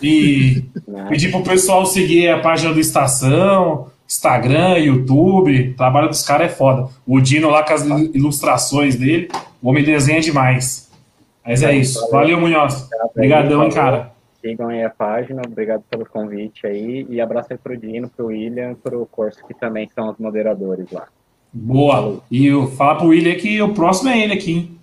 [0.00, 0.64] E
[1.10, 5.72] pedir pro pessoal seguir a página do Estação, Instagram, YouTube.
[5.72, 6.88] O trabalho dos caras é foda.
[7.06, 7.84] O Dino lá com as
[8.14, 9.28] ilustrações dele,
[9.60, 10.87] o homem desenha demais.
[11.48, 12.08] Mas é isso.
[12.10, 12.88] Valeu, Munhoz.
[13.14, 14.12] Obrigadão, hein, cara.
[14.40, 17.06] Sigam aí a página, obrigado pelo convite aí.
[17.08, 21.06] E abraço aí pro Dino, pro William, pro Corso, que também são os moderadores lá.
[21.52, 22.20] Boa.
[22.30, 24.78] E eu falar pro William que o próximo é ele aqui, hein?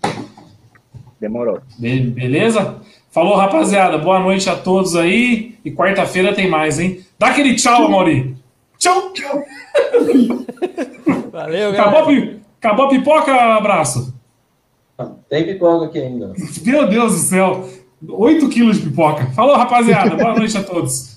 [1.21, 1.59] Demorou.
[1.79, 2.77] Be- beleza?
[3.11, 3.97] Falou, rapaziada.
[3.97, 5.55] Boa noite a todos aí.
[5.63, 6.99] E quarta-feira tem mais, hein?
[7.17, 8.35] Dá aquele tchau, Mauri.
[8.77, 9.41] Tchau, tchau.
[11.31, 12.05] Valeu, Acabou galera.
[12.05, 13.33] pi- acabou a pipoca?
[13.55, 14.14] Abraço.
[15.29, 16.33] Tem pipoca aqui ainda.
[16.63, 17.67] Meu Deus do céu.
[18.07, 19.25] 8 quilos de pipoca.
[19.31, 20.15] Falou, rapaziada.
[20.15, 21.14] Boa noite a todos.